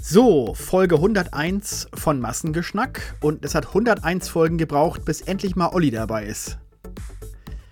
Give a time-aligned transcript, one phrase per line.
[0.00, 3.14] So, Folge 101 von Massengeschnack.
[3.20, 6.58] Und es hat 101 Folgen gebraucht, bis endlich mal Olli dabei ist.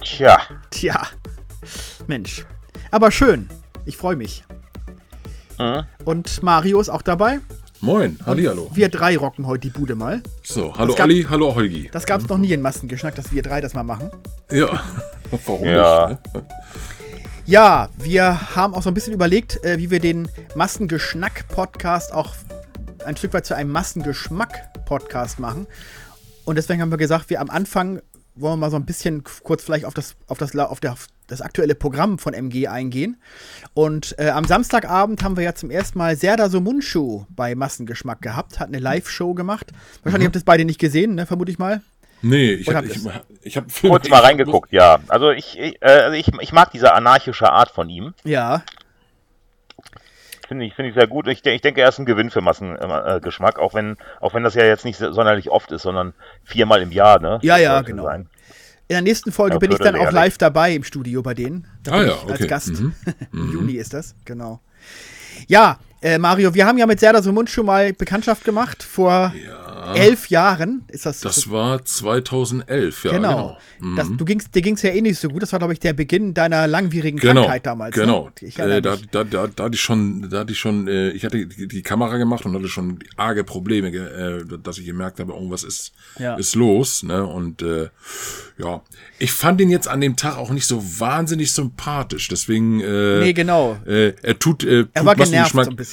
[0.03, 0.41] Tja.
[0.71, 1.03] Tja.
[2.07, 2.47] Mensch.
[2.91, 3.49] Aber schön.
[3.85, 4.45] Ich freue mich.
[5.59, 5.85] Mhm.
[6.05, 7.41] Und Mario ist auch dabei.
[7.81, 8.71] Moin, hallihallo.
[8.75, 10.23] Wir drei rocken heute die Bude mal.
[10.43, 11.89] So, hallo gab- Olli, hallo Holgi.
[11.93, 14.11] Das gab es noch nie in Massengeschnack, dass wir drei das mal machen.
[14.51, 14.81] Ja,
[15.47, 16.09] warum Ja.
[16.09, 16.35] nicht?
[16.35, 16.47] Ne?
[17.49, 22.35] Ja, wir haben auch so ein bisschen überlegt, äh, wie wir den Massengeschnack-Podcast auch
[23.07, 25.67] ein Stück weit zu einem Massengeschmack-Podcast machen.
[26.45, 28.03] Und deswegen haben wir gesagt, wir am Anfang
[28.35, 31.07] wollen wir mal so ein bisschen kurz vielleicht auf das, auf das, auf der, auf
[31.27, 33.17] das aktuelle Programm von MG eingehen.
[33.73, 38.61] Und äh, am Samstagabend haben wir ja zum ersten Mal Serda Somunchu bei Massengeschmack gehabt,
[38.61, 39.73] hat eine Live-Show gemacht.
[40.03, 41.81] Wahrscheinlich habt ihr es beide nicht gesehen, ne, vermute ich mal.
[42.23, 42.99] Nee, ich habe ich,
[43.43, 44.99] ich hab Kurz mal reingeguckt, ja.
[45.09, 48.15] Also ich, ich, äh, also ich, ich mag diese anarchische Art von ihm.
[48.25, 48.63] Ja,
[50.49, 51.29] Finde ich, finde ich sehr gut.
[51.29, 54.65] Ich, ich denke, er ist ein Gewinn für Massengeschmack, auch wenn, auch wenn das ja
[54.65, 57.39] jetzt nicht so- sonderlich oft ist, sondern viermal im Jahr, ne?
[57.43, 58.05] Ja, ja, genau.
[58.05, 58.31] sein.
[58.89, 61.67] In der nächsten Folge Ja, bin ich dann auch live dabei im Studio bei denen.
[61.83, 62.47] Da Ah bin ja, ich als okay.
[62.47, 62.69] Gast.
[62.81, 62.95] Mhm.
[63.35, 64.61] Im Juni ist das, genau.
[65.49, 68.83] Ja, äh, Mario, wir haben ja mit Serda Sumund schon mal Bekanntschaft gemacht.
[68.83, 69.33] Vor
[69.95, 71.21] elf Jahren ist das.
[71.21, 73.13] Das war 2011, ja.
[73.13, 73.57] genau.
[73.81, 75.43] Genau, Das, du gingst, dir ging es ja eh nicht so gut.
[75.43, 77.43] Das war, glaube ich, der Beginn deiner langwierigen genau.
[77.43, 77.95] Krankheit damals.
[77.95, 78.27] Genau.
[78.41, 78.49] Ne?
[78.49, 81.25] Ich äh, da, da, da, da hatte ich schon, da hatte ich schon, äh, ich
[81.25, 85.33] hatte die, die Kamera gemacht und hatte schon arge Probleme, äh, dass ich gemerkt habe,
[85.33, 86.35] irgendwas ist, Ja.
[86.37, 87.03] ist los.
[87.03, 87.25] Ne?
[87.25, 87.89] Und äh,
[88.59, 88.83] ja,
[89.19, 92.29] ich fand ihn jetzt an dem Tag auch nicht so wahnsinnig sympathisch.
[92.29, 93.77] Deswegen, äh, Nee, genau.
[93.87, 95.88] er tut, tut Er war genervt so ein bisschen.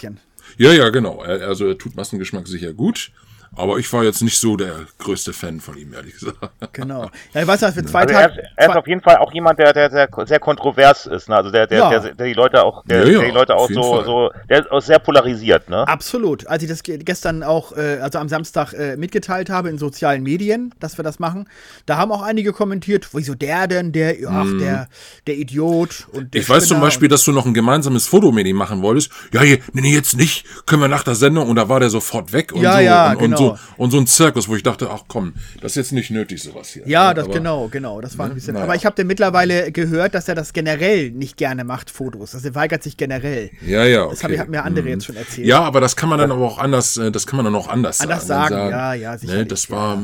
[0.57, 1.21] Ja, ja, genau.
[1.21, 3.11] Also er tut Massengeschmack sicher gut.
[3.57, 6.37] Aber ich war jetzt nicht so der größte Fan von ihm, ehrlich gesagt.
[6.73, 7.09] Genau.
[7.33, 8.41] Ja, ich weiß dass wir zwei Also er, Tage.
[8.41, 11.35] ist, er ist auf jeden Fall auch jemand, der, der, der sehr kontrovers ist, ne?
[11.37, 11.89] Also der, der, Ja.
[11.89, 14.05] der, der die Leute auch, der, Ja, ja, der die Leute auch so, Fall.
[14.05, 15.87] so, der ist auch sehr polarisiert, ne?
[15.87, 16.47] Absolut.
[16.47, 20.23] Als ich das ge- gestern auch, äh, also am Samstag äh, mitgeteilt habe in sozialen
[20.23, 21.47] Medien, dass wir das machen,
[21.85, 24.87] da haben auch einige kommentiert, wieso der denn, der, ach, der,
[25.27, 26.41] der Idiot und der.
[26.41, 29.11] Ich weiß zum Spinner Beispiel, dass du noch ein gemeinsames Foto mit ihm machen wolltest.
[29.33, 30.45] Ja, nee, nee, jetzt nicht.
[30.65, 31.47] Können wir nach der Sendung.
[31.49, 32.79] Und da war der sofort weg und Ja, so.
[32.81, 33.31] ja, und, genau.
[33.31, 33.44] und so.
[33.77, 36.69] Und so ein Zirkus, wo ich dachte, ach komm, das ist jetzt nicht nötig, sowas
[36.69, 36.87] hier.
[36.87, 38.01] Ja, Ne, das aber- genau, genau.
[38.01, 38.53] Das war ein bisschen.
[38.53, 38.65] naja.
[38.65, 42.33] Aber ich habe denn mittlerweile gehört, dass er das generell nicht gerne macht, Fotos.
[42.35, 43.49] Also er weigert sich generell.
[43.65, 44.03] Ja, ja.
[44.05, 44.09] Okay.
[44.11, 45.47] Das haben haben mir andere jetzt schon erzählt.
[45.47, 47.67] Ja, aber das kann man dann aber auch anders, äh, das kann man dann auch
[47.67, 48.53] anders, Anders sagen.
[48.55, 49.97] sagen, ne, ja, ja, Ne, sicherlich, das war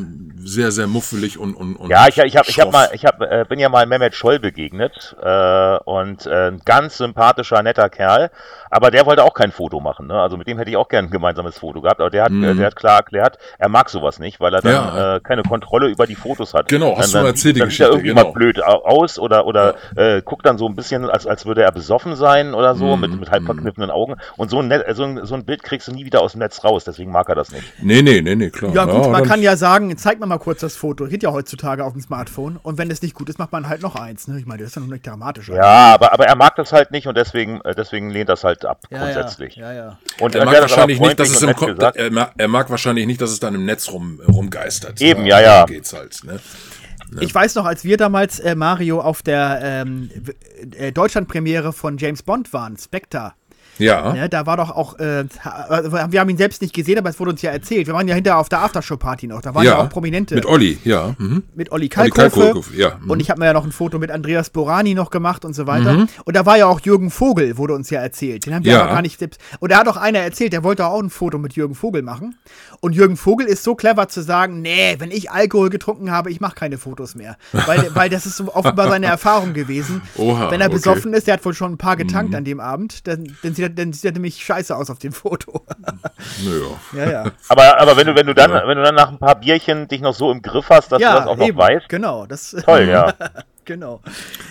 [0.44, 3.22] sehr, sehr muffelig und, und, und Ja, ich, ich habe ich hab mal, ich hab,
[3.22, 8.31] äh, bin ja mal Mehmet Scholl begegnet äh, und äh, ein ganz sympathischer, netter Kerl,
[8.72, 10.08] aber der wollte auch kein Foto machen.
[10.08, 10.20] Ne?
[10.20, 12.56] Also mit dem hätte ich auch gern ein gemeinsames Foto gehabt, aber der hat, äh,
[12.56, 14.98] der hat klar erklärt, er mag sowas nicht, weil er dann Mhm.
[14.98, 15.16] Ja.
[15.18, 16.68] äh, keine Kontrolle über die Fotos hat.
[16.70, 18.24] Genau, hast dann, du dann, erzählt, die dann sieht er Geschichte, irgendwie genau.
[18.24, 21.64] mal blöd au- aus oder oder äh, guckt dann so ein bisschen, als, als würde
[21.64, 24.16] er besoffen sein oder so, Mhm, mit, mit halb verkniffenen Augen.
[24.38, 26.40] Und so ein, Net, so, ein, so ein Bild kriegst du nie wieder aus dem
[26.40, 27.66] Netz raus, deswegen mag er das nicht.
[27.82, 28.72] Nee, nee, nee, nee, klar.
[28.74, 31.06] Ja, gut, man dann- kann ja sagen, zeig mir mal kurz das Foto.
[31.08, 32.58] Geht ja heutzutage auf dem Smartphone.
[32.64, 34.28] Und wenn es nicht gut ist, macht man halt noch eins.
[34.28, 34.40] Ne?
[34.40, 35.50] Ich meine, das ist ja noch nicht dramatisch.
[35.50, 35.58] oder?
[35.59, 38.61] Ja, aber, aber er mag das halt nicht und deswegen, äh, deswegen lehnt das halt
[38.66, 39.56] ab, ja, grundsätzlich.
[39.56, 40.00] Ja, ja.
[40.20, 41.98] Und Er mag, wahrscheinlich nicht, dass es im Ko gesagt.
[41.98, 45.02] er, mag, wahrscheinlich nicht, dass es dann im Netz rum, rumgeistert.
[45.02, 45.48] Eben, ja, ja.
[45.48, 46.40] darum Geht's halt, ne?
[47.20, 50.10] Ich weiß noch, als wir damals äh, Mario auf der ähm,
[50.78, 53.34] äh, Deutschlandpremiere von James Bond waren, Spectre.
[53.81, 54.14] Ja.
[54.14, 55.25] Ne, da war doch auch, äh,
[56.09, 57.88] wir haben ihn selbst nicht gesehen, aber es wurde uns ja erzählt.
[57.88, 59.42] Wir waren ja hinterher auf der Aftershow-Party noch.
[59.42, 60.36] Da waren ja, auch Prominente.
[60.36, 61.16] Mit Olli, ja.
[61.18, 61.44] Mhm.
[61.56, 62.30] mit Olli Olli Kalkofe.
[62.30, 62.97] Kalkofe, ja.
[63.02, 63.09] Mhm.
[63.09, 65.66] Und ich habe mir ja noch ein Foto mit Andreas Borani noch gemacht und so
[65.66, 66.08] weiter.
[66.25, 68.46] Und da war ja auch Jürgen Vogel, wurde uns ja erzählt.
[68.46, 68.84] Den haben wir Ja.
[68.84, 69.20] aber gar nicht.
[69.59, 72.36] Und da hat auch einer erzählt, der wollte auch ein Foto mit Jürgen Vogel machen.
[72.80, 76.40] Und Jürgen Vogel ist so clever zu sagen, nee, wenn ich Alkohol getrunken habe, ich
[76.40, 77.38] mache keine Fotos mehr.
[77.52, 80.02] Weil, weil das ist so offenbar seine Erfahrung gewesen.
[80.18, 80.75] Oha, wenn er okay.
[80.75, 80.78] Mhm.
[80.78, 83.66] besoffen ist, der hat wohl schon ein paar getankt an dem Abend, dann, dann, sieht
[83.66, 85.66] er, dann sieht er nämlich scheiße aus auf dem Foto.
[86.44, 86.80] Naja.
[86.94, 87.32] ja, ja.
[87.50, 90.02] Aber, aber wenn du, wenn du dann, wenn du dann nach ein paar Bierchen dich
[90.02, 91.58] noch so im Griff hast, dass ja, du das auch noch eben.
[91.58, 93.14] weißt, Genau, das toll, ja.
[93.66, 94.02] genau.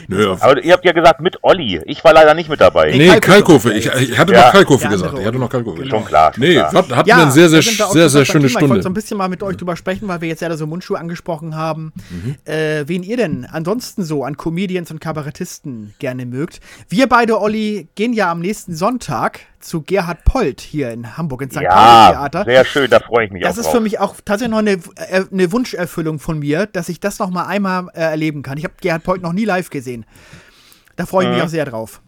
[0.09, 0.37] Naja.
[0.41, 1.81] Aber ihr habt ja gesagt mit Olli.
[1.84, 2.93] Ich war leider nicht mit dabei.
[2.97, 4.47] Nee, Kalkofe Ich, ja ich hatte Ja.
[4.47, 5.19] noch Kalkofe gesagt.
[5.19, 5.87] Ich hatte noch Kalkofe.
[5.87, 6.32] Schon klar.
[6.37, 6.72] Nee, klar.
[6.88, 8.90] wir hatten eine sehr, sehr, wir sehr, sehr gesagt, schöne Ich wollte so ein Stunde.
[8.94, 11.93] bisschen mal mit euch drüber sprechen, weil wir jetzt ja so Mundschuh angesprochen haben.
[12.11, 12.37] Mhm.
[12.44, 16.61] Äh, wen ihr denn ansonsten so an Comedians und Kabarettisten gerne mögt.
[16.88, 21.54] Wir beide, Olli, gehen ja am nächsten Sonntag zu Gerhard Polt hier in Hamburg ins
[21.54, 21.62] St.
[21.62, 22.44] Ja, Theater.
[22.44, 23.74] sehr schön, da freue ich mich Das auch ist drauf.
[23.74, 27.30] für mich auch tatsächlich noch eine, äh, eine Wunscherfüllung von mir, dass ich das noch
[27.30, 28.58] mal einmal äh, erleben kann.
[28.58, 30.06] Ich habe Gerhard Polt noch nie live gesehen.
[30.96, 31.44] Da freue ich mich Mhm.
[31.44, 32.00] auch sehr drauf.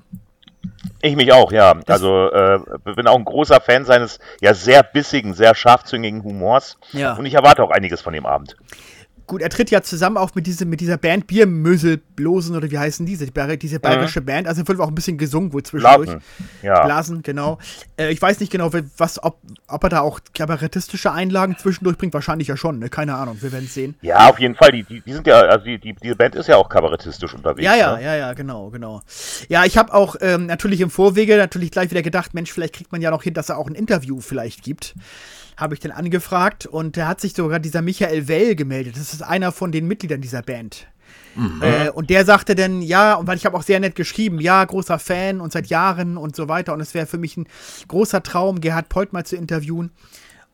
[1.01, 1.75] Ich mich auch, ja.
[1.89, 2.59] Also äh,
[2.97, 6.79] bin auch ein großer Fan seines ja sehr bissigen, sehr scharfzüngigen Humors.
[6.93, 7.15] Ja.
[7.15, 8.57] Und ich erwarte auch einiges von dem Abend.
[9.27, 13.07] Gut, er tritt ja zusammen auf mit, diese, mit dieser Band Biermöselblosen oder wie heißen
[13.07, 13.27] diese?
[13.27, 14.27] Die, diese bayerische mhm.
[14.27, 14.49] Band.
[14.49, 16.07] Also wird auch ein bisschen gesungen wohl zwischendurch.
[16.07, 16.23] Blasen,
[16.63, 16.85] ja.
[16.85, 17.59] Blasen, genau.
[17.97, 19.39] Äh, ich weiß nicht genau, was, ob,
[19.69, 22.15] ob er da auch kabarettistische Einlagen zwischendurch bringt.
[22.15, 22.89] Wahrscheinlich ja schon, ne?
[22.89, 23.95] keine Ahnung, wir werden es sehen.
[24.03, 24.73] Ja, auf jeden Fall.
[24.73, 27.65] Die, die, die sind ja, also die, die, diese Band ist ja auch kabarettistisch unterwegs.
[27.65, 28.05] Ja, ja, ne?
[28.05, 29.03] ja, ja, genau, genau.
[29.49, 32.93] Ja, ich habe auch ähm, natürlich im Vorwege natürlich gleich wieder gedacht, Mensch, vielleicht kriegt
[32.93, 34.95] man ja noch hin, dass er auch ein Interview vielleicht gibt
[35.57, 38.97] habe ich den angefragt und da hat sich sogar dieser Michael Well gemeldet.
[38.97, 40.87] Das ist einer von den Mitgliedern dieser Band.
[41.35, 41.63] Mhm.
[41.63, 44.65] Äh, und der sagte dann, ja, und weil ich habe auch sehr nett geschrieben, ja,
[44.65, 46.73] großer Fan und seit Jahren und so weiter.
[46.73, 47.47] Und es wäre für mich ein
[47.89, 49.91] großer Traum, Gerhard Polt mal zu interviewen.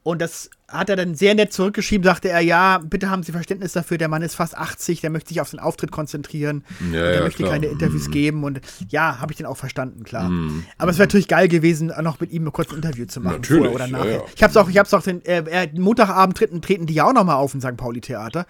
[0.09, 3.75] Und das hat er dann sehr nett zurückgeschrieben, sagte er, ja, bitte haben Sie Verständnis
[3.75, 7.15] dafür, der Mann ist fast 80, der möchte sich auf den Auftritt konzentrieren, ja, der
[7.17, 7.53] ja, möchte klar.
[7.53, 8.11] keine Interviews mm.
[8.11, 10.31] geben und ja, habe ich den auch verstanden, klar.
[10.31, 10.65] Mm.
[10.79, 13.67] Aber es wäre natürlich geil gewesen, noch mit ihm ein kurzes Interview zu machen, natürlich,
[13.67, 14.13] vorher oder nachher.
[14.13, 17.05] Ja, ich habe es auch, ich habe auch, den, äh, Montagabend treten, treten die ja
[17.05, 17.77] auch noch mal auf im St.
[17.77, 18.47] Pauli Theater.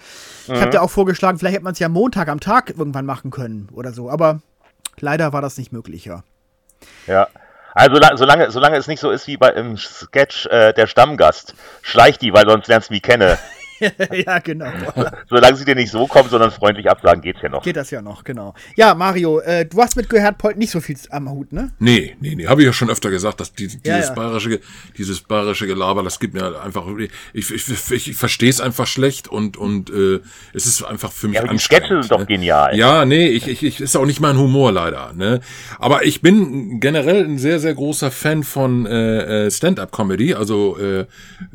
[0.47, 0.55] Mhm.
[0.55, 3.33] Ich habe da auch vorgeschlagen, vielleicht hätte man es ja Montag am Tag irgendwann machen
[3.33, 4.43] können oder so, aber
[5.01, 6.23] leider war das nicht möglich, ja.
[7.09, 7.27] Ja,
[7.79, 11.55] also solange, solange es nicht so ist wie bei im Sketch äh, der Stammgast.
[11.83, 13.39] Schleich die, weil sonst lernst du mich kennen.
[14.27, 14.71] ja, genau.
[15.29, 17.63] Solange sie dir nicht so kommen, sondern freundlich absagen, geht's ja noch.
[17.63, 18.55] Geht das ja noch, genau.
[18.77, 21.73] Ja, Mario, äh, du hast mit Gerhard Polt nicht so viel am Hut, ne?
[21.79, 22.47] Nee, nee, nee.
[22.47, 24.13] Habe ich ja schon öfter gesagt, dass die, dieses, ja, ja.
[24.13, 24.61] Bayerische,
[24.97, 26.87] dieses bayerische Gelaber, das gibt mir einfach.
[27.33, 30.21] Ich, ich, ich, ich verstehe es einfach schlecht und, und äh,
[30.53, 32.27] es ist einfach für mich ja, aber Die Sketche sind doch ne?
[32.27, 32.77] genial.
[32.77, 35.13] Ja, nee, ich, ich, ich ist auch nicht mein Humor leider.
[35.15, 35.41] Ne?
[35.79, 41.07] Aber ich bin generell ein sehr, sehr großer Fan von äh, äh Stand-up-Comedy, also äh,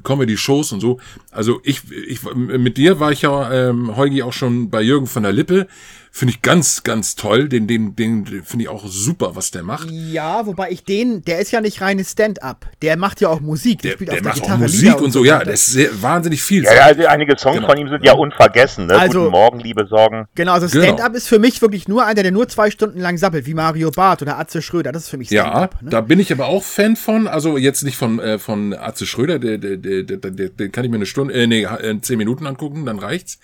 [0.03, 0.99] Comedy-Shows und so.
[1.31, 5.23] Also ich, ich mit dir war ich ja, ähm, Heugi, auch schon bei Jürgen von
[5.23, 5.67] der Lippe.
[6.15, 7.49] Finde ich ganz, ganz toll.
[7.49, 9.89] Den, den, den finde ich auch super, was der macht.
[9.89, 12.67] Ja, wobei ich den, der ist ja nicht reines Stand-up.
[12.83, 13.81] Der macht ja auch Musik.
[13.81, 15.25] Der, der, der macht Gitarre auch Musik und, und so.
[15.25, 16.65] Ja, der ist sehr, wahnsinnig viel.
[16.65, 17.67] Ja, ja, also einige Songs genau.
[17.67, 18.85] von ihm sind ja unvergessen.
[18.85, 18.95] Ne?
[18.95, 20.27] Also, Guten Morgen, liebe Sorgen.
[20.35, 20.83] Genau, also genau.
[20.83, 21.17] Stand-up genau.
[21.17, 24.21] ist für mich wirklich nur einer, der nur zwei Stunden lang sappelt, wie Mario Barth
[24.21, 24.91] oder Atze Schröder.
[24.91, 25.77] Das ist für mich Stand-up.
[25.79, 25.89] Ja, ne?
[25.89, 27.27] da bin ich aber auch Fan von.
[27.27, 30.85] Also jetzt nicht von, äh, von Atze Schröder, der, der, der, der, der, der kann
[30.85, 33.39] ich mir eine Stunde, äh, nee, äh, zehn Minuten angucken, dann reicht's.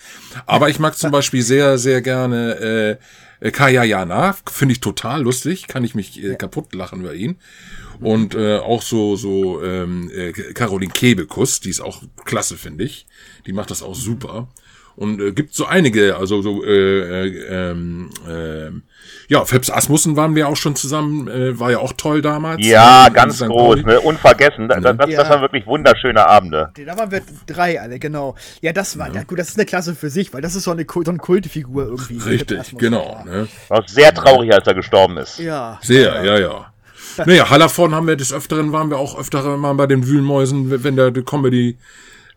[0.46, 2.98] Aber ich mag zum Beispiel sehr, sehr gerne äh,
[3.40, 7.38] äh, Kaya Jana, finde ich total lustig, kann ich mich äh, kaputt lachen über ihn.
[8.00, 13.08] Und äh, auch so so ähm, äh, Caroline Kebekus, die ist auch klasse, finde ich.
[13.46, 14.48] Die macht das auch super.
[15.00, 18.70] Und äh, gibt so einige, also so äh, äh, ähm, äh,
[19.30, 22.68] ja, Phipps Asmussen waren wir auch schon zusammen, äh, war ja auch toll damals.
[22.68, 24.02] Ja, in, ganz in groß, ne?
[24.02, 24.68] unvergessen.
[24.68, 25.30] Das, das, das, ja.
[25.30, 26.72] waren wirklich wunderschöne Abende.
[26.86, 28.36] Da waren wir drei alle, genau.
[28.60, 29.14] Ja, das war, ja.
[29.14, 29.24] ja.
[29.24, 31.86] gut, das ist eine Klasse für sich, weil das ist so eine, so eine Kultfigur
[31.86, 32.18] irgendwie.
[32.18, 33.24] Richtig, genau.
[33.24, 33.48] Ne?
[33.70, 35.40] War sehr traurig, als er gestorben ist.
[35.40, 35.80] Ja.
[35.82, 36.74] Sehr, ja, ja.
[37.26, 40.98] naja, Hallervorden haben wir des Öfteren, waren wir auch öfter mal bei den Wühlmäusen, wenn
[40.98, 41.78] der die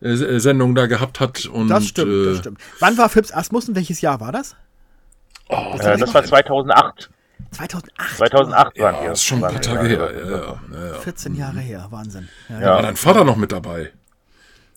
[0.02, 1.46] Comedy Sendung da gehabt hat.
[1.46, 2.60] Und, das stimmt, äh, das stimmt.
[2.80, 3.74] Wann war Phipps Asmussen?
[3.74, 4.56] Welches Jahr war das?
[5.48, 7.10] Oh, das, äh, das war 2008.
[7.50, 8.16] 2008?
[8.16, 10.10] 2008 waren ja, das ist schon ein paar Tage her.
[10.14, 12.28] Ja, ja, ja, 14 Jahre her, Wahnsinn.
[12.48, 12.74] Ja, ja.
[12.74, 13.92] War dein Vater noch mit dabei?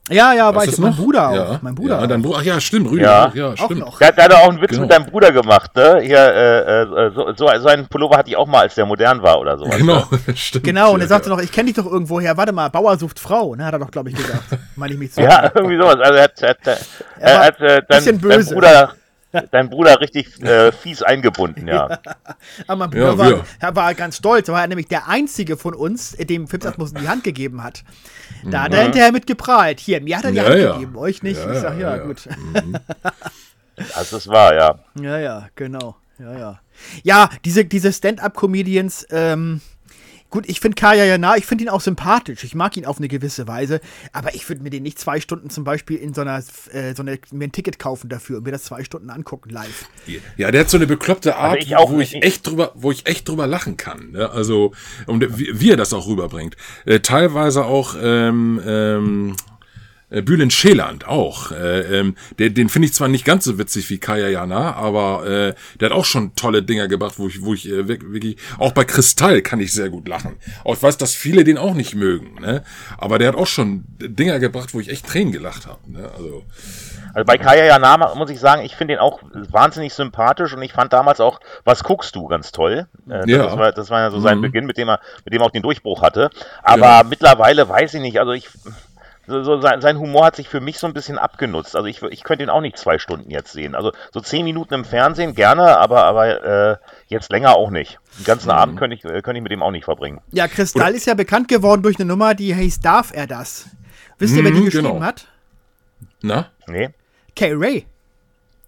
[0.10, 1.36] Ja, ja, war ich, mein Bruder auch.
[1.36, 2.00] Ja, mein Bruder.
[2.00, 3.32] Ja, dein Bruder, ach ja, stimmt, Rüdiger.
[3.34, 3.82] Ja, ja stimmt.
[3.82, 4.84] Auch der, der, hat auch einen Witz genau.
[4.84, 6.00] mit deinem Bruder gemacht, ne?
[6.04, 9.24] Hier, äh, äh, so, so, so einen Pullover hatte ich auch mal, als der modern
[9.24, 9.66] war oder so.
[9.66, 10.04] Genau,
[10.36, 10.64] stimmt.
[10.64, 12.38] Genau, und er sagte noch, ich kenne dich doch irgendwoher.
[12.38, 13.66] Warte mal, Bauer sucht Frau, ne?
[13.66, 14.44] Hat er doch, glaube ich, gesagt.
[14.76, 15.22] Meine ich mich zu.
[15.22, 15.98] ja, irgendwie sowas.
[16.00, 16.88] Also, er hat, er hat,
[17.20, 18.94] er hat, äh, dein, dein Bruder
[19.52, 21.90] dein Bruder richtig äh, fies eingebunden, ja.
[21.90, 22.00] ja.
[22.68, 25.74] Aber mein Bruder ja, war, er war ganz stolz, weil er nämlich der einzige von
[25.74, 27.84] uns, dem Phipsatmus in die Hand gegeben hat.
[28.44, 29.80] Da hat er hinterher mit geprahlt.
[29.80, 30.74] Hier, mir hat er die ja, Hand ja.
[30.74, 31.40] gegeben, euch nicht.
[31.40, 32.28] ich sag, ja, gut.
[32.28, 32.78] Mhm.
[33.94, 34.80] Das ist wahr, ja.
[35.02, 35.98] Ja, ja, genau.
[36.18, 36.60] Ja, ja.
[37.04, 39.60] Ja, diese, diese Stand-up-Comedians, ähm,
[40.36, 42.44] Gut, ich finde Kaya ja nah, ich finde ihn auch sympathisch.
[42.44, 43.80] Ich mag ihn auf eine gewisse Weise.
[44.12, 47.04] Aber ich würde mir den nicht zwei Stunden zum Beispiel in so einer, äh, so
[47.04, 49.88] eine, mir ein Ticket kaufen dafür und mir das zwei Stunden angucken live.
[50.36, 52.92] Ja, der hat so eine bekloppte Art, also ich auch, wo ich echt drüber, wo
[52.92, 54.12] ich echt drüber lachen kann.
[54.12, 54.30] Ne?
[54.30, 54.74] Also,
[55.06, 56.58] und wie, wie, er das auch rüberbringt.
[56.86, 59.36] Äh, teilweise auch, ähm, ähm,
[60.10, 61.52] äh, Bülent Scheland auch.
[61.52, 65.26] Äh, ähm, der, den finde ich zwar nicht ganz so witzig wie Kaya Jana, aber
[65.26, 68.72] äh, der hat auch schon tolle Dinger gebracht, wo ich, wo ich äh, wirklich, auch
[68.72, 70.38] bei Kristall kann ich sehr gut lachen.
[70.64, 72.64] Auch ich weiß, dass viele den auch nicht mögen, ne?
[72.98, 75.80] Aber der hat auch schon Dinger gebracht, wo ich echt Tränen gelacht habe.
[75.92, 76.10] Ne?
[76.16, 76.44] Also,
[77.14, 80.74] also bei Kaya Jana muss ich sagen, ich finde ihn auch wahnsinnig sympathisch und ich
[80.74, 82.88] fand damals auch, was guckst du, ganz toll.
[83.10, 83.44] Äh, ja.
[83.44, 84.42] das, war, das war ja so sein mhm.
[84.42, 86.30] Beginn, mit dem er, mit dem er auch den Durchbruch hatte.
[86.62, 87.04] Aber ja.
[87.08, 88.50] mittlerweile weiß ich nicht, also ich
[89.28, 91.76] so, so sein, sein, Humor hat sich für mich so ein bisschen abgenutzt.
[91.76, 93.76] Also ich, ich könnte ihn auch nicht zwei Stunden jetzt sehen.
[93.76, 96.78] Also so zehn Minuten im Fernsehen gerne, aber, aber äh,
[97.08, 98.00] jetzt länger auch nicht.
[98.20, 98.58] Den ganzen mhm.
[98.58, 100.22] Abend könnte ich, äh, könnte ich mit dem auch nicht verbringen.
[100.32, 100.96] Ja, Kristall Oder?
[100.96, 103.68] ist ja bekannt geworden durch eine Nummer, die heißt Darf er das?
[104.20, 105.02] Wisst ihr, wer die mhm, geschrieben genau.
[105.02, 105.28] hat?
[106.22, 106.48] Na?
[106.68, 106.90] Nee.
[107.36, 107.86] Kay Ray.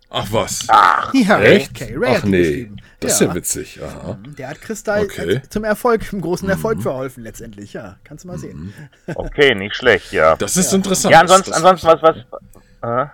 [0.09, 0.65] Ach was.
[0.69, 1.73] Ach, Ja, Echt?
[1.73, 2.71] Kay Ray Ach nee.
[2.99, 3.79] Das ist ja witzig.
[3.83, 4.17] Aha.
[4.37, 5.41] Der hat Kristall Okay.
[5.49, 7.73] zum Erfolg, zum großen Erfolg verholfen letztendlich.
[7.73, 8.73] Ja, kannst du mal sehen.
[9.15, 10.35] okay, nicht schlecht, ja.
[10.37, 11.11] Das ist interessant.
[11.13, 13.05] Ja, ansonsten, ansonsten was, was, äh,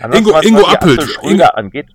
[0.00, 1.02] ansonsten, Ingo- was, Ingo was Appelt.
[1.02, 1.88] Schröder angeht.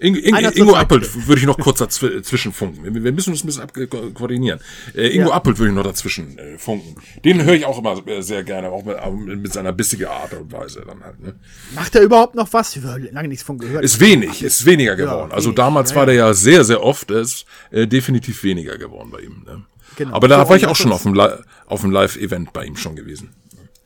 [0.00, 2.94] Einer zur Ingo Appelt würde ich noch kurz dazwischen funken.
[3.02, 4.60] Wir, müssen uns ein bisschen ko koordinieren.
[4.94, 5.34] Äh, Ingo Ja.
[5.34, 6.94] Appelt würde ich noch dazwischen äh, funken.
[7.24, 10.52] Den höre ich auch immer äh, sehr gerne, auch mit, mit seiner bissigen Art und
[10.52, 11.18] Weise dann halt.
[11.20, 11.34] Ne?
[11.74, 12.76] Macht er überhaupt noch was?
[12.76, 13.82] Ich habe lange nichts von gehört.
[13.82, 15.32] Ist wenig, ist weniger geworden.
[15.32, 19.10] also wenig, damals ja, war der ja sehr, sehr oft, ist äh, definitiv weniger geworden
[19.10, 19.42] bei ihm.
[19.44, 19.64] Ne?
[19.96, 20.14] Genau.
[20.14, 21.26] Aber da So, war ich auch schon auf dem, Li
[21.66, 23.34] auf dem Live-Event bei ihm schon gewesen.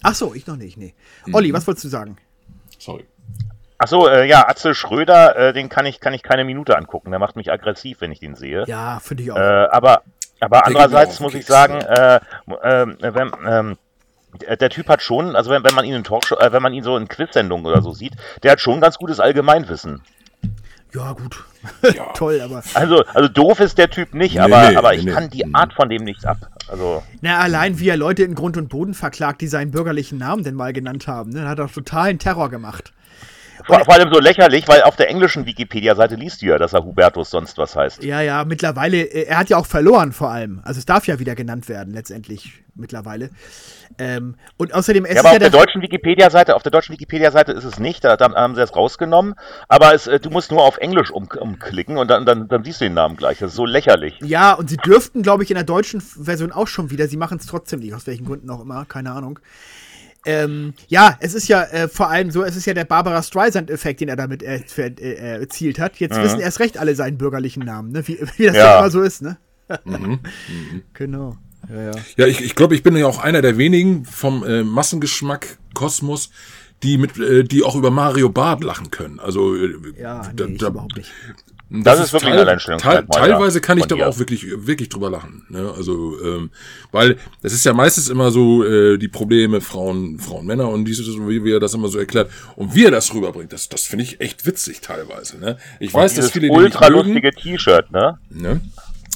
[0.02, 0.95] Ach so, ich noch nicht, nee.
[1.26, 1.35] Mhm.
[1.35, 2.16] Olli, was wolltest du sagen?
[2.78, 3.04] Sorry.
[3.85, 7.11] Ach so, äh, ja, Axel Schröder, äh, den kann ich, kann ich keine Minute angucken.
[7.11, 8.62] Der macht mich aggressiv, wenn ich den sehe.
[8.69, 9.37] Ja, finde ich auch.
[9.37, 9.41] Äh,
[9.73, 10.03] aber,
[10.39, 12.21] aber andererseits muss ich sagen, äh,
[12.62, 13.77] ähm, wenn, ähm,
[14.61, 16.85] der Typ hat schon, also wenn, wenn man ihn in Talkshow, äh, wenn man ihn
[16.85, 18.12] so in Quiz-Sendungen oder so sieht,
[18.45, 20.01] der hat schon ganz gutes Allgemeinwissen.
[20.95, 21.43] ja, gut.
[21.93, 22.05] Ja.
[22.15, 22.62] Toll, aber.
[22.75, 25.11] Also, also doof ist der Typ nicht, Nee, aber, nee, aber ich nee.
[25.11, 25.57] kann die Mhm.
[25.57, 26.39] Art von dem nicht ab.
[26.69, 30.45] Also, Na, allein wie er Leute in Grund und Boden verklagt, die seinen bürgerlichen Namen
[30.45, 31.31] denn mal genannt haben.
[31.31, 31.49] Ne?
[31.49, 32.93] Hat doch totalen Terror gemacht.
[33.66, 36.85] Vor, vor allem so lächerlich, weil auf der englischen Wikipedia-Seite liest du ja, dass er
[36.85, 38.02] Hubertus sonst was heißt.
[38.02, 40.61] Ja, ja, mittlerweile, äh, er hat ja auch verloren vor allem.
[40.64, 43.31] Also es darf ja wieder genannt werden, letztendlich mittlerweile.
[43.99, 46.92] Ähm, und außerdem, es Ja, aber ist auf ja der deutschen Wikipedia-Seite, auf der deutschen
[46.92, 49.35] Wikipedia-Seite ist es nicht, da, da haben sie es rausgenommen,
[49.69, 52.81] aber es, äh, du musst nur auf Englisch um, umklicken und dann, dann, dann siehst
[52.81, 53.38] du den Namen gleich.
[53.38, 54.19] Das ist so lächerlich.
[54.23, 57.07] Ja, und sie dürften, glaube ich, in der deutschen Version auch schon wieder.
[57.09, 59.38] Sie machen es trotzdem nicht, aus welchen Gründen auch immer, keine Ahnung.
[60.25, 64.00] Ähm, ja, es ist ja äh, vor allem so, es ist ja der Barbara Streisand-Effekt,
[64.00, 65.97] den er damit äh, ver- äh, erzielt hat.
[65.99, 68.07] Jetzt wissen erst recht alle seinen bürgerlichen Namen, ne?
[68.07, 68.79] wie, wie das Ja.
[68.79, 69.37] immer so ist, ne?
[70.95, 71.37] Genau.
[71.69, 71.91] Ja, ja.
[72.17, 76.31] Ja, ich, ich glaube, ich bin ja auch einer der wenigen vom äh, Massengeschmack Kosmos,
[76.83, 79.21] die mit, äh, die auch über Mario Barth lachen können.
[79.21, 81.12] Also äh, Ja, da- nee, ich da- überhaupt nicht.
[81.73, 85.47] Das ist wirklich ein Alleinstellungsmerkmal, Teil, Teilweise kann ich doch auch wirklich, wirklich drüber lachen.
[85.49, 85.73] Ne?
[85.75, 86.50] Also, ähm,
[86.91, 91.07] weil es ist ja meistens immer so äh, die Probleme Frauen, Frauen, Männer und dieses,
[91.07, 93.52] wie, wie er das immer so erklärt und wie er das rüberbringt.
[93.52, 95.38] Das, das finde ich echt witzig teilweise.
[95.38, 95.57] Ne?
[95.81, 97.09] Ich weiß, dass viele den nicht ultra mögen.
[97.09, 98.19] lustige T-Shirt, ne?
[98.31, 98.61] Ne?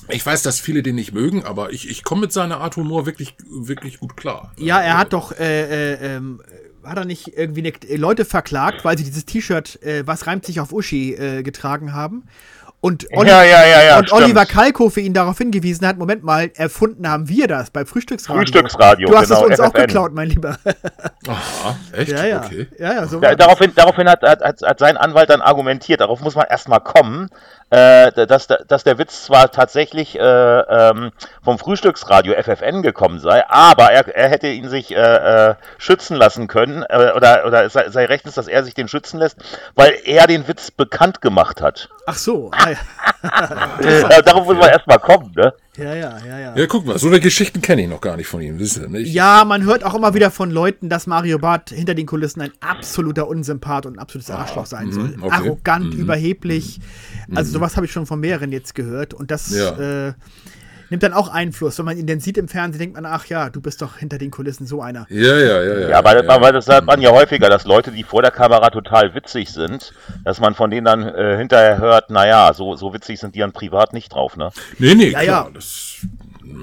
[0.09, 3.07] Ich weiß, dass viele den nicht mögen, aber ich, ich komme mit seiner Art Humor
[3.07, 4.53] wirklich, wirklich gut klar.
[4.57, 6.41] Ja, er hat doch, äh, äh, ähm,
[6.87, 10.61] hat er nicht irgendwie ne, Leute verklagt, weil sie dieses T-Shirt, äh, was reimt sich
[10.61, 12.25] auf Uschi, äh, getragen haben.
[12.87, 14.13] Und, Olli Ja, ja, ja, ja, und.
[14.13, 18.43] Oliver Kalkofe ihn darauf hingewiesen hat, Moment mal, erfunden haben wir das bei Frühstücksradio.
[18.43, 19.87] Frühstücksradio, Du hast genau, es uns auch FFN.
[19.87, 20.57] geklaut, mein Lieber.
[21.27, 22.13] Aha, echt?
[22.13, 22.45] ja, ja.
[22.45, 22.69] Okay.
[22.79, 26.37] Ja, ja, so daraufhin, daraufhin hat, hat, hat, hat sein Anwalt dann argumentiert, darauf muss
[26.37, 27.29] man erstmal kommen,
[27.71, 31.11] äh, dass, dass der Witz zwar tatsächlich äh, ähm,
[31.43, 35.01] vom Frühstücksradio FFN gekommen sei, aber er, er hätte ihn sich äh,
[35.51, 38.87] äh, schützen lassen können, äh, oder, oder es sei, sei rechtens, dass er sich den
[38.87, 39.39] schützen lässt,
[39.75, 41.89] weil er den Witz bekannt gemacht hat.
[42.07, 42.71] Ach so, ah,
[43.83, 44.23] ja.
[44.23, 45.53] Darauf muss man erstmal kommen, ne?
[45.77, 46.57] ja, ja, ja, ja.
[46.57, 48.59] Ja, guck mal, so eine Geschichten kenne ich noch gar nicht von ihm.
[48.59, 49.01] Wisst ihr, ne?
[49.01, 52.53] Ja, man hört auch immer wieder von Leuten, dass Mario Barth hinter den Kulissen ein
[52.61, 55.09] absoluter Unsympath und ein absolutes Arschloch sein soll.
[55.17, 55.35] mhm, okay.
[55.35, 56.81] Arrogant, überheblich.
[57.35, 59.15] Also sowas habe ich schon von mehreren jetzt gehört.
[59.15, 60.09] Und das Ja.
[60.09, 60.13] äh,
[60.91, 61.79] nimmt dann auch Einfluss.
[61.79, 64.19] Wenn man ihn dann sieht im Fernsehen, denkt man, ach ja, du bist doch hinter
[64.19, 65.07] den Kulissen so einer.
[65.09, 65.89] Ja, ja, ja, ja.
[65.89, 69.15] Ja, weil, weil das hat man ja häufiger, dass Leute, die vor der Kamera total
[69.15, 69.93] witzig sind,
[70.25, 73.53] dass man von denen dann äh, hinterher hört, naja, so, so witzig sind die dann
[73.53, 74.51] privat nicht drauf, ne?
[74.79, 75.45] Nee, nee, Ja, klar.
[75.47, 75.51] ja.
[75.53, 75.97] Das,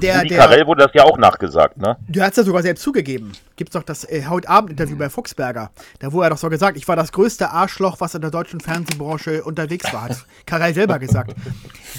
[0.01, 1.97] Der, Rudi der, Carell wurde das ja auch nachgesagt, ne?
[2.07, 3.31] du hast ja sogar selbst zugegeben.
[3.55, 5.71] Gibt's doch das äh, heute Abend-Interview bei Fuchsberger.
[5.99, 8.59] Da wurde er doch so gesagt, ich war das größte Arschloch, was in der deutschen
[8.59, 11.33] Fernsehbranche unterwegs war, hat Karel selber gesagt.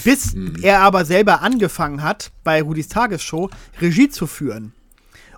[0.04, 3.50] Bis er aber selber angefangen hat, bei Rudis Tagesshow
[3.80, 4.72] Regie zu führen.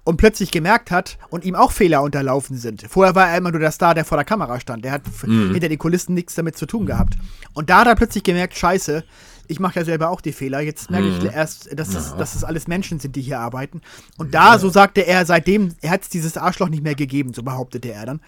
[0.05, 2.85] Und plötzlich gemerkt hat und ihm auch Fehler unterlaufen sind.
[2.89, 4.85] Vorher war er immer nur der Star, der vor der Kamera stand.
[4.85, 7.15] Der hat f- hinter den Kulissen nichts damit zu tun gehabt.
[7.55, 9.03] Und da hat er plötzlich gemerkt, scheiße,
[9.49, 10.61] ich mache ja selber auch die Fehler.
[10.61, 13.81] Jetzt merke ich erst, dass, es, dass es alles Menschen sind, die hier arbeiten.
[14.19, 17.93] Und da, so sagte er, seitdem hat es dieses Arschloch nicht mehr gegeben, so behauptete
[17.93, 18.21] er dann.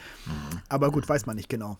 [0.69, 1.79] Aber gut, weiß man nicht genau.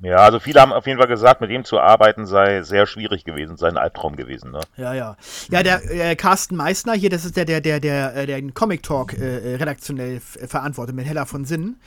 [0.00, 3.24] Ja, also viele haben auf jeden Fall gesagt, mit dem zu arbeiten sei sehr schwierig
[3.24, 4.60] gewesen, sei ein Albtraum gewesen, ne?
[4.76, 5.16] Ja, ja.
[5.50, 8.54] Ja, der äh, Carsten Meissner hier, das ist der, der, der, der, äh, der den
[8.54, 11.80] Comic Talk äh, äh, redaktionell verantwortet mit Hella von Sinnen.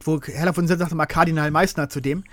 [0.00, 2.24] Wo Hella von Sinnen sagte mal Kardinal Meissner zu dem.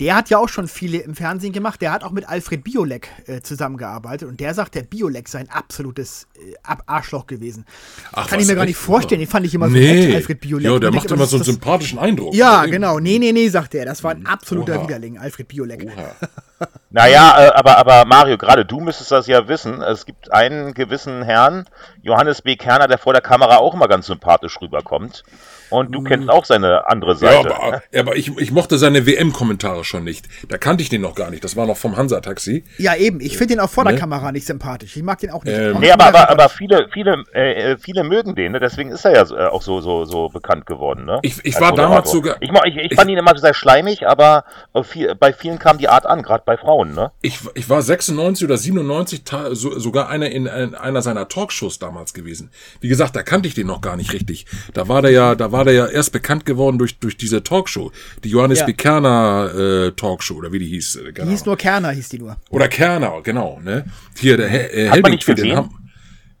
[0.00, 1.80] Der hat ja auch schon viele im Fernsehen gemacht.
[1.82, 5.50] Der hat auch mit Alfred Biolek äh, zusammengearbeitet und der sagt, der Biolek sei ein
[5.50, 7.66] absolutes äh, Ab- Arschloch gewesen.
[8.12, 9.20] Ach, Kann ich mir gar nicht vorstellen.
[9.20, 10.06] Den fand ich immer so nee.
[10.06, 10.64] nett, Alfred Biolek.
[10.64, 12.34] Ja, der macht immer so einen sympathischen Eindruck.
[12.34, 12.98] Ja, genau.
[12.98, 13.84] Nee, nee, nee, sagt er.
[13.84, 14.84] Das war ein absoluter Oha.
[14.84, 15.86] Widerling, Alfred Biolek.
[15.94, 16.14] Oha.
[16.90, 19.80] Naja, äh, aber, aber Mario, gerade du müsstest das ja wissen.
[19.82, 21.66] Es gibt einen gewissen Herrn,
[22.02, 22.56] Johannes B.
[22.56, 25.22] Kerner, der vor der Kamera auch immer ganz sympathisch rüberkommt.
[25.70, 27.54] Und du kennst auch seine andere Ja, Seite.
[27.54, 30.26] aber, aber ich, ich mochte seine WM-Kommentare schon nicht.
[30.48, 31.44] Da kannte ich den noch gar nicht.
[31.44, 32.64] Das war noch vom Hansa-Taxi.
[32.78, 33.20] Ja, eben.
[33.20, 33.98] Ich finde den auch vor der Ne?
[34.00, 34.96] Kamera nicht sympathisch.
[34.96, 35.56] Ich mag den auch nicht.
[35.56, 38.58] Ähm, Nee, aber, aber, aber viele, viele, äh, äh, viele mögen den, ne?
[38.58, 41.04] deswegen ist er ja äh, auch so, so, so bekannt geworden.
[41.04, 41.20] Ne?
[41.22, 44.44] Ich- ich Als war damals sogar- Ich, ich, ich fand ihn immer sehr schleimig, aber
[44.74, 46.94] äh, viel, bei vielen kam die Art an, gerade bei Frauen.
[46.94, 47.12] Ne?
[47.22, 51.78] Ich, ich war 96 oder 97 ta- so, sogar einer in, in einer seiner Talkshows
[51.78, 52.50] damals gewesen.
[52.80, 54.46] Wie gesagt, da kannte ich den noch gar nicht richtig.
[54.74, 57.92] Da war der ja, da war der ja erst bekannt geworden durch durch diese Talkshow,
[58.24, 58.66] die Johannes Ja.
[58.66, 58.72] B.
[58.72, 60.96] Kerner äh, Talkshow oder wie die hieß.
[60.96, 62.36] Äh, Die keine hieß nur Kerner, hieß die nur.
[62.50, 63.60] oder Kerner, genau.
[63.62, 63.84] Ne?
[64.18, 65.70] Hier der Hel äh, Hat man nicht gesehen?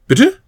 [0.08, 0.38] Bitte?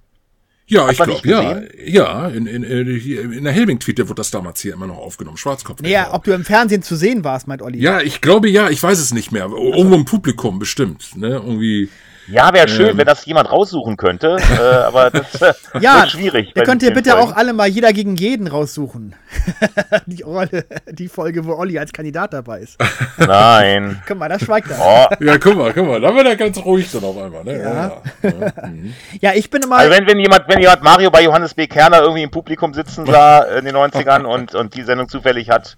[0.72, 4.30] Ja, ich man glaube, ja, ja, in, in, in, hier, in der Helbing-Tweet wurde das
[4.30, 5.82] damals hier immer noch aufgenommen, Schwarzkopf.
[5.82, 7.78] Naja, ob du im Fernsehen zu sehen warst, meint Olli.
[7.78, 9.50] ja, ich glaube ja, ich weiß es nicht mehr.
[9.50, 11.28] Irgendwo im Publikum bestimmt, ne?
[11.28, 11.90] Irgendwie.
[12.28, 12.98] Ja, wäre schön, Ähm.
[12.98, 16.52] wenn das jemand raussuchen könnte, äh, aber das äh, Ja, wird schwierig.
[16.54, 17.32] Da bei könnt ihr bitte Folgen.
[17.32, 19.14] auch alle mal jeder gegen jeden raussuchen.
[20.06, 22.78] die, Rolle, die Folge, wo Olli als Kandidat dabei ist.
[23.18, 24.00] Nein.
[24.06, 24.78] Guck mal, da schweigt er.
[24.80, 27.60] Oh, Ja, guck mal, guck mal, da wird er ganz ruhig dann auf einmal, ne?
[27.60, 28.02] Ja.
[28.22, 28.52] ja.
[29.20, 29.76] Ja, ich bin immer.
[29.76, 31.66] Also wenn, wenn jemand, wenn jemand Mario bei Johannes B.
[31.66, 35.76] Kerner irgendwie im Publikum sitzen sah in den 90ern und, und die Sendung zufällig hat.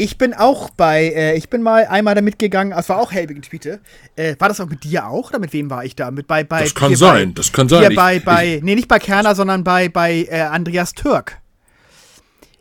[0.00, 3.42] Ich bin auch bei, äh, ich bin mal einmal da mitgegangen, es war auch Helbing
[3.42, 3.80] Tweete.
[4.16, 5.28] Äh, war das auch mit dir auch?
[5.28, 6.10] Oder mit wem war ich da?
[6.10, 7.80] Mit bei, bei Das kann sein, bei, das kann sein.
[7.80, 11.36] Hier Ich- bei, ich- bei, nee, nicht bei Kerner, sondern bei, bei äh, Andreas Türk.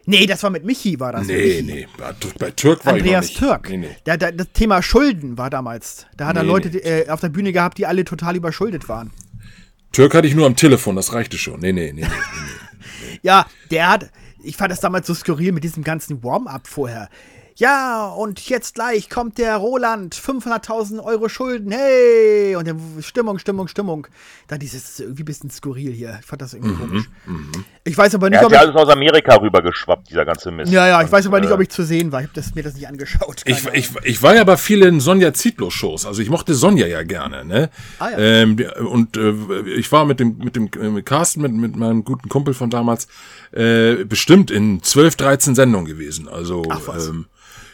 [0.05, 1.27] Nee, das war mit Michi, war das.
[1.27, 1.87] Nee, nee,
[2.39, 3.63] bei, Türk war Andreas ich noch nicht.
[3.63, 3.69] Türk.
[3.69, 3.95] Nee, nee.
[4.03, 6.07] Da, da, das Thema Schulden war damals.
[6.17, 6.79] Da hat er Nee, Leute nee.
[6.79, 9.11] die, äh, auf der Bühne gehabt, die alle total überschuldet waren.
[9.93, 11.61] Türk hatte ich nur am Telefon, das reichte schon.
[11.61, 12.01] Nee, nee, nee.
[12.01, 13.17] nee, nee.
[13.21, 14.09] Ja, der hat,
[14.41, 17.09] ich fand das damals so skurril mit diesem ganzen Warm-up vorher.
[17.59, 22.55] Ja, und jetzt gleich kommt der Roland, 500.000 Euro Schulden, hey!
[22.55, 24.07] Und dann Stimmung, Stimmung, Stimmung.
[24.47, 26.17] Da dieses irgendwie ein bisschen skurril hier.
[26.21, 27.03] Ich fand das irgendwie Mhm, komisch.
[27.83, 30.51] Ich weiß aber nicht, Er hat ob ja ich, alles aus Amerika rübergeschwappt, dieser ganze
[30.51, 30.71] Mist.
[30.71, 32.21] ja, ja, ich weiß aber nicht, äh, ob ich zu sehen war.
[32.21, 33.41] Ich habe das, mir das nicht angeschaut.
[33.45, 36.05] Ich, ich, ich war ja bei vielen Sonja Zietlow-Shows.
[36.05, 37.69] Also ich mochte Sonja ja gerne, ne?
[37.99, 38.17] Ah, ja.
[38.19, 38.57] ähm,
[38.89, 39.33] und äh,
[39.75, 42.69] ich war mit dem, mit dem äh, mit Carsten, mit, mit meinem guten Kumpel von
[42.69, 43.09] damals,
[43.51, 46.29] äh, bestimmt in 12, 13 Sendungen gewesen.
[46.29, 47.07] Also Ach, was.
[47.09, 47.25] ähm,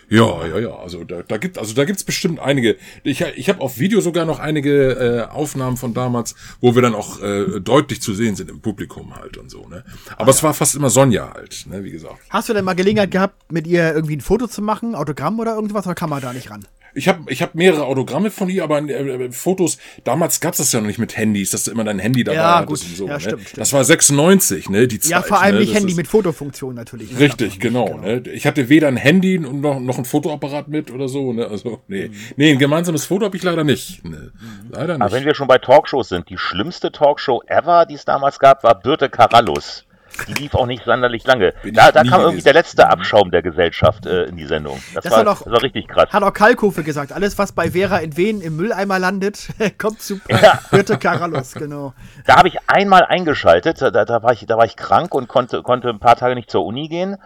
[0.10, 0.76] ja, ja, ja.
[0.76, 2.78] Also da, da gibt, also da gibt's bestimmt einige.
[3.04, 6.96] Ich, ich habe auf Video sogar noch einige äh, Aufnahmen von damals, wo wir dann
[6.96, 9.68] auch äh, deutlich zu sehen sind im Publikum halt und so.
[9.68, 9.84] Ne?
[10.18, 11.84] Aber es war fast immer Sonja halt, ne?
[11.84, 12.18] Wie gesagt.
[12.30, 15.56] Hast du denn mal Gelegenheit gehabt, mit ihr irgendwie ein Foto zu machen, Autogramm oder
[15.56, 16.66] irgendwas, oder kann man da nicht ran?
[16.96, 20.80] Ich habe ich hab mehrere Autogramme von ihr, aber äh, Fotos, damals gab's das ja
[20.80, 22.90] noch nicht mit Handys, dass du immer dein Handy dabei Ja, hattest gut.
[22.92, 23.08] und so.
[23.08, 23.20] Ja, ne?
[23.20, 23.58] stimmt, stimmt.
[23.58, 24.88] Das war 96, ne?
[24.88, 25.62] Die Zeit, Ja, vor allem ne?
[25.62, 27.10] nicht Das Handy mit Fotofunktion natürlich.
[27.12, 27.98] Das Richtig, genau.
[28.00, 28.32] nicht, Ne?
[28.34, 31.34] Ich hatte weder ein Handy und noch, noch ein Fotoapparat mit oder so.
[31.34, 31.48] Ne?
[31.48, 32.10] Also, nee.
[32.38, 34.04] Nee, ein gemeinsames Foto habe ich leider nicht.
[34.06, 34.32] Ne?
[34.70, 35.26] Leider Aber wenn nicht.
[35.26, 39.10] wir schon bei Talkshows sind, die schlimmste Talkshow ever, die es damals gab, war Birte
[39.10, 39.85] Karallus.
[40.28, 41.54] Die lief auch nicht sonderlich lange.
[41.64, 42.44] Bin Da, da kam irgendwie gewesen.
[42.46, 44.80] der letzte Abschaum der Gesellschaft äh, in die Sendung.
[44.94, 46.10] Das, Das war, doch- das war richtig krass.
[46.12, 49.48] Hat auch Kalkofe gesagt, alles was bei Vera in Wien im Mülleimer landet,
[49.78, 50.60] kommt zu Ja.
[50.72, 51.94] Birte Karallus, genau.
[52.26, 55.62] Da habe ich einmal eingeschaltet, da, da, war ich, da war ich krank und konnte,
[55.64, 57.18] konnte ein paar Tage nicht zur Uni gehen.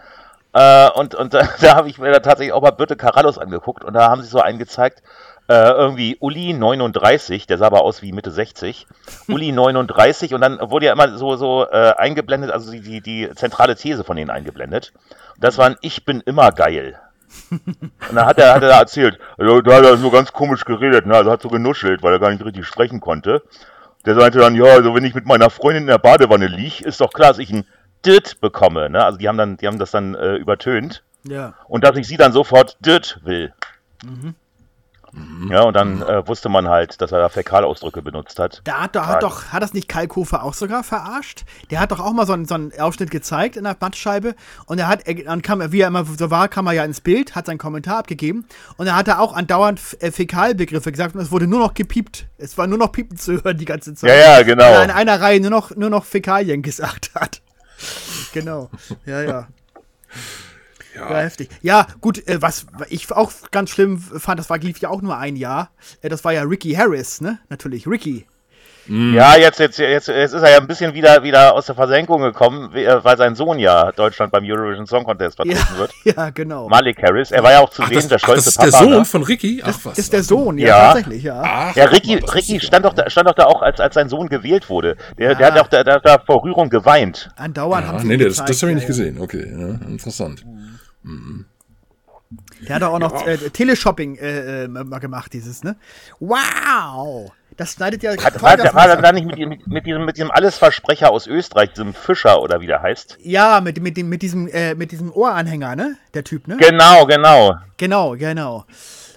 [0.52, 3.84] Äh, und und da, da habe ich mir da tatsächlich auch mal Birte Karallus angeguckt
[3.84, 5.02] und da haben sie so einen gezeigt,
[5.50, 8.86] äh, irgendwie Uli 39, der sah aber aus wie Mitte 60,
[9.26, 13.28] Uli 39 und dann wurde ja immer so, so äh, eingeblendet, also die, die, die
[13.34, 14.92] zentrale These von denen eingeblendet.
[15.38, 17.00] Das war ein Ich bin immer geil.
[17.50, 20.64] Und dann hat er, hat er da erzählt, also, da hat er so ganz komisch
[20.64, 21.16] geredet, ne?
[21.16, 23.42] also hat so genuschelt, weil er gar nicht richtig sprechen konnte.
[24.06, 27.00] Der sagte dann, ja, also wenn ich mit meiner Freundin in der Badewanne lieg, ist
[27.00, 27.66] doch klar, dass ich ein
[28.06, 28.88] Dit bekomme.
[28.88, 29.04] Ne?
[29.04, 31.54] Also die haben dann, die haben das dann äh, übertönt Ja.
[31.68, 33.52] und dass ich sie dann sofort Dit will.
[35.50, 38.60] Ja, und dann äh, wusste man halt, dass er da Fäkalausdrücke benutzt hat.
[38.64, 41.44] Da hat, da hat doch, hat das nicht Kalkofe auch sogar verarscht?
[41.70, 44.34] Der hat doch auch mal so einen, so einen Ausschnitt gezeigt in der Mattscheibe
[44.66, 46.84] und er hat, er, dann kam er, wie er immer so war, kam er ja
[46.84, 48.46] ins Bild, hat seinen Kommentar abgegeben
[48.76, 52.26] und er hat da auch andauernd äh, Fäkalbegriffe gesagt und es wurde nur noch gepiept.
[52.38, 54.10] Es war nur noch Piepen zu hören die ganze Zeit.
[54.10, 54.64] Ja, ja, genau.
[54.64, 57.40] Weil er in einer Reihe nur noch, nur noch Fäkalien gesagt hat.
[58.32, 58.70] genau.
[59.06, 59.48] Ja, ja.
[60.94, 61.48] Ja, heftig.
[61.62, 65.16] Ja, gut, äh, was ich auch ganz schlimm fand, das war, lief ja auch nur
[65.16, 65.70] ein Jahr.
[66.02, 67.38] Äh, das war ja Ricky Harris, ne?
[67.48, 68.26] Natürlich, Ricky.
[68.88, 72.22] Ja, jetzt, jetzt, jetzt, jetzt ist er ja ein bisschen wieder, wieder aus der Versenkung
[72.22, 75.92] gekommen, äh, weil sein Sohn ja Deutschland beim Eurovision Song Contest Ja, vertreten wird.
[76.16, 76.68] ja, genau.
[76.68, 78.70] Malik Harris, er war ja auch zu Ach, sehen, das, der stolze das ist Papa.
[78.70, 79.04] der Sohn ne?
[79.04, 79.60] von Ricky?
[79.62, 79.82] Ach, was.
[79.94, 80.86] Das ist der Sohn, ja, Ja.
[80.92, 81.40] tatsächlich, ja.
[81.44, 83.78] Ach, Ja, Ricky, das Ricky ist stand, ja- doch da, stand doch da auch, als,
[83.78, 84.96] als sein Sohn gewählt wurde.
[85.18, 85.54] Der, der Ja.
[85.54, 87.28] hat doch da, da, da vor Rührung geweint.
[87.36, 89.10] Andauernd haben Ah, sie nee, das, das habe ich nicht ja, ja.
[89.12, 89.20] gesehen.
[89.20, 89.78] Okay, ja,
[91.02, 91.46] interessant.
[92.68, 93.32] Der hat auch noch ja.
[93.32, 95.76] äh, Teleshopping äh, äh, gemacht, dieses, ne?
[96.20, 97.32] Wow!
[97.56, 98.12] Das schneidet ja.
[98.12, 101.70] Hat, war, war, war da nicht mit, mit, mit, diesem, mit diesem Allesversprecher aus Österreich,
[101.70, 103.18] diesem Fischer oder wie der heißt?
[103.22, 105.96] Ja, mit, mit, dem, mit, diesem, äh, mit diesem Ohranhänger, ne?
[106.14, 106.56] Der Typ, ne?
[106.58, 107.56] Genau, genau.
[107.76, 108.64] Genau, genau.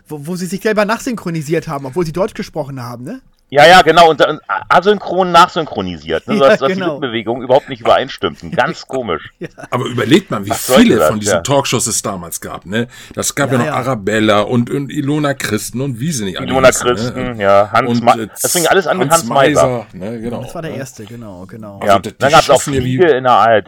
[0.08, 3.22] Wo, wo sie sich selber nachsynchronisiert haben, obwohl sie Deutsch gesprochen haben, ne?
[3.54, 6.86] Ja, ja, genau, und, und asynchron nachsynchronisiert, ne, so dass, ja, genau.
[6.86, 8.50] die Rückbewegungen überhaupt nicht übereinstimmten.
[8.50, 9.32] Ganz komisch.
[9.38, 9.48] Ja.
[9.70, 11.42] Aber überlegt mal, wie Was viele von diesen ja.
[11.42, 12.88] Talkshows es damals gab, ne?
[13.14, 16.70] Das gab ja, noch Arabella und, und Ilona Christen und wie sie nicht alle Ilona
[16.70, 16.74] ne?
[16.74, 17.44] Christen, ne?
[17.44, 19.86] ja, Hans und, äh, Das fing alles an mit Hans, Hans Meiser.
[19.94, 20.42] Ne, genau.
[20.42, 21.80] Das war der erste, genau, genau.
[21.86, 23.68] Ja, also, dann gab es auch Fliege in der ARD.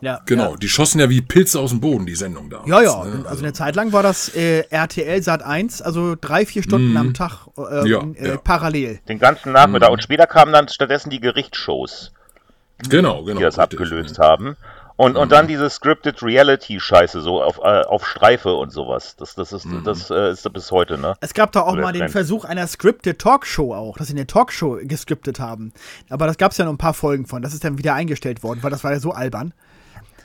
[0.00, 0.56] Ja, genau, ja.
[0.56, 2.62] die schossen ja wie Pilze aus dem Boden, die Sendung da.
[2.66, 3.24] Ja, ja, ne?
[3.26, 6.96] also eine Zeit lang war das äh, RTL Sat 1, also drei, vier Stunden mm.
[6.96, 8.36] am Tag äh, ja, äh, ja.
[8.38, 9.00] parallel.
[9.08, 9.90] Den ganzen Nachmittag.
[9.90, 9.92] Mm.
[9.92, 12.12] Und später kamen dann stattdessen die Gerichtsshows.
[12.88, 13.38] Genau, genau.
[13.38, 14.56] Die das richtig, abgelöst haben.
[15.00, 15.48] Und, und dann mhm.
[15.48, 19.16] diese Scripted Reality-Scheiße, so auf, äh, auf Streife und sowas.
[19.16, 19.82] Das, das, ist, mhm.
[19.82, 21.14] das äh, ist bis heute, ne?
[21.20, 24.26] Es gab da auch Oder mal den Versuch einer Scripted Talkshow auch, dass sie eine
[24.26, 25.72] Talkshow gescriptet haben.
[26.10, 27.40] Aber das gab es ja noch ein paar Folgen von.
[27.40, 29.54] Das ist dann wieder eingestellt worden, weil das war ja so albern.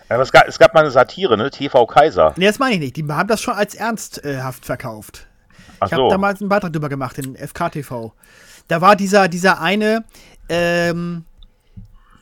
[0.09, 1.49] Aber es gab, es gab mal eine Satire, ne?
[1.49, 2.33] TV Kaiser.
[2.37, 2.97] Nee, das meine ich nicht.
[2.97, 5.27] Die haben das schon als ernsthaft verkauft.
[5.79, 6.09] Ach ich habe so.
[6.09, 8.11] damals einen Beitrag drüber gemacht in FKTV.
[8.67, 10.05] Da war dieser, dieser eine,
[10.49, 11.25] ähm,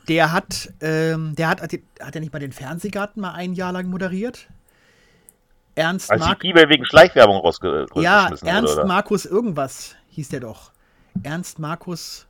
[0.08, 3.88] der hat, ähm, der hat, hat er nicht mal den Fernsehgarten mal ein Jahr lang
[3.88, 4.48] moderiert?
[5.74, 10.70] Ernst Als Mark die wegen Schleichwerbung rausgeschmissen Ja, Ernst wurde, Markus irgendwas hieß der doch.
[11.22, 12.26] Ernst Markus,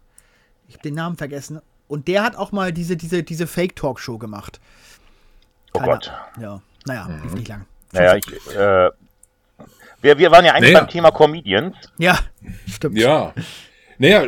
[0.68, 1.60] ich habe den Namen vergessen.
[1.86, 4.60] Und der hat auch mal diese, diese, diese Fake-Talkshow gemacht.
[5.74, 5.92] Oh Keiner.
[5.92, 6.12] Gott.
[6.40, 7.22] Ja, naja, mhm.
[7.22, 7.66] lief nicht lang.
[7.92, 8.90] Naja, ich, äh,
[10.00, 10.84] wir, wir waren ja eigentlich naja.
[10.84, 11.76] beim Thema Comedians.
[11.98, 12.18] Ja,
[12.68, 12.98] stimmt.
[12.98, 13.32] Ja.
[14.04, 14.26] Naja,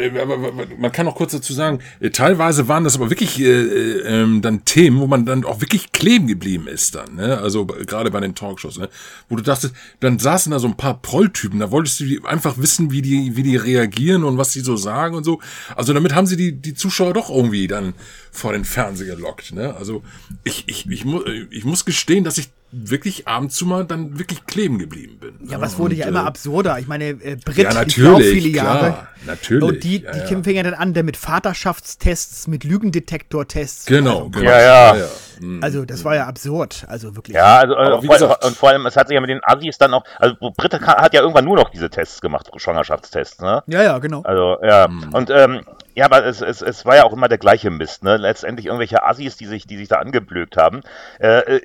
[0.78, 4.40] man kann auch kurz dazu sagen, äh, teilweise waren das aber wirklich äh, äh, ähm,
[4.40, 7.38] dann Themen, wo man dann auch wirklich kleben geblieben ist dann, ne?
[7.38, 8.88] Also gerade bei den Talkshows, ne?
[9.28, 12.90] Wo du dachtest, dann saßen da so ein paar Prolltypen, da wolltest du einfach wissen,
[12.90, 15.40] wie die, wie die reagieren und was sie so sagen und so.
[15.74, 17.92] Also damit haben sie die, die Zuschauer doch irgendwie dann
[18.32, 19.76] vor den Fernseher gelockt, ne?
[19.76, 20.02] Also
[20.44, 24.44] ich, ich, ich, mu ich muss gestehen, dass ich wirklich abends zu mal dann wirklich
[24.46, 25.48] kleben geblieben bin.
[25.48, 26.78] Ja, aber es wurde und, ja immer äh, absurder.
[26.78, 29.08] Ich meine, äh, Brit, ja, natürlich, viele klar, Jahre.
[29.24, 29.62] Natürlich.
[29.62, 30.26] Und die, ja, die ja.
[30.26, 33.86] fingen ja dann an, der mit Vaterschaftstests, mit Lügendetektortests.
[33.86, 34.50] Genau, also, genau.
[34.50, 34.96] Ja, ja.
[34.96, 35.06] ja.
[35.40, 35.62] Mhm.
[35.62, 37.36] Also das war ja absurd, also wirklich.
[37.36, 39.78] Ja, also äh, vor, gesagt, und vor allem, es hat sich ja mit den Assis
[39.78, 43.62] dann auch, also Britta hat ja irgendwann nur noch diese Tests gemacht, Schwangerschaftstests, ne?
[43.66, 44.22] Ja, ja, genau.
[44.22, 44.88] Also, ja.
[44.88, 45.14] Mhm.
[45.14, 45.60] Und ähm,
[45.94, 48.16] ja, aber es, es, es war ja auch immer der gleiche Mist, ne?
[48.16, 50.80] Letztendlich irgendwelche Assis, die sich, die sich da angeblökt haben.
[51.18, 51.60] Äh,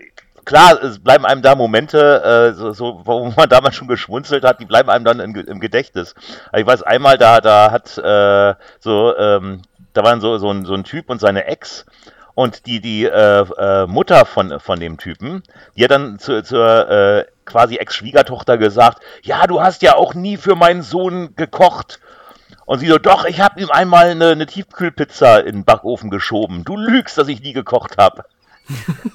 [0.46, 4.60] klar, es bleiben einem da Momente, äh, so, so, wo man damals schon geschmunzelt hat,
[4.60, 6.16] die bleiben einem dann in, im Gedächtnis.
[6.52, 9.62] Also ich weiß einmal, da, da hat äh, so, ähm,
[9.94, 11.86] da waren so, so, ein, so ein Typ und seine Ex
[12.34, 15.44] und die, die äh, äh, Mutter von, von dem Typen,
[15.76, 20.38] die hat dann zu, zur äh, quasi Ex-Schwiegertochter gesagt, ja, du hast ja auch nie
[20.38, 22.00] für meinen Sohn gekocht.
[22.66, 26.64] Und sie so, doch, ich habe ihm einmal eine, eine Tiefkühlpizza in den Backofen geschoben.
[26.64, 28.24] Du lügst, dass ich nie gekocht habe.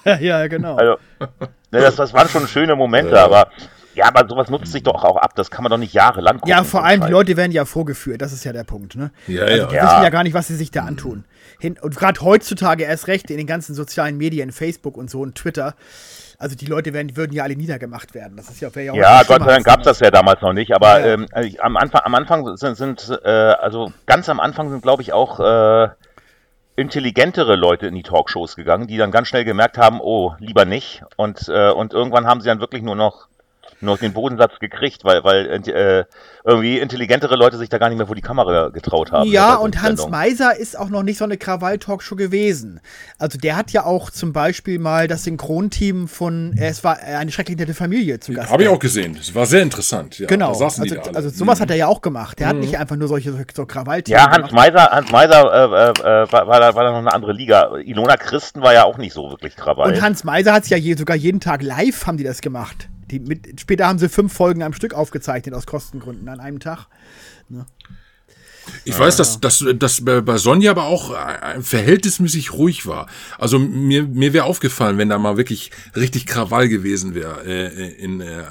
[0.21, 0.77] ja, genau.
[0.77, 3.49] Also, ne, das, das waren schon schöne Momente, aber
[3.97, 5.35] ja, aber sowas nutzt sich doch auch ab.
[5.37, 6.51] Das kann man doch nicht jahrelang gucken.
[6.51, 8.21] Ja, vor allem die Leute werden ja vorgeführt.
[8.21, 8.95] Das ist ja der Punkt.
[8.95, 9.11] Ne?
[9.27, 9.67] Ja, also, ja.
[9.67, 11.25] Die wissen ja gar nicht, was sie sich da antun.
[11.59, 15.35] Hin, und gerade heutzutage erst recht in den ganzen sozialen Medien, Facebook und so und
[15.35, 15.75] Twitter.
[16.39, 18.37] Also die Leute werden, würden ja alle niedergemacht werden.
[18.37, 20.75] Das ist ja, ja, ja Gott sei Dank gab es das ja damals noch nicht.
[20.75, 21.15] Aber ja, ja.
[21.15, 25.01] Ähm, also am Anfang, am Anfang sind, sind äh, also ganz am Anfang sind, glaube
[25.01, 25.89] ich, auch äh,
[26.77, 31.03] intelligentere Leute in die Talkshows gegangen, die dann ganz schnell gemerkt haben, oh, lieber nicht.
[31.17, 33.29] Und, äh, und irgendwann haben sie dann wirklich nur noch
[33.81, 36.05] nur den Bodensatz gekriegt, weil, weil äh,
[36.45, 39.31] irgendwie intelligentere Leute sich da gar nicht mehr vor die Kamera getraut haben.
[39.31, 42.81] Ja, und Hans Meiser ist auch noch nicht so eine Krawall-Talkshow gewesen.
[43.19, 47.33] Also der hat ja auch zum Beispiel mal das Synchronteam von äh, Es war eine
[47.33, 48.51] schrecklich nette Familie zu Gast.
[48.51, 49.15] Habe ich auch gesehen.
[49.17, 50.19] Das war sehr interessant.
[50.19, 50.49] Ja, genau.
[50.49, 51.63] Also, also sowas mhm.
[51.63, 52.39] hat er ja auch gemacht.
[52.39, 52.51] Der mhm.
[52.51, 54.53] hat nicht einfach nur solche so Krawall-Themen Ja, Hans gemacht.
[54.53, 57.77] Meiser, Hans Meiser äh, äh, äh, war, war, da, war da noch eine andere Liga.
[57.77, 59.93] Ilona Christen war ja auch nicht so wirklich Krawall.
[59.93, 62.89] Und Hans Meiser hat es ja je, sogar jeden Tag live haben die das gemacht.
[63.11, 66.87] Die mit, später haben sie fünf Folgen am Stück aufgezeichnet aus Kostengründen an einem Tag.
[67.49, 67.67] Ne?
[68.85, 73.07] Ich weiß, dass, dass, dass bei Sonja aber auch äh, verhältnismäßig ruhig war.
[73.39, 78.21] Also mir, mir wäre aufgefallen, wenn da mal wirklich richtig Krawall gewesen wäre, äh, in,
[78.21, 78.45] äh,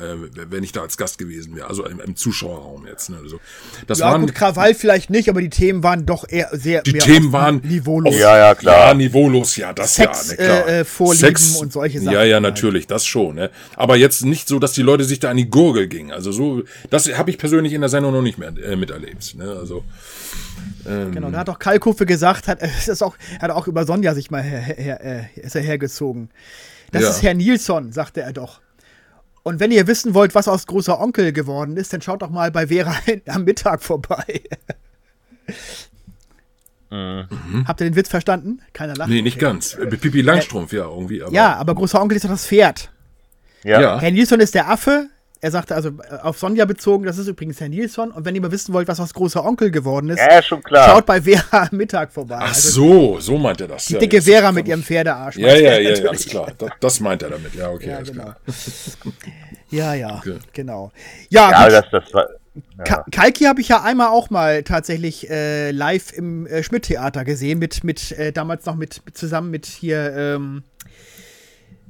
[0.49, 3.09] wenn ich da als Gast gewesen wäre, also im, im Zuschauerraum jetzt.
[3.09, 3.39] Ne, also
[3.87, 6.93] das ja, waren, gut, Krawall vielleicht nicht, aber die Themen waren doch eher sehr Die
[6.93, 8.15] Themen waren niveaulos.
[8.17, 8.87] Ja, ja, klar.
[8.87, 10.67] Ja, niveaulos, ja, das Sex, ja, ne, klar.
[10.67, 12.13] Äh, Vorlieben Sex, und solche Sachen.
[12.13, 13.35] Ja, ja, natürlich, das schon.
[13.35, 13.49] Ne?
[13.75, 16.11] Aber jetzt nicht so, dass die Leute sich da an die Gurgel gingen.
[16.11, 19.35] Also so, das habe ich persönlich in der Sendung noch nicht mehr äh, miterlebt.
[19.35, 19.55] Ne?
[19.59, 19.83] Also
[20.87, 24.31] ähm, genau, da hat auch Kalkofe gesagt, hat, ist auch, hat auch über Sonja sich
[24.31, 26.29] mal her, her, her, ist er hergezogen.
[26.91, 27.09] Das ja.
[27.09, 28.61] ist Herr Nilsson, sagte er doch.
[29.43, 32.51] Und wenn ihr wissen wollt, was aus großer Onkel geworden ist, dann schaut doch mal
[32.51, 32.95] bei Vera
[33.27, 34.41] am Mittag vorbei.
[36.91, 37.67] Mhm.
[37.67, 38.61] Habt ihr den Witz verstanden?
[38.71, 39.09] Keiner lacht.
[39.09, 39.45] Nee, nicht okay.
[39.45, 39.75] ganz.
[39.75, 41.23] Pipi Langstrumpf, ja, irgendwie.
[41.23, 42.91] Aber ja, aber großer Onkel ist doch das Pferd.
[43.63, 43.81] Ja.
[43.81, 43.99] Ja.
[43.99, 45.09] Herr Nilsson ist der Affe.
[45.41, 48.11] Er sagte also äh, auf Sonja bezogen, das ist übrigens Herr Nilsson.
[48.11, 50.89] Und wenn ihr mal wissen wollt, was aus großer Onkel geworden ist, Ja, schon klar.
[50.89, 52.37] schaut bei Vera am Mittag vorbei.
[52.39, 53.85] Ach Also so, so meint er das.
[53.85, 55.37] die ja, dicke Vera mit ihrem Pferdearsch.
[55.37, 56.51] Ja, ja, ja, ja, alles klar.
[56.57, 57.53] Das, das meint er damit.
[57.53, 58.23] Ja, okay, Ja, alles genau.
[58.23, 58.37] klar.
[59.71, 60.37] Ja, ja, Okay.
[60.53, 60.91] genau.
[61.29, 61.73] Ja, Ja, gut.
[61.73, 62.27] das, das war.
[62.85, 67.59] Ka Kalki habe ich ja einmal auch mal tatsächlich äh, live im äh, Schmidt-Theater gesehen,
[67.59, 70.63] mit, mit äh, damals noch mit, mit zusammen mit hier, ähm,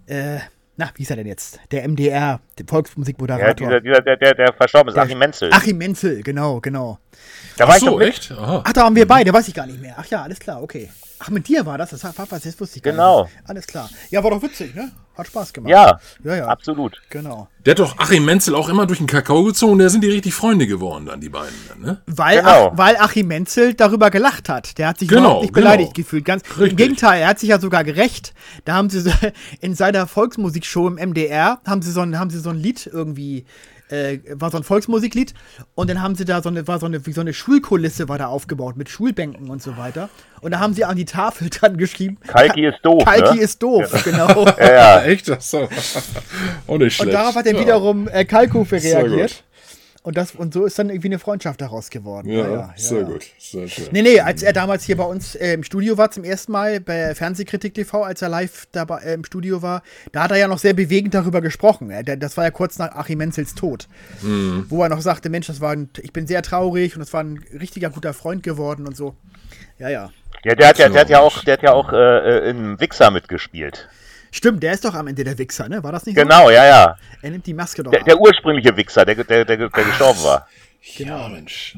[0.07, 0.39] äh,
[0.77, 1.59] na, wie ist er denn jetzt?
[1.71, 3.53] Der MDR, der Ja, Volksmusikmoderator.
[3.55, 5.53] dieser, dieser, der, der, der verstorben ist, Der- Achim Menzel.
[5.53, 6.99] Achim Menzel, genau, genau.
[7.57, 8.07] da war Ach ich doch so, mit.
[8.09, 8.31] echt?
[8.31, 8.61] Aha.
[8.65, 9.95] Ach, da waren wir beide, weiß ich gar nicht mehr.
[9.97, 10.89] Ach ja, alles klar, okay.
[11.19, 13.23] Ach, mit dir war das, das war was, jetzt wusste ich gar Genau.
[13.23, 13.33] nicht.
[13.45, 13.89] Alles klar.
[14.09, 14.91] Ja, war doch witzig, ne?
[15.17, 15.71] Hat Spaß gemacht.
[15.71, 16.47] Ja, ja, ja.
[16.47, 17.01] absolut.
[17.09, 17.47] Genau.
[17.65, 20.33] Der hat doch Achim Menzel auch immer durch den Kakao gezogen, da sind die richtig
[20.33, 21.55] Freunde geworden, dann die beiden.
[21.69, 22.01] Dann, ne?
[22.05, 22.71] Weil, Genau.
[22.73, 24.77] Ach, weil Achim Menzel darüber gelacht hat.
[24.77, 25.65] Der hat sich Genau, überhaupt nicht genau.
[25.65, 26.25] beleidigt gefühlt.
[26.25, 26.75] Ganz, Im.
[26.75, 28.33] Gegenteil, er hat sich ja sogar gerecht.
[28.65, 29.11] Da haben sie so,
[29.61, 33.45] in seiner Volksmusikshow im MDR haben sie so ein, haben sie so ein Lied irgendwie.
[33.89, 35.35] Äh, war so ein Volksmusiklied
[35.75, 38.17] und dann haben sie da so eine, war so eine, wie so eine Schulkulisse war
[38.17, 40.09] da aufgebaut mit Schulbänken und so weiter.
[40.41, 43.41] Und da haben sie an die Tafel dann geschrieben: Kalki ist doof, Kalki ne?
[43.41, 44.45] ist doof, genau.
[44.57, 45.03] Ja, ja.
[45.03, 45.29] Echt?
[45.29, 45.69] Ach so.
[46.67, 47.07] Auch nicht schlecht.
[47.07, 47.61] Und darauf hat dann ja.
[47.61, 49.43] wiederum äh, Kalkofe reagiert.
[50.05, 52.29] Und, das, und so ist dann irgendwie eine Freundschaft daraus geworden.
[52.29, 53.25] Ja, sehr gut.
[53.39, 53.87] Sehr schön.
[53.91, 56.79] Nee, nee, als er damals hier bei uns äh, im Studio war, zum ersten Mal
[56.79, 60.47] bei Fernsehkritik TV, als er live dabei äh, im Studio war, da hat er ja
[60.47, 61.89] noch sehr bewegend darüber gesprochen.
[61.89, 63.87] Äh, das war ja kurz nach Achim Menzels Tod.
[64.21, 64.67] Mhm.
[64.69, 67.23] Wo er noch sagte, Mensch, das war ein, ich bin sehr traurig und das war
[67.23, 69.15] ein richtiger guter Freund geworden und so.
[69.79, 70.11] Ja, ja.
[70.43, 73.09] Ja, der hat ja, der hat ja auch, der hat ja auch äh, in Wichser
[73.09, 73.89] mitgespielt.
[74.35, 75.81] Stimmt, der ist doch am Ende der Wichser, ne?
[75.81, 76.97] War das nicht Genau, ja, ja.
[76.99, 77.17] so?
[77.21, 78.05] Er nimmt die Maske doch Der, ab.
[78.05, 80.45] der ursprüngliche Wichser, der, der, der, der gestorben war.
[80.97, 81.77] Ja, Mensch.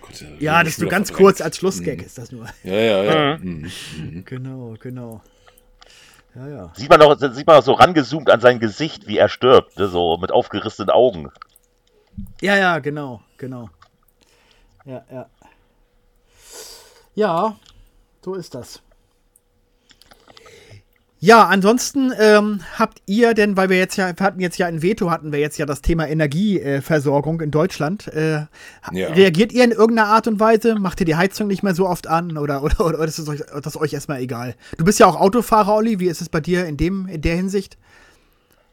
[0.00, 2.46] Gott, ja, das ist nur ganz kurz als Schlussgag ist das nur.
[2.62, 3.38] Ja, ja, ja.
[3.38, 3.68] Mhm.
[4.24, 5.20] Genau, genau.
[6.36, 6.72] Ja, ja.
[6.76, 9.88] Sieht man doch, sieht man doch so rangezoomt an sein Gesicht, wie er stirbt, ne,
[9.88, 11.32] so mit aufgerissenen Augen.
[12.40, 13.68] Ja, ja, genau, genau.
[14.84, 15.28] Ja, ja.
[17.16, 17.56] Ja,
[18.24, 18.80] so ist das.
[21.22, 24.80] Ja, ansonsten ähm, habt ihr denn, weil wir jetzt ja, wir hatten jetzt ja ein
[24.80, 28.08] Veto, hatten wir jetzt ja das Thema Energieversorgung in Deutschland.
[28.08, 28.46] Äh,
[28.92, 29.08] Ja.
[29.08, 30.76] Reagiert ihr in irgendeiner Art und Weise?
[30.76, 33.42] Macht ihr die Heizung nicht mehr so oft an oder, oder, oder, ist es euch,
[33.62, 34.54] das euch erstmal egal?
[34.78, 36.00] Du bist ja auch Autofahrer, Olli.
[36.00, 37.76] Wie ist es bei dir in, dem, in der Hinsicht?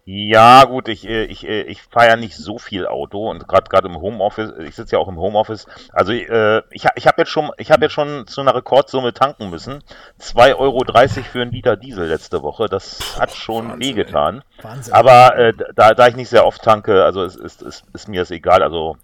[0.10, 3.68] Ja, gut, ich, äh, ich, äh, ich fahre ja nicht so viel Auto und gerade
[3.70, 5.68] gerade im Homeoffice, ich sitze ja auch im Homeoffice.
[5.92, 9.50] Also äh, ich, ich habe jetzt schon, ich habe jetzt schon zu einer Rekordsumme tanken
[9.50, 9.84] müssen.
[10.22, 10.86] 2,30 Euro
[11.30, 12.70] für einen Liter Diesel letzte Woche.
[12.70, 14.44] Das hat schon Wahnsinn, wehgetan.
[14.62, 14.94] Wahnsinn.
[14.94, 18.22] Aber äh, da, da ich nicht sehr oft tanke, also es ist, ist, ist mir
[18.22, 18.64] das egal.
[18.64, 18.96] Also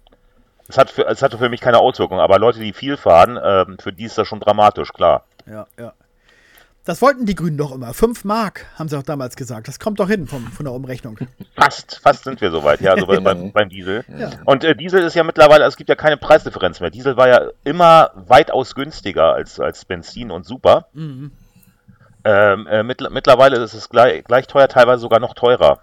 [0.68, 2.18] es hat für, es hatte für mich keine Auswirkung.
[2.18, 5.24] Aber Leute, die viel fahren, ähm, für die ist das schon dramatisch, klar.
[5.44, 5.92] Ja, ja.
[6.84, 7.94] Das wollten die Grünen doch immer.
[7.94, 9.68] 5 Mark, haben sie auch damals gesagt.
[9.68, 11.18] Das kommt doch hin vom, von der Umrechnung.
[11.56, 14.04] Fast, fast sind wir soweit, ja, also bei, beim, beim Diesel.
[14.18, 14.32] Ja.
[14.44, 16.90] Und äh, Diesel ist ja mittlerweile, es gibt ja keine Preisdifferenz mehr.
[16.90, 20.88] Diesel war ja immer weitaus günstiger als, als Benzin und Super.
[20.92, 21.32] Mhm.
[22.26, 25.80] Ähm, äh, mittl mittlerweile ist es gleich, gleich teuer, teilweise sogar noch teurer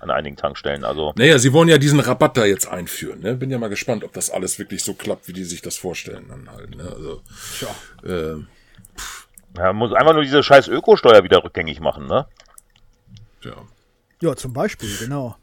[0.00, 0.84] an einigen Tankstellen.
[0.84, 3.20] Also Naja, sie wollen ja diesen Rabatt da jetzt einführen.
[3.20, 3.34] Ne?
[3.34, 6.26] Bin ja mal gespannt, ob das alles wirklich so klappt, wie die sich das vorstellen.
[6.28, 6.84] Dann halt, ne?
[6.84, 7.22] also,
[8.06, 8.44] äh,
[9.56, 12.26] ja, man muss einfach nur diese scheiß Ökosteuer wieder rückgängig machen, ne?
[13.44, 13.54] ja.
[14.20, 15.36] Ja, zum Beispiel, genau.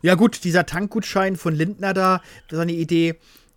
[0.00, 3.16] Ja, gut, dieser Tankgutschein von Lindner da, das ist eine Idee.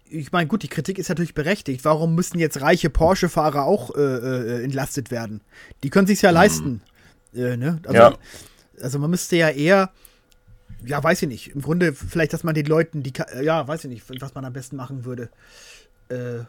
[0.09, 1.85] Ich meine, gut, die Kritik ist natürlich berechtigt.
[1.85, 5.41] Warum müssen jetzt reiche Porsche-Fahrer auch äh, äh, entlastet werden?
[5.83, 6.81] Die können sich's ja leisten.
[7.33, 7.79] Äh, ne?
[7.85, 8.17] also, Ja.
[8.81, 9.91] also man müsste ja eher,
[10.83, 11.55] ja, weiß ich nicht.
[11.55, 14.51] Im Grunde vielleicht, dass man den Leuten, die, ja, weiß ich nicht, was man am
[14.53, 15.29] besten machen würde.
[16.09, 16.39] Äh,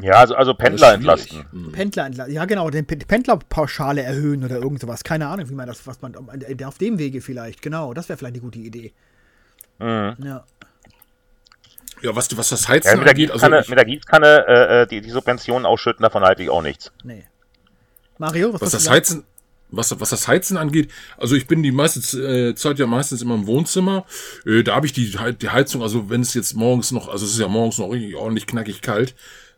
[0.00, 1.44] Ja, also, also Pendler entlasten.
[1.72, 2.32] Pendler entlassen.
[2.32, 5.02] Ja, genau, den Pendlerpauschale erhöhen oder irgend sowas.
[5.02, 6.14] Keine Ahnung, wie man das, was man
[6.64, 8.92] auf dem Wege vielleicht, genau, das wäre vielleicht eine gute Idee.
[9.78, 10.16] Mhm.
[10.24, 10.44] Ja.
[12.02, 14.86] ja, was, was das Ja, Heizen mit, der angeht, also mit der Gießkanne äh, äh,
[14.86, 16.92] die, die Subventionen ausschütten, davon halte ich auch nichts.
[17.04, 17.24] Nee.
[18.18, 18.90] Mario, was, was das?
[18.90, 19.24] Heizen,
[19.70, 23.34] was, was das Heizen angeht, also ich bin die meiste äh, Zeit ja meistens immer
[23.34, 24.04] im Wohnzimmer.
[24.46, 27.32] Äh, da habe ich die, die Heizung, also wenn es jetzt morgens noch, also es
[27.32, 29.14] ist ja morgens noch richtig ordentlich knackig kalt,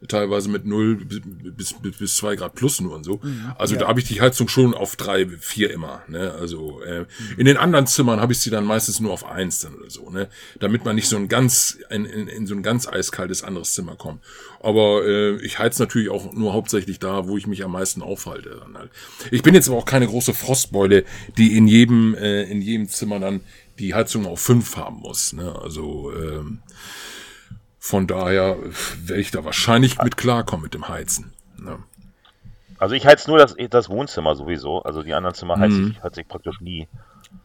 [0.09, 3.21] teilweise mit 0 bis, bis, bis 2 Grad plus nur und so.
[3.59, 6.03] Also da habe ich die Heizung schon auf drei, vier immer.
[6.09, 6.33] Ne?
[6.33, 7.05] Also äh,
[7.37, 10.09] in den anderen Zimmern habe ich sie dann meistens nur auf eins dann oder so,
[10.11, 10.29] ne?
[10.59, 13.97] Damit man nicht so ein ganz, in, in, in so ein ganz eiskaltes anderes Zimmer
[13.97, 14.23] kommt.
[14.61, 18.61] Aber äh, ich heiz natürlich auch nur hauptsächlich da, wo ich mich am meisten aufhalte.
[18.61, 18.91] Dann halt.
[19.31, 21.05] Ich bin jetzt aber auch keine große Frostbeule,
[21.37, 23.41] die in jedem, äh, in jedem Zimmer dann
[23.79, 25.33] die Heizung auf fünf haben muss.
[25.33, 25.55] Ne?
[25.61, 26.61] Also ähm,
[27.81, 28.57] von daher
[29.05, 31.33] werde ich da wahrscheinlich mit klarkommen mit dem Heizen.
[31.59, 31.79] Ne?
[32.79, 34.83] Also ich heiz nur das, das Wohnzimmer sowieso.
[34.83, 35.93] Also die anderen Zimmer heiz, Mhm.
[35.97, 36.89] ich, heiz ich praktisch nie.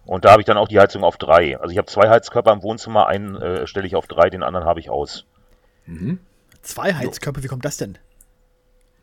[0.05, 1.57] Und da habe ich dann auch die Heizung auf drei.
[1.59, 4.65] Also ich habe zwei Heizkörper im Wohnzimmer, einen äh, stelle ich auf drei, den anderen
[4.65, 5.25] habe ich aus.
[6.61, 7.97] Zwei Heizkörper, wie kommt das denn?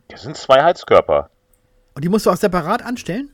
[0.08, 1.30] Das sind zwei Heizkörper.
[1.94, 3.30] Und die musst du auch separat anstellen?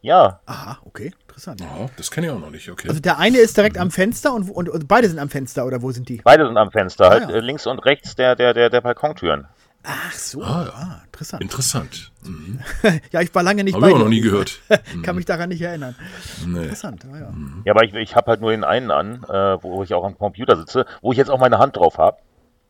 [0.00, 1.60] Ja, Aha, okay, interessant.
[1.60, 2.88] Ja, das kenne ich auch noch nicht, okay.
[2.88, 5.82] Also der eine ist direkt am Fenster und, und, und beide sind am Fenster, oder
[5.82, 6.20] wo sind die?
[6.22, 7.08] beide sind am Fenster.
[7.08, 7.36] Halt ja.
[7.36, 9.46] äh, links und rechts der, der, der, der Balkontüren.
[9.84, 10.72] Ach so, Ah, ja.
[10.74, 11.42] ah, interessant.
[11.42, 12.12] Interessant.
[12.22, 12.60] Mhm.
[13.10, 14.60] ja, ich war lange nicht Habe ich auch noch nie gehört.
[15.02, 15.96] Kann mich daran nicht erinnern.
[16.46, 16.64] Nee.
[16.64, 17.32] Interessant, ah, ja.
[17.64, 20.16] Ja, aber ich, ich habe halt nur den einen an, äh, wo ich auch am
[20.16, 22.18] Computer sitze, wo ich jetzt auch meine Hand drauf habe.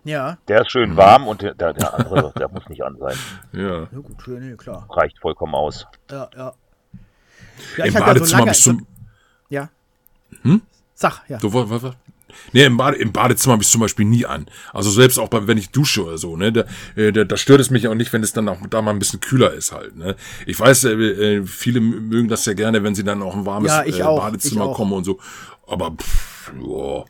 [0.05, 3.17] Ja, Der ist schön warm und der, der, der andere, der muss nicht an sein.
[3.53, 3.81] Ja.
[3.83, 4.87] ja gut, nee, klar.
[4.91, 5.87] Reicht vollkommen aus.
[6.11, 6.55] Ja, ja.
[7.77, 8.87] Ja, Im ja Badezimmer habe ich so, zum.
[9.49, 9.71] Ja.
[10.43, 10.63] Hm?
[10.95, 11.39] Sag, ja.
[11.39, 11.95] Du, was, was, was?
[12.53, 14.47] Nee, im, Bade, im Badezimmer habe ich zum Beispiel nie an.
[14.73, 16.65] Also selbst auch bei, wenn ich dusche oder so, ne, da,
[16.97, 18.99] äh, da, da stört es mich auch nicht, wenn es dann auch da mal ein
[18.99, 19.97] bisschen kühler ist halt.
[19.97, 20.17] Ne.
[20.47, 23.71] Ich weiß, äh, äh, viele mögen das ja gerne, wenn sie dann auch ein warmes
[23.71, 24.77] Ja, ich äh, auch, Badezimmer ich auch.
[24.77, 25.21] kommen und so.
[25.67, 27.05] Aber pff, ja,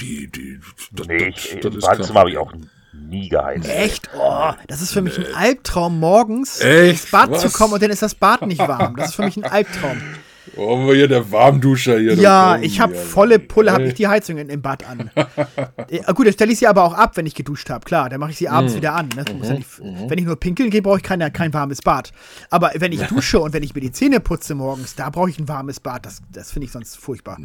[0.00, 0.60] die, die,
[0.92, 2.52] das, Nee, das- ich, das im Badezimmer habe ich auch.
[2.92, 3.68] Nie geheizt.
[3.68, 4.10] Echt?
[4.16, 7.02] Oh, das ist für mich ein Albtraum, morgens Echt?
[7.02, 7.52] ins Bad zu Was?
[7.52, 8.96] kommen und dann ist das Bad nicht warm.
[8.96, 10.00] Das ist für mich ein Albtraum.
[10.56, 12.14] Oh, hier der Warmduscher hier.
[12.14, 15.08] Ja, ich habe volle Pulle, habe ich die Heizung in, im Bad an.
[15.88, 17.84] äh, gut, dann stelle ich sie aber auch ab, wenn ich geduscht habe.
[17.84, 18.54] Klar, dann mache ich sie Mhm.
[18.54, 19.10] abends wieder an.
[19.14, 19.24] Ne?
[19.38, 22.10] Muss ja nicht, Wenn ich nur pinkeln gehe, brauche ich kein, kein warmes Bad.
[22.48, 25.38] Aber wenn ich dusche und wenn ich mir die Zähne putze morgens, da brauche ich
[25.38, 26.04] ein warmes Bad.
[26.04, 27.38] Das, das finde ich sonst furchtbar.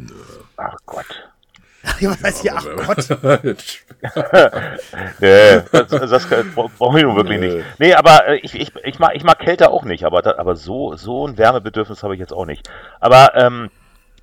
[0.56, 1.06] Ach Gott.
[2.00, 3.08] Was heißt hier, ach Gott.
[5.20, 7.64] Nee, das, das brauche ich nun wirklich nicht.
[7.78, 10.96] Nee, aber äh, ich, ich, ich, mag, ich mag Kälte auch nicht, aber, aber so,
[10.96, 12.68] so ein Wärmebedürfnis habe ich jetzt auch nicht.
[13.00, 13.70] Aber ähm,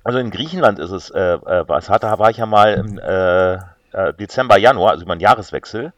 [0.04, 2.98] also in Griechenland ist es, äh, äh, was hatte, da war ich ja mal im
[2.98, 5.92] äh, äh, Dezember, Januar, also über den Jahreswechsel.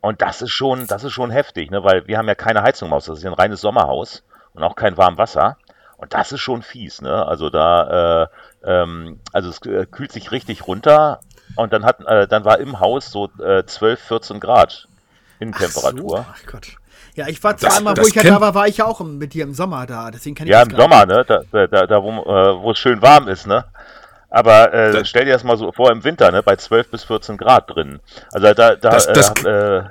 [0.00, 1.84] Und das ist schon, das ist schon heftig, ne?
[1.84, 4.62] weil wir haben ja keine Heizung im Haus, das ist ja ein reines Sommerhaus und
[4.62, 5.58] auch kein warmes Wasser.
[5.98, 7.26] Und das ist schon fies, ne?
[7.26, 8.26] Also da, äh,
[8.64, 11.20] ähm, also es äh, kühlt sich richtig runter
[11.56, 16.18] und dann hat, äh, dann war im Haus so äh, 12, 14 Grad Ach Innentemperatur.
[16.18, 16.68] So, ach Gott.
[17.14, 19.42] Ja, ich war zweimal, wo ich ja da war, war ich ja auch mit dir
[19.42, 20.12] im Sommer da.
[20.12, 21.24] Deswegen kann ich Ja, das im Sommer, ne?
[21.26, 23.64] Da, da, da, wo, äh, wo es schön warm ist, ne?
[24.30, 26.42] Aber äh, stell dir das mal so vor im Winter, ne?
[26.44, 27.98] Bei 12 bis 14 Grad drin.
[28.30, 29.84] Also da, da, Das- das- äh, äh,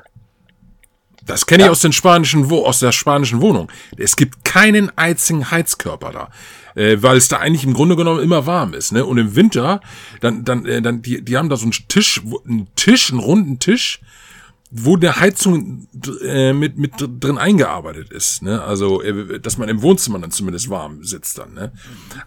[1.27, 3.71] Das kenne ich aus den spanischen, Wo aus der spanischen Wohnung.
[3.97, 8.45] Es gibt keinen einzigen Heizkörper da, äh, weil es da eigentlich im Grunde genommen immer
[8.45, 8.91] warm ist.
[8.91, 9.05] Ne?
[9.05, 9.81] Und im Winter,
[10.21, 13.59] dann, dann, äh, dann, die, die haben da so einen Tisch, einen Tisch, einen runden
[13.59, 13.99] Tisch,
[14.69, 15.87] wo der Heizung
[16.23, 18.41] äh, mit, mit drin eingearbeitet ist.
[18.41, 18.61] Ne?
[18.61, 21.53] Also, äh, dass man im Wohnzimmer dann zumindest warm sitzt dann.
[21.53, 21.71] Ne?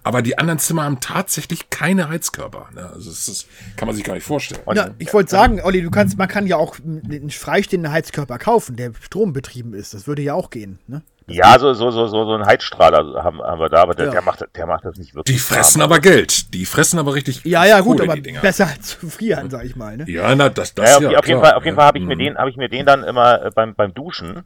[0.03, 2.70] Aber die anderen Zimmer haben tatsächlich keine Heizkörper.
[2.74, 2.88] Ne?
[2.88, 4.62] Also, das ist, kann man sich gar nicht vorstellen.
[4.74, 8.76] Ja, ich wollte sagen, Olli, du kannst, man kann ja auch einen freistehenden Heizkörper kaufen,
[8.76, 9.92] der strombetrieben ist.
[9.92, 10.79] Das würde ja auch gehen.
[10.87, 11.03] Ne?
[11.26, 14.12] Ja, so, so, so, so, so einen Heizstrahler haben, haben wir da, aber der, Ja.
[14.12, 15.37] der, macht, der macht das nicht wirklich.
[15.37, 15.92] Die fressen warm.
[15.92, 16.52] aber Geld.
[16.54, 17.44] Die fressen aber richtig.
[17.44, 19.96] Ja, ja, gut, Kohle, aber besser als zu frieren, sag ich mal.
[19.96, 20.04] Ne?
[20.09, 21.76] Ja, na, das, das Ja, ja, auf, auf jeden Fall, auf jeden.
[21.76, 22.18] Fall habe ich mir Mhm.
[22.20, 24.42] den, habe ich mir den dann immer äh, beim, beim Duschen,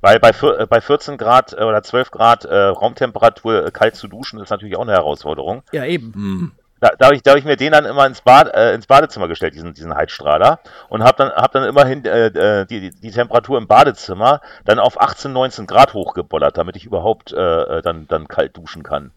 [0.00, 4.40] weil bei, äh, bei 14 Grad äh, oder 12 Grad äh, Raumtemperatur kalt zu duschen
[4.40, 5.62] ist natürlich auch eine Herausforderung.
[5.72, 6.12] Ja, eben.
[6.14, 6.52] Mhm.
[6.84, 8.86] Da, da habe ich, da hab ich mir den dann immer ins, Bad, äh, ins
[8.86, 12.90] Badezimmer gestellt, diesen, diesen Heizstrahler, und habe dann, hab dann immerhin äh, äh, die, die,
[12.90, 17.80] die Temperatur im Badezimmer dann auf 18, 19 Grad hochgebollert, damit ich überhaupt äh, äh,
[17.80, 19.12] dann, dann kalt duschen kann.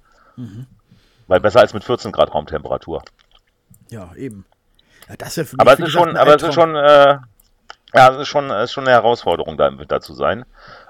[1.28, 3.04] Weil besser als mit 14 Grad Raumtemperatur.
[3.90, 4.46] Ja, eben.
[5.10, 7.20] Ja, das wäre für Aber es ist schon, aber es ist schon, ja,
[7.94, 10.46] es ist schon, ist schon eine Herausforderung, da im Winter zu sein.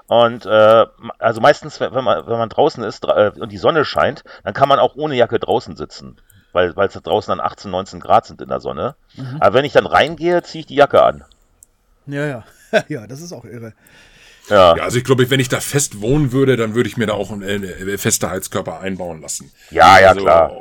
[0.06, 0.86] Und äh,
[1.18, 4.68] also meistens, wenn man, wenn man draußen ist äh, und die Sonne scheint, dann kann
[4.68, 6.20] man auch ohne Jacke draußen sitzen.
[6.58, 8.96] Weil weil es da draußen dann 18, 19 Grad sind in der Sonne.
[9.16, 9.36] Mhm.
[9.38, 11.24] Aber wenn ich dann reingehe, ziehe ich die Jacke an.
[12.06, 12.44] Ja, ja.
[12.88, 13.74] ja, das ist auch irre.
[14.50, 17.06] Ja, Ja, also ich glaube, wenn ich da fest wohnen würde, dann würde ich mir
[17.06, 19.52] da auch einen äh, feste Heizkörper einbauen lassen.
[19.70, 20.52] Ja, ja, also, klar.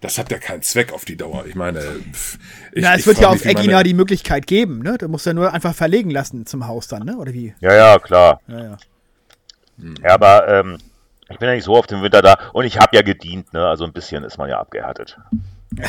[0.00, 1.44] Das hat ja keinen Zweck auf die Dauer.
[1.46, 1.80] Ich meine,
[2.12, 2.38] pff,
[2.72, 4.96] ich, Na, es ich wird ja auf Egina meine- die Möglichkeit geben, ne?
[4.98, 7.16] Du musst ja nur einfach verlegen lassen zum Haus dann, ne?
[7.18, 7.54] Oder wie?
[7.60, 8.40] ja, ja, klar.
[8.48, 8.76] Ja, ja.
[10.02, 10.78] Ja, aber ähm,
[11.30, 13.66] ich bin ja nicht so oft im Winter da und ich habe ja gedient, ne?
[13.66, 15.18] Also ein bisschen ist man ja abgehärtet.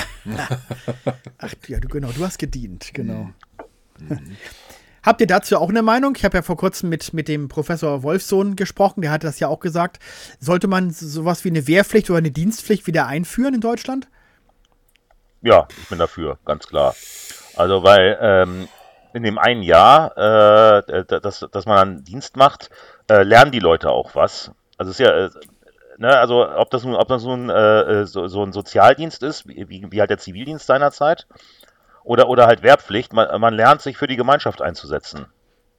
[1.39, 3.29] Ach ja, du, genau, du hast gedient, genau.
[3.99, 4.37] Mhm.
[5.03, 6.13] Habt ihr dazu auch eine Meinung?
[6.15, 9.47] Ich habe ja vor kurzem mit, mit dem Professor Wolfsohn gesprochen, der hatte das ja
[9.47, 9.97] auch gesagt.
[10.39, 14.07] Sollte man sowas wie eine Wehrpflicht oder eine Dienstpflicht wieder einführen in Deutschland?
[15.41, 16.93] Ja, ich bin dafür, ganz klar.
[17.55, 18.67] Also, weil ähm,
[19.13, 22.69] in dem einen Jahr, äh, dass, dass man einen Dienst macht,
[23.09, 24.51] äh, lernen die Leute auch was.
[24.81, 25.29] Also es ist ja, äh,
[25.99, 29.91] ne, also ob das nun, ob das nun äh, so, so ein Sozialdienst ist, wie,
[29.91, 31.27] wie halt der Zivildienst seinerzeit,
[32.03, 35.27] oder, oder halt Wehrpflicht, man, man lernt sich für die Gemeinschaft einzusetzen.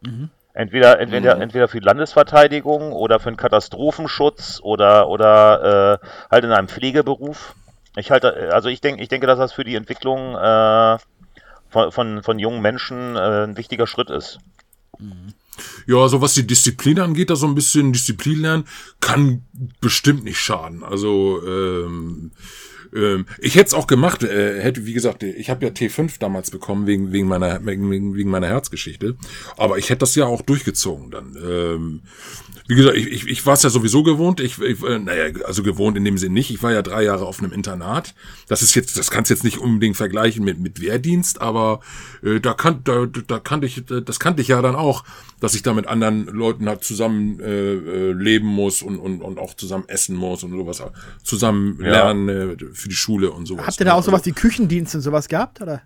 [0.02, 0.30] Mhm.
[0.54, 1.42] Entweder, entweder, mhm.
[1.42, 7.56] entweder für die Landesverteidigung oder für den Katastrophenschutz oder, oder äh, halt in einem Pflegeberuf.
[7.96, 10.98] Ich halte, also ich denke, ich denke, dass das für die Entwicklung äh,
[11.70, 14.38] von, von, von jungen Menschen äh, ein wichtiger Schritt ist.
[15.00, 15.34] Mhm.
[15.86, 18.64] Ja, so was die Disziplin angeht, da so ein bisschen Disziplin lernen,
[19.00, 19.44] kann
[19.80, 20.82] bestimmt nicht schaden.
[20.82, 22.32] Also ähm,
[22.94, 26.50] ähm, ich hätte es auch gemacht, äh, hätte, wie gesagt, ich habe ja T5 damals
[26.50, 29.16] bekommen wegen, wegen, meiner, wegen, wegen meiner Herzgeschichte.
[29.56, 31.36] Aber ich hätte das ja auch durchgezogen dann.
[31.36, 32.00] Ähm,
[32.68, 34.40] wie gesagt, ich, ich, ich war es ja sowieso gewohnt.
[34.40, 36.50] Ich, ich, äh, naja, also gewohnt in dem Sinn nicht.
[36.50, 38.14] Ich war ja drei Jahre auf einem Internat.
[38.48, 41.80] Das ist jetzt, das kannst jetzt nicht unbedingt vergleichen mit, mit Wehrdienst, aber
[42.22, 45.04] äh, da kann, da, da kannte ich, das kannte ich ja dann auch,
[45.40, 49.38] dass ich da mit anderen Leuten halt zusammen äh, äh leben muss und, und, und
[49.38, 50.82] auch zusammen essen muss und sowas.
[51.24, 53.66] Zusammen lernen äh, für die Schule und sowas.
[53.66, 55.82] Habt ihr da auch sowas wie Küchendienst und sowas gehabt, oder?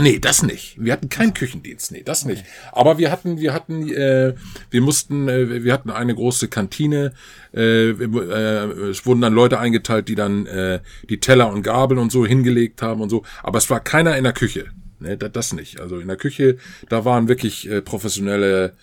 [0.00, 0.76] Nee, das nicht.
[0.78, 2.44] Wir hatten keinen Küchendienst, nee, das nicht.
[2.72, 4.34] Aber wir hatten, wir hatten, äh,
[4.70, 7.14] wir mussten, äh, wir hatten eine große Kantine.
[7.52, 12.12] Äh, äh, es wurden dann Leute eingeteilt, die dann äh, die Teller und Gabeln und
[12.12, 13.24] so hingelegt haben und so.
[13.42, 14.66] Aber es war keiner in der Küche.
[15.00, 15.80] Nee, das nicht.
[15.80, 16.58] Also in der Küche,
[16.88, 18.74] da waren wirklich äh, professionelle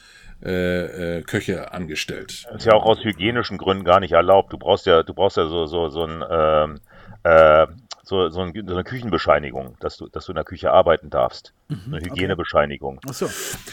[0.44, 2.46] äh, äh, Köche angestellt.
[2.52, 4.52] Das ist ja auch aus hygienischen Gründen gar nicht erlaubt.
[4.52, 6.80] Du brauchst ja, du brauchst ja so so so ein ähm,
[7.26, 7.68] äh,
[8.04, 11.54] so, so, ein, so, eine Küchenbescheinigung, dass du, dass du in der Küche arbeiten darfst.
[11.70, 12.98] Mhm, eine Hygienebescheinigung.
[12.98, 13.08] Okay.
[13.10, 13.30] Ach so.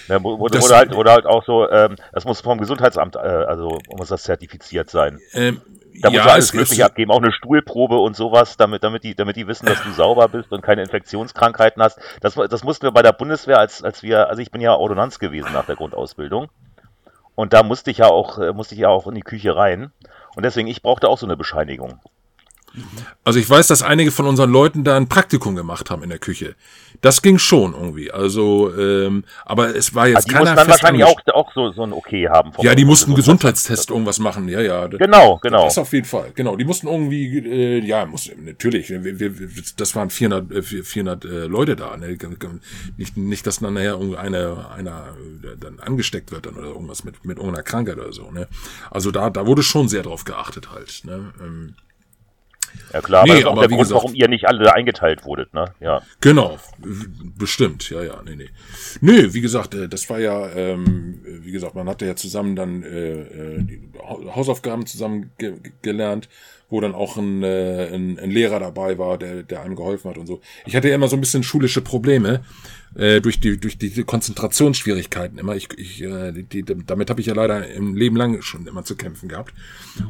[0.09, 3.78] Ja, wo, oder, halt, oder halt auch so, ähm, das muss vom Gesundheitsamt, äh, also
[3.94, 5.20] muss das zertifiziert sein.
[5.34, 5.61] Ähm,
[6.00, 9.36] da muss ja, alles Mögliche abgeben, auch eine Stuhlprobe und sowas, damit, damit, die, damit
[9.36, 11.98] die wissen, dass du sauber bist und keine Infektionskrankheiten hast.
[12.22, 15.18] Das, das mussten wir bei der Bundeswehr, als, als wir, also ich bin ja Ordonnanz
[15.18, 16.48] gewesen nach der Grundausbildung.
[17.34, 19.92] Und da musste ich ja auch, äh, musste ich ja auch in die Küche rein.
[20.34, 22.00] Und deswegen, ich brauchte auch so eine Bescheinigung.
[23.25, 26.18] Also ich weiß, dass einige von unseren Leuten da ein Praktikum gemacht haben in der
[26.18, 26.55] Küche.
[27.01, 28.11] Das ging schon irgendwie.
[28.12, 31.83] Also, ähm, aber es war jetzt also die keiner dann wahrscheinlich auch, auch so, so
[31.83, 32.53] ein Okay haben.
[32.61, 34.49] ja, die mussten Gesundheitstest irgendwas machen.
[34.49, 34.87] Ja, ja.
[34.87, 35.64] Genau, genau.
[35.64, 36.31] Das auf jeden Fall.
[36.35, 38.91] Genau, die mussten irgendwie, äh, ja, muss natürlich.
[38.91, 39.33] Wir, wir,
[39.77, 41.97] das waren 400, 400 äh, Leute da.
[41.97, 42.16] Ne?
[42.97, 47.25] Nicht, nicht, dass dann nachher einer, einer äh, dann angesteckt wird dann oder irgendwas mit
[47.25, 48.31] mit irgendeiner Krankheit oder so.
[48.31, 48.49] Ne?
[48.91, 51.03] Also da, da wurde schon sehr drauf geachtet halt.
[51.05, 51.33] Ne?
[51.41, 51.75] Ähm,
[52.92, 55.66] ja klar, nee, aber auch der Grund, gesagt, warum ihr nicht alle eingeteilt wurdet, ne?
[55.80, 56.02] Ja.
[56.20, 56.58] Genau,
[57.38, 58.50] bestimmt, ja, ja, nee, nee.
[59.00, 62.82] Nee, wie gesagt, äh, das war ja, ähm, wie gesagt, man hatte ja zusammen dann
[62.82, 63.80] äh, äh
[64.34, 66.28] Hausaufgaben zusammen ge gelernt,
[66.68, 70.18] wo dann auch ein, äh, ein, ein Lehrer dabei war, der, der einem geholfen hat
[70.18, 70.40] und so.
[70.64, 72.42] Ich hatte ja immer so ein bisschen schulische Probleme
[72.95, 75.57] äh, durch die durch die Konzentrationsschwierigkeiten immer.
[75.57, 78.97] Ich, ich äh, die, damit habe ich ja leider im Leben lang schon immer zu
[78.97, 79.55] kämpfen gehabt.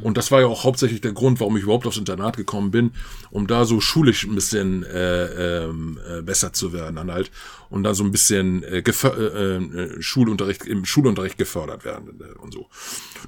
[0.01, 2.93] Und das war ja auch hauptsächlich der Grund, warum ich überhaupt aufs Internat gekommen bin,
[3.31, 7.31] um da so schulisch ein bisschen äh, ähm, äh, besser zu werden dann halt
[7.73, 12.53] und da so ein bisschen äh, äh, äh, Schulunterricht im Schulunterricht gefördert werden äh, und
[12.53, 12.67] so.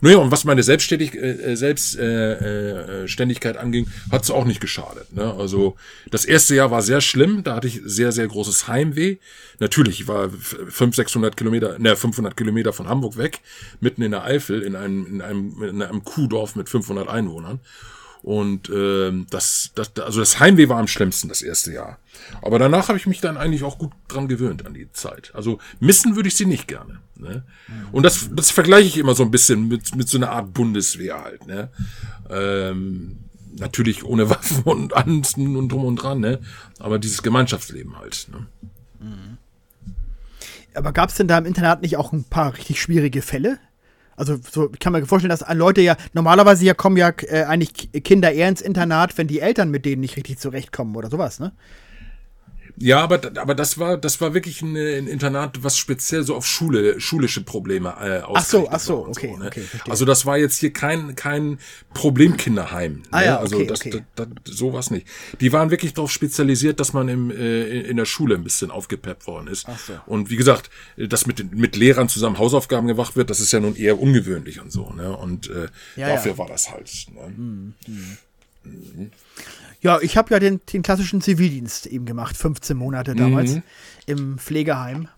[0.02, 5.14] Naja, und was meine Selbstständig, äh, Selbstständigkeit äh, äh, anging, hat es auch nicht geschadet.
[5.14, 5.32] Ne?
[5.32, 5.76] Also
[6.10, 9.16] das erste Jahr war sehr schlimm, da hatte ich sehr, sehr großes Heimweh.
[9.58, 13.40] Natürlich, ich war 500, 600 Kilometer, ne, 500 Kilometer von Hamburg weg,
[13.80, 17.60] mitten in der Eifel, in einem, in einem, in einem Kuhdorf mit 500 Einwohnern.
[18.24, 21.98] Und ähm, das, das, also das Heimweh war am schlimmsten das erste Jahr.
[22.40, 25.30] Aber danach habe ich mich dann eigentlich auch gut dran gewöhnt an die Zeit.
[25.34, 27.00] Also missen würde ich sie nicht gerne.
[27.16, 27.44] Ne?
[27.92, 31.22] Und das, das vergleiche ich immer so ein bisschen mit, mit so einer Art Bundeswehr
[31.22, 31.46] halt.
[31.46, 31.68] Ne?
[32.30, 33.18] Ähm,
[33.58, 36.40] natürlich ohne Waffen und Anzen und drum und dran, ne?
[36.78, 38.28] Aber dieses Gemeinschaftsleben halt.
[38.32, 38.46] Ne?
[40.74, 43.58] Aber gab es denn da im Internat nicht auch ein paar richtig schwierige Fälle?
[44.16, 47.90] Also so, ich kann mir vorstellen, dass Leute ja, normalerweise ja kommen ja äh, eigentlich
[48.04, 51.52] Kinder eher ins Internat, wenn die Eltern mit denen nicht richtig zurechtkommen oder sowas, ne?
[52.76, 56.44] Ja, aber, aber das war, das war wirklich ein, ein Internat, was speziell so auf
[56.46, 59.46] Schule, schulische Probleme äh, Ach so, ach so, okay, so, ne?
[59.46, 59.90] okay, verstehe.
[59.90, 61.58] Also das war jetzt hier kein, kein
[61.92, 63.02] Problemkinderheim.
[63.12, 63.26] Ah, ne?
[63.26, 64.02] ja, also okay, das, okay.
[64.16, 65.06] Das, das, sowas nicht.
[65.40, 69.28] Die waren wirklich darauf spezialisiert, dass man im, äh, in der Schule ein bisschen aufgepeppt
[69.28, 69.66] worden ist.
[69.68, 69.92] Ach so.
[70.06, 73.76] Und wie gesagt, dass mit, mit Lehrern zusammen Hausaufgaben gemacht wird, das ist ja nun
[73.76, 74.90] eher ungewöhnlich und so.
[74.90, 75.16] Ne?
[75.16, 76.38] Und äh, ja, dafür ja.
[76.38, 76.90] war das halt.
[77.14, 77.34] Ne?
[77.36, 77.74] Mhm.
[78.64, 79.10] Mhm.
[79.84, 83.62] Ja, ich habe ja den, den, klassischen Zivildienst eben gemacht, 15 Monate damals mhm.
[84.06, 85.08] im Pflegeheim.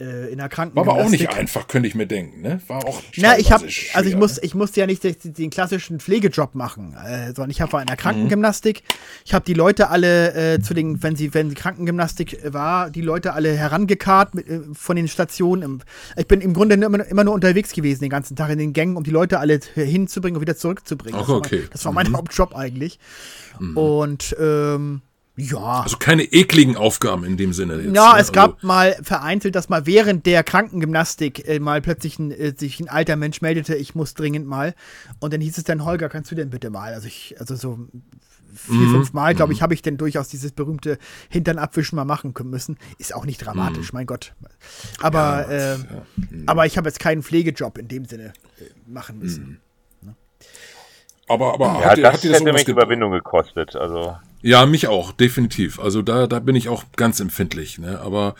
[0.00, 0.78] Äh, in der War Krankengymnastik.
[0.98, 2.60] aber auch nicht einfach, könnte ich mir denken, ne?
[2.66, 4.42] War auch Na, ich habe, teilweise also ich schwer, muss, ne?
[4.44, 8.00] ich musste ja nicht den, klassischen Pflegejob machen, äh, sondern ich habe in der Mhm.
[8.00, 8.82] Krankengymnastik.
[9.24, 13.00] Ich habe die Leute alle äh, zu den, wenn sie, wenn die Krankengymnastik war, die
[13.00, 15.82] Leute alle herangekarrt mit, äh, von den Stationen.
[16.16, 18.96] Ich bin im Grunde immer, immer nur unterwegs gewesen den ganzen Tag in den Gängen,
[18.96, 21.18] um die Leute alle hinzubringen und wieder zurückzubringen.
[21.20, 21.58] Ach, das war okay.
[21.60, 22.98] Mein, das war mein Hauptjob eigentlich.
[23.74, 25.02] Und ähm,
[25.40, 25.80] ja.
[25.82, 27.80] Also keine ekligen Aufgaben in dem Sinne.
[27.80, 28.20] Jetzt, Ja, ne?
[28.20, 32.80] es gab mal vereinzelt, dass mal während der Krankengymnastik äh, mal plötzlich ein, äh, sich
[32.80, 34.74] ein alter Mensch meldete, ich muss dringend mal.
[35.20, 36.92] Und dann hieß es dann, Holger, kannst du denn bitte mal?
[36.92, 37.78] Also ich, also so
[38.54, 38.90] vier, Mhm.
[38.90, 42.50] fünf Mal, glaube ich, habe ich denn durchaus dieses berühmte Hintern abwischen mal machen können
[42.50, 42.76] müssen.
[42.98, 43.44] Ist auch nicht Mhm.
[43.44, 44.32] dramatisch, mein Gott.
[45.00, 45.76] Aber, äh,
[46.46, 49.60] aber ich habe jetzt keinen Pflegejob in dem Sinne äh, machen müssen.
[51.28, 53.76] Aber, aber Ja, hat, das hat das hätte mich Überwindung gekostet.
[53.76, 55.80] Also Ja, mich auch, definitiv.
[55.80, 57.78] Also da, da bin ich auch ganz empfindlich.
[57.78, 57.98] Ne?
[58.00, 58.34] Aber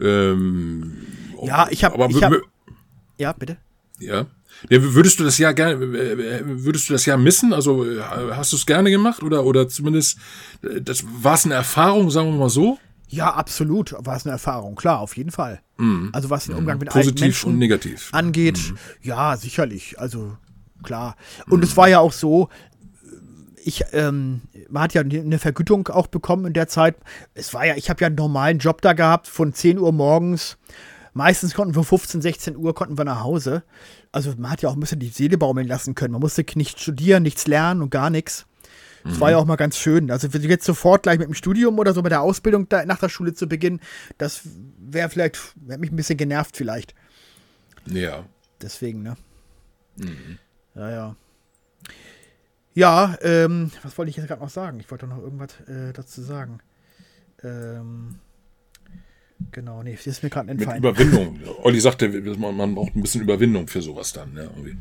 [0.00, 0.96] ähm,
[1.42, 2.42] Ja, ich hab- aber ich wür- hab-
[3.18, 3.56] Ja, bitte.
[3.98, 4.26] ja.
[4.68, 5.80] Ja, würdest du das ja gerne,
[6.64, 7.54] würdest du das ja missen?
[7.54, 8.00] Also äh,
[8.32, 10.18] hast du es gerne gemacht oder oder zumindest
[10.62, 12.78] äh, das war es eine Erfahrung, sagen wir mal so,
[13.08, 13.94] Ja, absolut.
[13.98, 15.60] War es eine Erfahrung, klar, auf jeden Fall.
[16.12, 17.02] Also was den Umgang mit alten Mhm.
[17.02, 18.08] positiv Menschen und negativ.
[18.12, 18.60] angeht,
[19.02, 19.98] ja, sicherlich.
[19.98, 20.36] Also
[20.82, 21.16] klar.
[21.48, 22.50] Und es war ja auch so,
[23.64, 26.96] ich, ähm, man hat ja eine Vergütung auch bekommen in der Zeit.
[27.34, 30.58] Es war ja, ich habe ja einen normalen Job da gehabt von 10 Uhr morgens.
[31.12, 33.64] Meistens konnten wir 15, 16 Uhr konnten wir nach Hause.
[34.12, 36.12] Also man hat ja auch ein bisschen die Seele baumeln lassen können.
[36.12, 38.46] Man musste nicht studieren, nichts lernen und gar nichts.
[39.02, 40.10] Das war ja auch mal ganz schön.
[40.10, 43.08] Also jetzt sofort gleich mit dem Studium oder so mit der Ausbildung da, nach der
[43.08, 43.80] Schule zu beginnen,
[44.18, 44.42] das
[44.78, 46.94] wäre vielleicht, wäre mich ein bisschen genervt vielleicht.
[47.86, 48.24] Ja.
[48.60, 49.16] Deswegen, ne?
[50.74, 51.16] Ja, ja.
[52.80, 54.80] Ja, ähm, was wollte ich jetzt gerade noch sagen?
[54.80, 56.60] Ich wollte noch irgendwas äh, dazu sagen.
[57.44, 58.14] Ähm,
[59.52, 60.82] genau, nee, das ist mir gerade Mit entfallen.
[60.82, 61.40] Überwindung.
[61.62, 62.08] Olli sagte,
[62.38, 64.34] man, man braucht ein bisschen Überwindung für sowas dann.
[64.34, 64.78] Ja, irgendwie.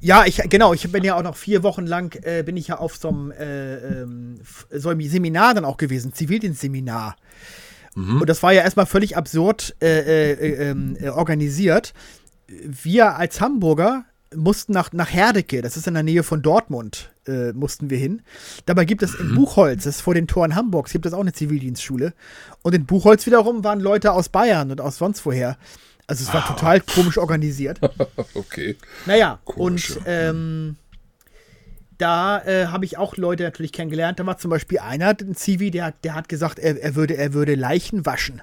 [0.00, 2.78] Ja, ich genau, ich bin ja auch noch vier Wochen lang äh, bin ich ja
[2.78, 4.40] auf so einem, äh, ähm,
[4.70, 7.16] so einem Seminar dann auch gewesen, Zivildienstseminar.
[7.94, 11.92] Und das war ja erstmal völlig absurd äh, äh, äh, ähm, äh, organisiert.
[12.46, 17.52] Wir als Hamburger mussten nach, nach Herdecke, das ist in der Nähe von Dortmund, äh,
[17.52, 18.22] mussten wir hin.
[18.66, 21.32] Dabei gibt es in Buchholz, das ist vor den Toren Hamburgs, gibt es auch eine
[21.32, 22.12] Zivildienstschule.
[22.62, 25.56] Und in Buchholz wiederum waren Leute aus Bayern und aus sonst woher.
[26.06, 27.80] Also es war total komisch organisiert.
[28.34, 28.76] Okay.
[29.06, 30.76] Naja, Komisch, und ähm,
[31.98, 34.18] da äh, habe ich auch Leute natürlich kennengelernt.
[34.18, 37.16] Da war zum Beispiel einer, ein Zivi, der, hat- der hat gesagt, er, er, würde,
[37.16, 38.42] er würde Leichen waschen.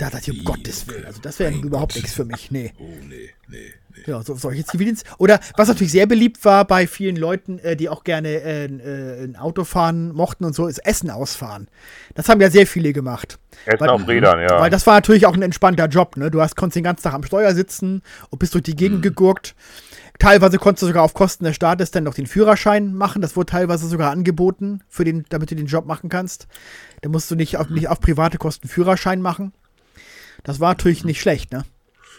[0.00, 2.50] Da dachte ich, um Gottes Willen, also das wäre überhaupt nichts für mich.
[2.50, 2.72] Nee.
[2.78, 3.58] Oh, nee, nee,
[3.94, 4.02] nee.
[4.06, 5.04] Ja, so, solche Zivildienst.
[5.18, 9.24] Oder was natürlich sehr beliebt war bei vielen Leuten, äh, die auch gerne äh, äh,
[9.24, 11.68] ein Auto fahren mochten und so, ist Essen ausfahren.
[12.14, 13.38] Das haben ja sehr viele gemacht.
[13.66, 14.58] Essen Weil- auf Rädern, ja.
[14.58, 16.30] Weil das war natürlich auch ein entspannter Job, ne?
[16.30, 19.54] Du hast, konntest den ganzen Tag am Steuer sitzen und bist durch die Gegend gegurkt.
[20.18, 23.20] Teilweise konntest du sogar auf Kosten des Staates dann noch den Führerschein machen.
[23.20, 26.46] Das wurde teilweise sogar angeboten, für den, damit du den Job machen kannst.
[27.02, 29.52] Da musst du nicht auf, nicht auf private Kosten Führerschein machen.
[30.44, 31.64] Das war natürlich nicht schlecht, ne?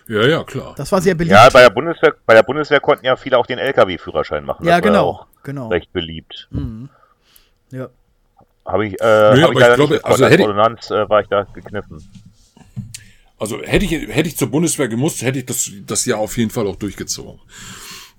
[0.08, 0.74] Ja, ja, klar.
[0.78, 1.34] Das war sehr beliebt.
[1.36, 4.66] ja, bei der Bundeswehr, bei der Bundeswehr konnten ja viele auch den LKW-Führerschein machen.
[4.66, 5.68] Ja, Das war genau, Auch genau.
[5.70, 6.50] recht beliebt.
[7.72, 7.90] ja.
[8.66, 11.22] Habe ich, äh, aber hab ich ich glaube, also Als hätte ich- Ordonnanz äh, war
[11.22, 11.98] ich da gekniffen.
[13.40, 16.52] Also hätte ich, hätte ich zur Bundeswehr gemusst, hätte ich das, das Jahr auf jeden
[16.52, 17.40] Fall auch durchgezogen.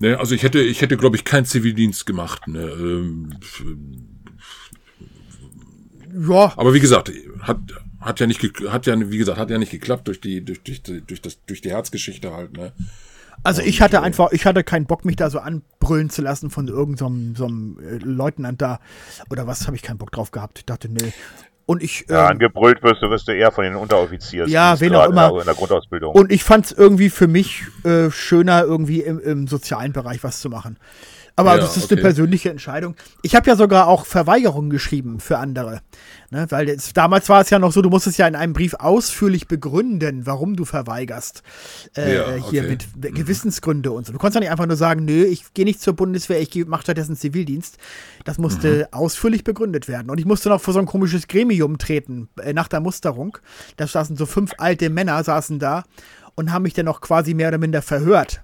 [0.00, 2.48] Ne, also ich hätte, ich hätte, glaube ich, keinen Zivildienst gemacht.
[2.48, 3.38] Ne, ähm,
[6.28, 7.10] Ja, aber wie gesagt,
[7.42, 7.58] hat,
[8.02, 10.82] hat ja nicht, hat ja, wie gesagt, hat ja nicht geklappt durch die, durch, durch,
[10.82, 12.56] durch das, durch die Herzgeschichte halt.
[12.56, 12.72] Ne.
[13.42, 16.68] Also ich hatte einfach, ich hatte keinen Bock, mich da so anbrüllen zu lassen von
[16.68, 18.78] irgendeinem so einem, äh, Leutnant da.
[19.30, 20.58] Oder was, habe ich keinen Bock drauf gehabt.
[20.58, 21.12] Ich dachte, nee.
[21.66, 24.50] Und ich, Ja, ähm, angebrüllt wirst du, wirst du eher von den Unteroffiziers.
[24.50, 25.30] Ja, wen auch in immer.
[25.30, 26.14] der, in der Grundausbildung.
[26.14, 30.40] und ich fand es irgendwie für mich äh, schöner, irgendwie im, im sozialen Bereich was
[30.40, 30.76] zu machen.
[31.34, 31.94] Aber Ja, das ist okay.
[31.94, 32.94] eine persönliche Entscheidung.
[33.22, 35.80] Ich habe ja sogar auch Verweigerungen geschrieben für andere.
[36.30, 36.46] Ne?
[36.50, 39.48] Weil jetzt, damals war es ja noch so, du musstest ja in einem Brief ausführlich
[39.48, 41.42] begründen, warum du verweigerst.
[41.96, 42.78] Äh, Ja, Hier okay.
[43.02, 44.12] mit Gewissensgründe und so.
[44.12, 46.82] Du konntest ja nicht einfach nur sagen, nö, ich gehe nicht zur Bundeswehr, ich mache
[46.82, 47.78] stattdessen Zivildienst.
[48.24, 48.98] Das musste Mhm.
[48.98, 50.10] ausführlich begründet werden.
[50.10, 53.38] Und ich musste noch vor so ein komisches Gremium treten, äh, nach der Musterung.
[53.76, 55.84] Da saßen so fünf alte Männer, saßen da
[56.34, 58.42] und haben mich dann noch quasi mehr oder minder verhört.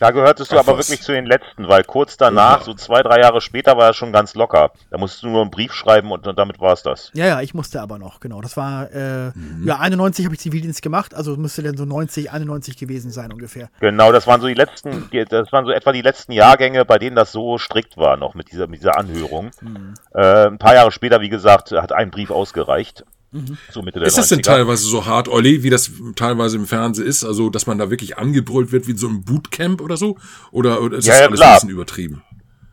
[0.00, 0.88] Da gehörtest du Ach, aber was.
[0.88, 2.64] wirklich zu den Letzten, weil kurz danach, Oha.
[2.64, 4.72] so zwei, drei Jahre später, war er schon ganz locker.
[4.90, 7.10] Da musstest du nur einen Brief schreiben und, und damit war es das.
[7.14, 8.40] Ja, ja, ich musste aber noch, genau.
[8.40, 9.64] Das war, äh, Mhm.
[9.66, 13.68] ja, 91 habe ich Zivildienst gemacht, also müsste dann so 90, 91 gewesen sein ungefähr.
[13.80, 16.98] Genau, das waren so die letzten, die, das waren so etwa die letzten Jahrgänge, bei
[16.98, 19.50] denen das so strikt war noch mit dieser, mit dieser Anhörung.
[19.60, 19.94] Mhm.
[20.14, 23.04] Äh, ein paar Jahre später, wie gesagt, hat ein Brief ausgereicht.
[23.32, 23.58] Mhm.
[23.70, 24.34] So Mitte der ist das 90er.
[24.36, 27.24] denn teilweise so hart, Olli, wie das teilweise im Fernsehen ist?
[27.24, 30.16] Also, dass man da wirklich angebrüllt wird wie so ein Bootcamp oder so?
[30.50, 31.50] Oder, oder ist ja, das ja, alles klar.
[31.50, 32.22] ein bisschen übertrieben?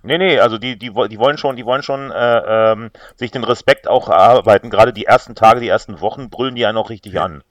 [0.04, 3.44] Nee, nee, also die, die, die wollen schon, die wollen schon äh, ähm, sich den
[3.44, 4.70] Respekt auch erarbeiten.
[4.70, 7.44] Gerade die ersten Tage, die ersten Wochen brüllen die einen auch richtig an.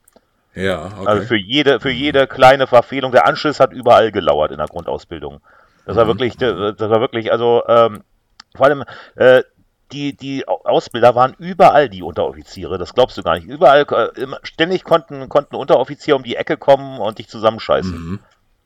[0.55, 1.07] Ja, okay.
[1.07, 3.13] Also für jede, für jede kleine Verfehlung.
[3.13, 5.41] Der Anschluss hat überall gelauert in der Grundausbildung.
[5.85, 6.09] Das war mhm.
[6.09, 8.03] wirklich, das war wirklich, also ähm,
[8.57, 8.85] vor allem
[9.17, 9.43] äh,
[9.93, 13.47] die, die Ausbilder waren überall die Unteroffiziere, das glaubst du gar nicht.
[13.47, 17.93] Überall, äh, ständig konnten, konnten Unteroffiziere um die Ecke kommen und dich zusammenscheißen.
[17.93, 18.19] Mhm.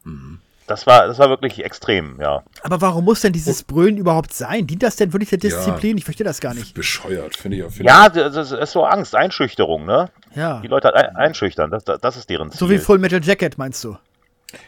[0.04, 0.38] Mhm.
[0.66, 2.44] Das war, das war wirklich extrem, ja.
[2.62, 4.68] Aber warum muss denn dieses Brüllen überhaupt sein?
[4.68, 5.96] Dient das denn wirklich der Disziplin?
[5.96, 6.74] Ja, ich verstehe das gar nicht.
[6.74, 7.72] Bescheuert, finde ich auch.
[7.80, 10.10] Ja, das ist so Angst, Einschüchterung, ne?
[10.36, 10.60] Ja.
[10.60, 12.58] Die Leute einschüchtern, das, das ist deren Ziel.
[12.60, 13.98] So wie Full Metal Jacket, meinst du?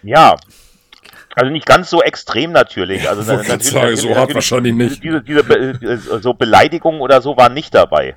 [0.02, 0.34] Ja,
[1.34, 3.08] also nicht ganz so extrem natürlich.
[3.08, 5.02] Also ja, natürlich, sagen, so hart wahrscheinlich nicht.
[5.02, 8.16] Diese, diese Be so Beleidigungen oder so waren nicht dabei.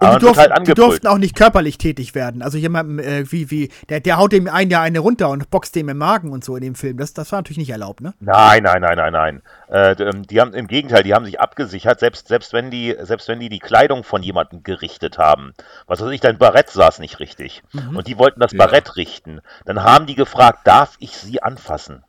[0.00, 2.40] Und die, durften, halt die durften auch nicht körperlich tätig werden.
[2.40, 5.76] Also jemandem, äh, wie, wie, der, der haut dem einen ja eine runter und boxt
[5.76, 6.96] dem im Magen und so in dem Film.
[6.96, 8.14] Das, das war natürlich nicht erlaubt, ne?
[8.18, 9.42] Nein, nein, nein, nein, nein.
[9.68, 13.28] Äh, ähm, die haben im Gegenteil, die haben sich abgesichert, selbst, selbst wenn die, selbst
[13.28, 15.52] wenn die die Kleidung von jemandem gerichtet haben.
[15.86, 17.62] Was weiß ich, dein Barett saß nicht richtig.
[17.72, 17.96] Mhm.
[17.96, 18.58] Und die wollten das ja.
[18.58, 19.40] Barett richten.
[19.66, 22.04] Dann haben die gefragt, darf ich sie anfassen?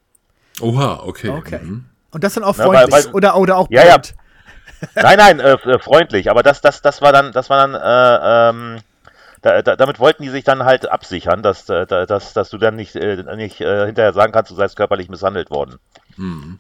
[0.60, 1.30] Oha, okay.
[1.30, 1.60] okay.
[1.62, 1.86] Mhm.
[2.12, 4.02] Und das dann auch freundlich ja, weil, weil, oder, oder auch ja, ja.
[4.96, 6.32] Nein, nein, äh, äh, freundlich.
[6.32, 8.82] Aber das, das, das war dann, das war dann, äh, ähm,
[9.44, 12.76] da, da, damit wollten die sich dann halt absichern, dass, äh, dass, dass du dann
[12.76, 15.78] nicht, äh, nicht äh, hinterher sagen kannst, du seist körperlich misshandelt worden.
[16.18, 16.60] Mhm.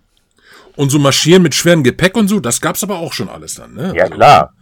[0.75, 3.73] Und so marschieren mit schwerem Gepäck und so, das gab's aber auch schon alles dann,
[3.73, 3.93] ne?
[3.95, 4.53] Ja, also, klar.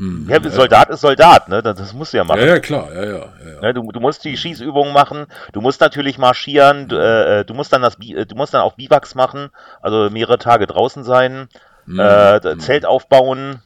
[0.00, 0.30] Mhm.
[0.30, 1.62] Ja, Soldat ist Soldat, ne?
[1.62, 2.40] Das, das musst du ja machen.
[2.40, 3.18] Ja, ja, klar, ja, ja.
[3.18, 7.52] ja, Ne, du, du musst die Schießübungen machen, du musst natürlich marschieren, du, äh, du
[7.52, 9.50] musst dann das, du musst dann auch Biwaks machen,
[9.82, 11.48] also mehrere Tage draußen sein,
[11.84, 12.00] mhm.
[12.00, 13.60] äh, Zelt aufbauen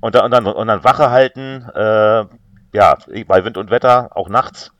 [0.00, 2.24] und, und, dann, und dann Wache halten, äh,
[2.72, 2.96] ja,
[3.26, 4.72] bei Wind und Wetter, auch nachts.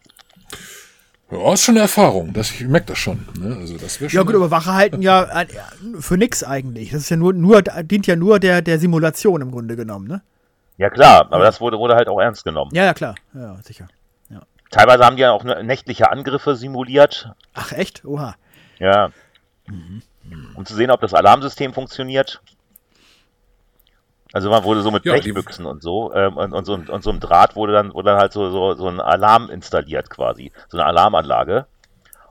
[1.30, 2.32] Ja, ist schon eine Erfahrung.
[2.32, 3.26] Das, ich merke das schon.
[3.38, 3.56] Ne?
[3.56, 5.46] Also das ja gut, aber Wache halten ja äh,
[5.98, 6.90] für nix eigentlich.
[6.90, 10.22] Das ist ja nur, nur dient ja nur der, der Simulation im Grunde genommen, ne?
[10.76, 12.70] Ja klar, aber das wurde, wurde halt auch ernst genommen.
[12.74, 13.14] Ja, ja, klar.
[13.32, 13.86] Ja, sicher.
[14.28, 14.42] Ja.
[14.70, 17.30] Teilweise haben die ja auch nächtliche Angriffe simuliert.
[17.54, 18.04] Ach echt?
[18.04, 18.34] Oha.
[18.78, 19.10] Ja.
[19.66, 20.02] Mhm.
[20.54, 22.42] Um zu sehen, ob das Alarmsystem funktioniert.
[24.34, 27.10] Also man wurde so mit ja, Blechbüchsen und so ähm, und, und, so und so
[27.10, 30.76] ein Draht wurde dann wurde dann halt so, so, so ein Alarm installiert quasi, so
[30.76, 31.66] eine Alarmanlage.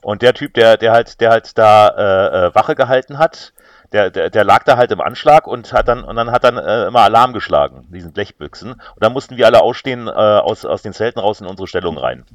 [0.01, 3.53] Und der Typ, der der halt der halt da äh, äh, Wache gehalten hat,
[3.93, 6.57] der, der, der lag da halt im Anschlag und hat dann und dann hat dann
[6.57, 8.73] äh, immer Alarm geschlagen, diesen Blechbüchsen.
[8.73, 11.97] Und dann mussten wir alle ausstehen äh, aus, aus den Zelten raus in unsere Stellung
[11.97, 12.25] rein.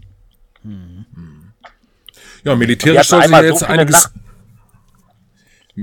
[0.63, 1.05] Hm.
[2.43, 4.05] Ja, militärisch soll sie jetzt so einiges.
[4.05, 4.13] Nacht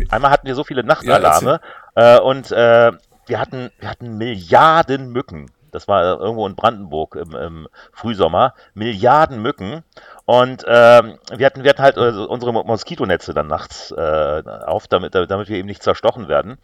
[0.09, 1.61] einmal hatten wir so viele Nachtalarme
[1.95, 2.91] ja, äh, und äh,
[3.27, 5.51] wir hatten, wir hatten Milliarden Mücken.
[5.71, 8.53] Das war irgendwo in Brandenburg im, im Frühsommer.
[8.73, 9.83] Milliarden Mücken.
[10.23, 15.15] Und ähm, wir, hatten, wir hatten halt also unsere Moskitonetze dann nachts äh, auf, damit,
[15.15, 16.57] damit wir eben nicht zerstochen werden.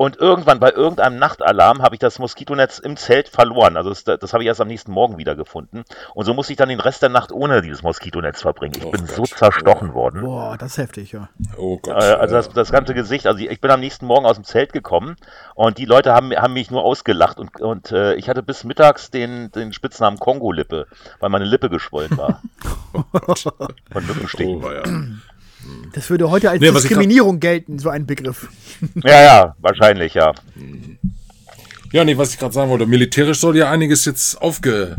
[0.00, 3.76] Und irgendwann bei irgendeinem Nachtalarm habe ich das Moskitonetz im Zelt verloren.
[3.76, 5.84] Also das, das habe ich erst am nächsten Morgen wieder gefunden.
[6.14, 8.76] Und so musste ich dann den Rest der Nacht ohne dieses Moskitonetz verbringen.
[8.78, 9.14] Ich oh bin Gott.
[9.14, 9.94] so zerstochen oh.
[9.94, 10.22] worden.
[10.22, 11.28] Boah, das ist heftig, ja.
[11.58, 12.02] Oh Gott.
[12.02, 13.26] Äh, also das, das ganze Gesicht.
[13.26, 15.16] Also ich bin am nächsten Morgen aus dem Zelt gekommen
[15.54, 17.38] und die Leute haben, haben mich nur ausgelacht.
[17.38, 20.86] Und, und äh, ich hatte bis mittags den, den Spitznamen Kongo-Lippe,
[21.18, 22.40] weil meine Lippe geschwollen war.
[22.94, 24.64] oh Von Lippenstichen.
[24.64, 24.82] Oh, ja.
[25.92, 28.48] Das würde heute als nee, Diskriminierung gelten, so ein Begriff.
[29.04, 30.32] Ja, ja, wahrscheinlich, ja.
[31.92, 34.96] Ja, nee, was ich gerade sagen wollte, militärisch soll ja einiges jetzt aufge,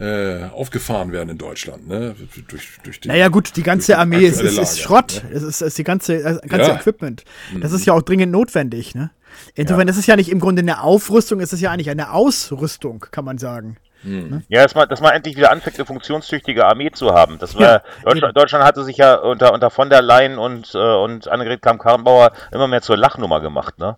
[0.00, 2.16] äh, aufgefahren werden in Deutschland, ne?
[2.48, 5.22] Durch, durch die, naja, gut, die ganze Armee ist, ist, ist, Schrott.
[5.22, 5.36] Ne?
[5.36, 6.76] Es ist, ist die ganze, das äh, ganze ja.
[6.76, 7.24] Equipment.
[7.60, 9.10] Das ist ja auch dringend notwendig, ne?
[9.54, 9.92] Insofern ja.
[9.92, 13.24] ist es ja nicht im Grunde eine Aufrüstung, es ist ja eigentlich eine Ausrüstung, kann
[13.24, 13.76] man sagen.
[14.06, 14.44] Mhm.
[14.48, 17.38] Ja, dass man, dass man endlich wieder anfängt, eine funktionstüchtige Armee zu haben.
[17.38, 20.78] Das war, ja, Deutschland, Deutschland, hatte sich ja unter, unter von der Leyen und, äh,
[20.78, 23.96] und Annegret Kamm-Karrenbauer immer mehr zur Lachnummer gemacht, ne?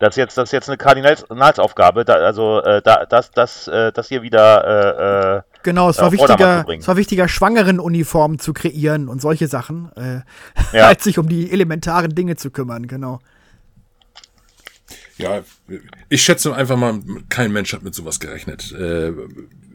[0.00, 3.92] Das ist jetzt, das ist jetzt eine Kardinalsaufgabe, da, also äh, da, das, das, äh,
[3.92, 4.66] das hier wieder.
[4.66, 9.92] Äh, äh genau, es war wichtiger, es war wichtiger, Schwangerenuniformen zu kreieren und solche Sachen,
[9.96, 10.86] äh, ja.
[10.88, 13.20] als sich um die elementaren Dinge zu kümmern, genau.
[15.18, 15.44] Ja,
[16.08, 18.72] ich schätze einfach mal, kein Mensch hat mit sowas gerechnet.
[18.72, 19.12] Äh,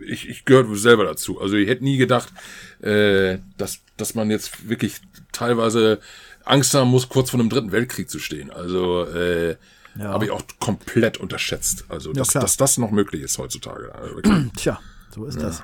[0.05, 1.39] ich, ich gehöre selber dazu.
[1.39, 2.33] Also ich hätte nie gedacht,
[2.81, 4.95] äh, dass, dass man jetzt wirklich
[5.31, 5.99] teilweise
[6.43, 8.51] Angst haben muss, kurz vor einem dritten Weltkrieg zu stehen.
[8.51, 9.55] Also äh,
[9.97, 10.09] ja.
[10.09, 11.85] habe ich auch komplett unterschätzt.
[11.89, 13.93] Also dass, ja, dass das noch möglich ist heutzutage.
[13.95, 14.21] Also,
[14.57, 14.79] Tja,
[15.13, 15.43] so ist ja.
[15.43, 15.63] das.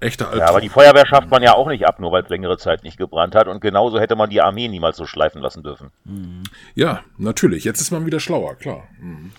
[0.00, 0.40] Echter Albtraum.
[0.40, 2.84] Ja, aber die Feuerwehr schafft man ja auch nicht ab, nur weil es längere Zeit
[2.84, 3.48] nicht gebrannt hat.
[3.48, 5.90] Und genauso hätte man die Armee niemals so schleifen lassen dürfen.
[6.04, 6.42] Mhm.
[6.74, 7.64] Ja, natürlich.
[7.64, 8.84] Jetzt ist man wieder schlauer, klar.
[9.00, 9.32] Mhm.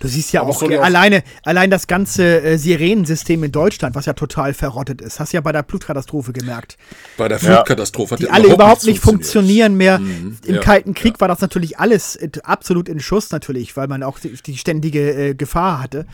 [0.00, 4.12] Du siehst ja auch, äh, alleine, allein das ganze äh, Sirenensystem in Deutschland, was ja
[4.12, 5.20] total verrottet ist.
[5.20, 6.76] Hast du ja bei der Flutkatastrophe gemerkt.
[7.16, 8.20] Bei der Flutkatastrophe ja.
[8.20, 9.98] hat Die alle überhaupt nicht funktionieren mehr.
[9.98, 11.20] Mhm, Im ja, Kalten Krieg ja.
[11.20, 15.34] war das natürlich alles absolut in Schuss natürlich, weil man auch die, die ständige äh,
[15.34, 16.06] Gefahr hatte.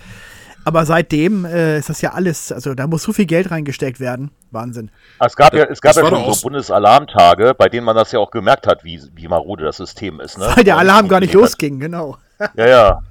[0.64, 4.30] Aber seitdem äh, ist das ja alles, also da muss so viel Geld reingesteckt werden.
[4.50, 4.90] Wahnsinn.
[5.18, 8.30] Es gab ja, es gab ja schon so Bundesalarmtage, bei denen man das ja auch
[8.30, 10.38] gemerkt hat, wie, wie marode das System ist.
[10.38, 10.52] Ne?
[10.54, 12.18] Weil der Alarm gar nicht losging, genau.
[12.56, 13.02] Ja, ja.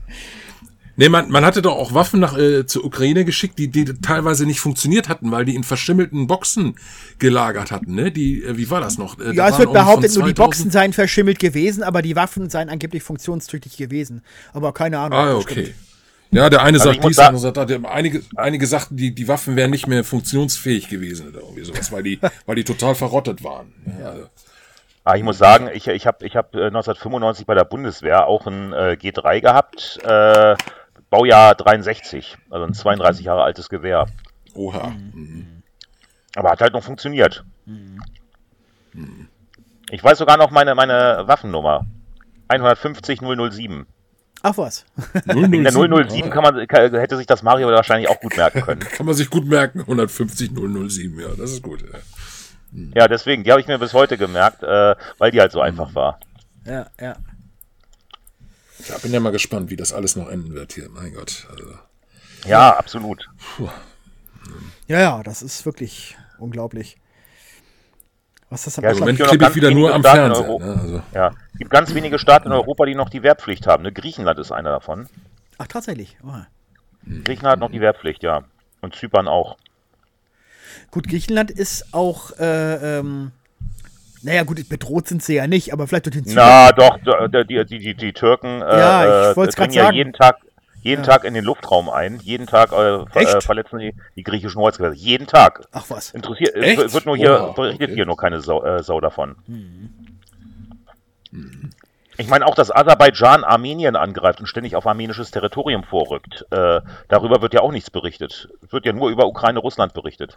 [0.97, 4.45] Nee, man, man hatte doch auch Waffen nach äh, zur Ukraine geschickt, die, die teilweise
[4.45, 6.75] nicht funktioniert hatten, weil die in verschimmelten Boxen
[7.17, 8.11] gelagert hatten, ne?
[8.11, 9.17] Die, äh, wie war das noch?
[9.17, 12.69] Äh, ja, es wird behauptet, nur die Boxen seien verschimmelt gewesen, aber die Waffen seien
[12.69, 14.21] angeblich funktionstüchtig gewesen.
[14.51, 15.17] Aber keine Ahnung.
[15.17, 15.63] Ah, okay.
[15.63, 15.90] Stimmt.
[16.31, 19.57] Ja, der eine also sagt dies, der andere sagt, einige, einige sagten, die, die Waffen
[19.57, 23.73] wären nicht mehr funktionsfähig gewesen oder irgendwie sowas, weil die, weil die total verrottet waren.
[23.99, 24.27] Ja, also.
[25.03, 28.71] Ah, ich muss sagen, ich, ich habe ich hab 1995 bei der Bundeswehr auch ein
[28.71, 30.55] äh, G3 gehabt, äh,
[31.09, 34.05] Baujahr 63, also ein 32 Jahre altes Gewehr.
[34.53, 34.89] Oha.
[34.89, 35.63] Mhm.
[36.35, 37.43] Aber hat halt noch funktioniert.
[37.65, 37.99] Mhm.
[39.89, 41.85] Ich weiß sogar noch meine, meine Waffennummer.
[42.47, 43.87] 150 007.
[44.43, 44.85] Ach was.
[45.25, 48.79] In der 007 kann man, kann, hätte sich das Mario wahrscheinlich auch gut merken können.
[48.97, 51.81] kann man sich gut merken, 150 007, ja, das ist gut.
[51.81, 51.99] Ja,
[52.71, 52.91] hm.
[52.95, 55.93] ja deswegen, die habe ich mir bis heute gemerkt, äh, weil die halt so einfach
[55.93, 56.19] war.
[56.65, 57.15] Ja, ja.
[58.87, 61.47] Ja, bin ja mal gespannt, wie das alles noch enden wird hier, mein Gott.
[61.51, 61.77] Also.
[62.47, 63.29] Ja, absolut.
[63.55, 63.69] Puh.
[64.87, 66.97] Ja, ja, das ist wirklich unglaublich.
[68.51, 70.59] Was das ja, also Moment klebe ich wieder nur am Staaten Fernseher.
[70.59, 70.79] Ne?
[70.81, 71.01] Also.
[71.13, 73.83] Ja, es gibt ganz wenige Staaten in Europa, die noch die Wehrpflicht haben.
[73.83, 73.93] Ne?
[73.93, 75.07] Griechenland ist einer davon.
[75.57, 76.17] Ach, tatsächlich?
[76.21, 76.33] Oh.
[77.23, 78.43] Griechenland hat noch die Wehrpflicht, ja.
[78.81, 79.55] Und Zypern auch.
[80.91, 83.31] Gut, Griechenland ist auch, äh, ähm,
[84.21, 86.45] naja, gut, bedroht sind sie ja nicht, aber vielleicht durch den Zypern.
[86.45, 86.99] Na, doch,
[87.29, 90.39] die, die, die, die Türken äh, ja, ich äh, ja jeden Tag
[90.81, 91.11] jeden ja.
[91.11, 92.19] Tag in den Luftraum ein.
[92.19, 94.95] Jeden Tag äh, ver äh, verletzen die, die griechischen Holzgewässer.
[94.95, 95.67] Jeden Tag.
[95.71, 96.11] Ach was.
[96.11, 96.93] Interessiert, Echt?
[96.93, 97.95] wird nur hier, oh, berichtet okay.
[97.95, 99.35] hier nur keine Sau, äh, Sau davon.
[99.45, 100.09] Hm.
[102.17, 106.45] Ich meine auch, dass Aserbaidschan Armenien angreift und ständig auf armenisches Territorium vorrückt.
[106.51, 108.49] Äh, darüber wird ja auch nichts berichtet.
[108.61, 110.35] Es wird ja nur über Ukraine-Russland berichtet.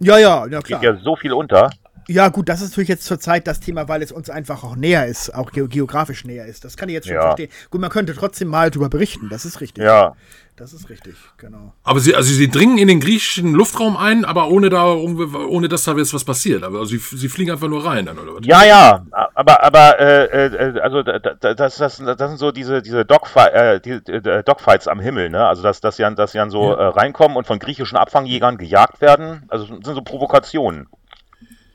[0.00, 0.80] Ja, ja, ja klar.
[0.80, 1.70] Geht ja so viel unter.
[2.08, 5.06] Ja, gut, das ist natürlich jetzt zurzeit das Thema, weil es uns einfach auch näher
[5.06, 6.64] ist, auch geografisch näher ist.
[6.64, 7.22] Das kann ich jetzt schon ja.
[7.22, 7.50] verstehen.
[7.70, 9.84] Gut, man könnte trotzdem mal darüber berichten, das ist richtig.
[9.84, 10.14] Ja.
[10.56, 11.72] Das ist richtig, genau.
[11.82, 15.82] Aber sie, also sie dringen in den griechischen Luftraum ein, aber ohne da, ohne dass
[15.82, 16.62] da jetzt was passiert.
[16.62, 18.46] Also sie, sie fliegen einfach nur rein dann, oder was?
[18.46, 23.04] Ja, ja, aber, aber, äh, äh, also das, das, das, das sind so diese, diese
[23.04, 25.44] Dogfight, äh, die, äh, Dogfights am Himmel, ne?
[25.44, 26.76] Also dass, dass sie dann, dass sie dann so ja.
[26.76, 29.42] äh, reinkommen und von griechischen Abfangjägern gejagt werden.
[29.48, 30.86] Also sind so Provokationen.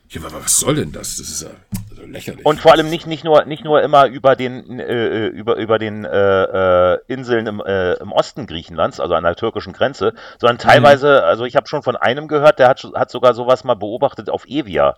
[0.10, 1.18] Ja, aber was soll denn das?
[1.18, 1.50] Das ist ja
[1.92, 2.46] also lächerlich.
[2.46, 6.04] Und vor allem nicht, nicht, nur, nicht nur immer über den, äh, über, über den
[6.04, 10.62] äh, äh, Inseln im, äh, im Osten Griechenlands, also an der türkischen Grenze, sondern mhm.
[10.62, 11.28] teilweise, mhm.
[11.28, 14.46] also ich habe schon von einem gehört, der hat, hat sogar sowas mal beobachtet auf
[14.46, 14.96] Evia.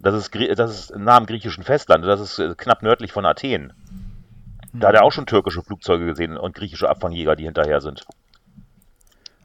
[0.00, 3.72] Das ist, das ist nah am griechischen Festland, das ist äh, knapp nördlich von Athen.
[4.72, 8.04] Da hat er auch schon türkische Flugzeuge gesehen und griechische Abfangjäger, die hinterher sind.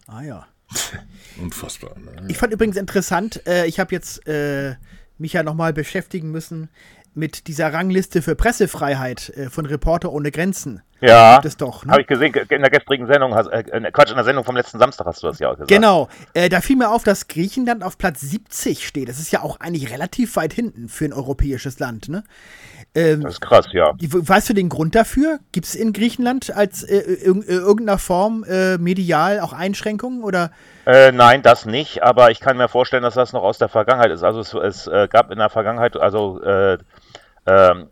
[0.08, 0.48] Ah ja.
[1.42, 1.92] Unfassbar.
[2.00, 2.28] Ne?
[2.28, 4.76] Ich fand übrigens interessant, äh, ich habe jetzt äh,
[5.20, 6.70] mich ja nochmal beschäftigen müssen
[7.14, 10.82] mit dieser Rangliste für Pressefreiheit äh, von Reporter ohne Grenzen.
[11.02, 11.86] Ja, das doch.
[11.86, 11.92] Ne?
[11.92, 15.06] Habe ich gesehen, in der gestrigen Sendung, äh, Quatsch, in der Sendung vom letzten Samstag
[15.06, 15.70] hast du das ja auch gesagt.
[15.70, 19.08] Genau, äh, da fiel mir auf, dass Griechenland auf Platz 70 steht.
[19.08, 22.24] Das ist ja auch eigentlich relativ weit hinten für ein europäisches Land, ne?
[22.96, 23.94] Ähm, das ist krass, ja.
[24.00, 25.40] Weißt du den Grund dafür?
[25.52, 30.52] Gibt es in Griechenland als äh, in äh, irgendeiner Form äh, medial auch Einschränkungen oder?
[30.86, 34.12] Äh, nein, das nicht, aber ich kann mir vorstellen, dass das noch aus der Vergangenheit
[34.12, 34.24] ist.
[34.24, 36.78] Also es, es äh, gab in der Vergangenheit also äh,
[37.46, 37.90] ähm,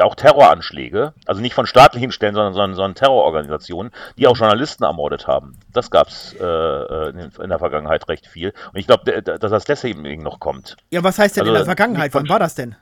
[0.00, 5.26] auch Terroranschläge, also nicht von staatlichen Stellen, sondern, sondern, sondern Terrororganisationen, die auch Journalisten ermordet
[5.26, 5.58] haben.
[5.72, 8.54] Das gab es äh, in, in, der Vergangenheit recht viel.
[8.72, 10.76] Und ich glaube, dass das deswegen noch kommt.
[10.90, 12.14] Ja, was heißt denn also, in der Vergangenheit?
[12.14, 12.74] Wann war das denn?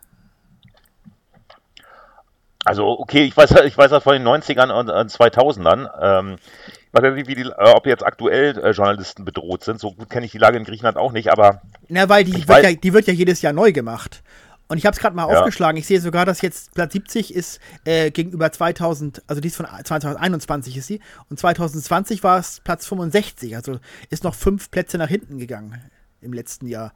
[2.64, 5.90] Also, okay, ich weiß, ich weiß das von den 90ern und, und 2000ern.
[6.00, 6.36] Ähm,
[6.68, 9.80] ich weiß nicht, wie die, äh, ob jetzt aktuell äh, Journalisten bedroht sind.
[9.80, 11.62] So gut kenne ich die Lage in Griechenland auch nicht, aber.
[11.88, 14.22] Na, weil die, wird ja, die wird ja jedes Jahr neu gemacht.
[14.66, 15.40] Und ich habe es gerade mal ja.
[15.40, 15.76] aufgeschlagen.
[15.78, 19.66] Ich sehe sogar, dass jetzt Platz 70 ist äh, gegenüber 2000, also die ist von
[19.66, 21.00] 2021 ist sie.
[21.28, 23.56] Und 2020 war es Platz 65.
[23.56, 25.82] Also ist noch fünf Plätze nach hinten gegangen
[26.22, 26.94] im letzten Jahr.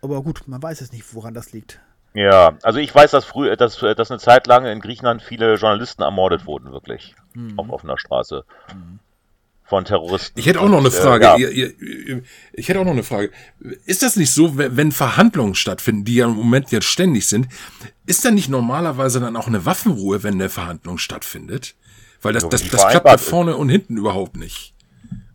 [0.00, 1.78] Aber gut, man weiß es nicht, woran das liegt.
[2.14, 6.02] Ja, also ich weiß, dass früher, dass, dass eine Zeit lang in Griechenland viele Journalisten
[6.02, 7.14] ermordet wurden, wirklich.
[7.34, 7.58] Mhm.
[7.58, 8.44] Auf offener Straße.
[8.74, 8.98] Mhm.
[9.64, 10.38] Von Terroristen.
[10.38, 11.24] Ich hätte auch noch eine Frage.
[11.24, 11.36] Äh, ja.
[11.48, 13.30] ihr, ihr, ich hätte auch noch eine Frage.
[13.86, 17.48] Ist das nicht so, wenn Verhandlungen stattfinden, die ja im Moment jetzt ständig sind,
[18.04, 21.74] ist dann nicht normalerweise dann auch eine Waffenruhe, wenn eine Verhandlung stattfindet?
[22.20, 24.74] Weil das, das, das klappt ja vorne und hinten überhaupt nicht.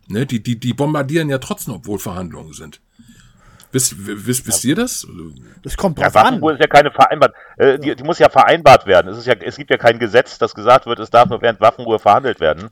[0.06, 0.24] Ne?
[0.24, 2.80] Die, die, die bombardieren ja trotzdem, obwohl Verhandlungen sind.
[3.70, 5.06] Wisst, wisst, wisst ihr das?
[5.62, 6.56] Das kommt drauf ja, Waffenruhe an.
[6.56, 7.34] ist ja keine vereinbart.
[7.58, 9.12] Äh, die, die, muss ja vereinbart werden.
[9.12, 11.60] Es, ist ja, es gibt ja kein Gesetz, das gesagt wird, es darf nur während
[11.60, 12.70] Waffenruhe verhandelt werden.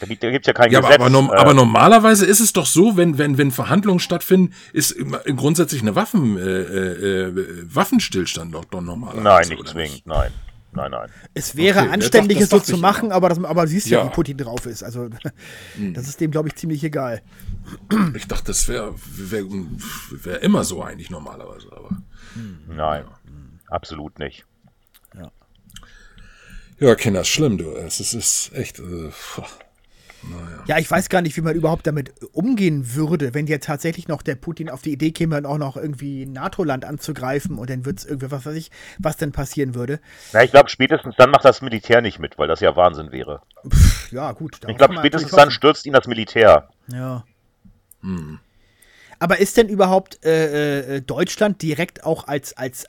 [0.00, 0.94] Da gibt es ja kein ja, Gesetz.
[0.94, 4.54] Aber, aber, norm, äh, aber, normalerweise ist es doch so, wenn, wenn, wenn Verhandlungen stattfinden,
[4.72, 4.96] ist
[5.36, 7.32] grundsätzlich eine Waffen, äh, äh,
[7.74, 9.24] Waffenstillstand doch, doch normalerweise.
[9.24, 10.06] Nein, nicht zwingend, nicht?
[10.06, 10.30] nein.
[10.70, 11.08] Nein, nein.
[11.34, 14.36] Es wäre okay, anständig, es so zu machen, aber, das, aber siehst ja, wie Putin
[14.36, 14.84] drauf ist.
[14.84, 15.08] Also,
[15.76, 15.94] hm.
[15.94, 17.22] das ist dem, glaube ich, ziemlich egal.
[18.14, 19.44] Ich dachte, das wäre wär,
[20.10, 21.90] wär immer so eigentlich normalerweise, aber.
[22.66, 23.04] Nein,
[23.68, 24.44] absolut nicht.
[25.14, 25.30] Ja.
[26.78, 27.70] Ja, Kinder, schlimm, du.
[27.72, 28.78] Es ist, ist echt.
[28.78, 29.10] Äh,
[30.22, 30.64] naja.
[30.66, 34.22] Ja, ich weiß gar nicht, wie man überhaupt damit umgehen würde, wenn jetzt tatsächlich noch
[34.22, 37.98] der Putin auf die Idee käme, auch noch irgendwie ein NATO-Land anzugreifen und dann wird
[37.98, 40.00] es irgendwie, was weiß ich, was denn passieren würde.
[40.32, 43.42] Na, ich glaube, spätestens dann macht das Militär nicht mit, weil das ja Wahnsinn wäre.
[43.68, 44.58] Pff, ja, gut.
[44.66, 46.68] Ich glaube, spätestens dann stürzt ihn das Militär.
[46.88, 47.24] Ja.
[48.02, 48.38] Hm.
[49.18, 52.86] Aber ist denn überhaupt äh, äh, Deutschland direkt auch als, als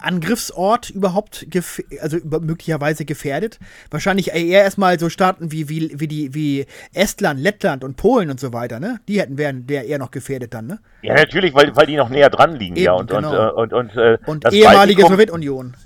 [0.00, 3.58] Angriffsort überhaupt gef also möglicherweise gefährdet?
[3.90, 8.40] Wahrscheinlich eher erstmal so Staaten wie, wie, wie, die, wie Estland, Lettland und Polen und
[8.40, 9.00] so weiter, ne?
[9.08, 10.78] Die hätten wären der eher noch gefährdet dann, ne?
[11.02, 12.92] Ja, natürlich, weil, weil die noch näher dran liegen, Eben, ja.
[12.94, 13.54] Und, genau.
[13.54, 15.76] und, und, und, äh, und ehemalige Sowjetunion.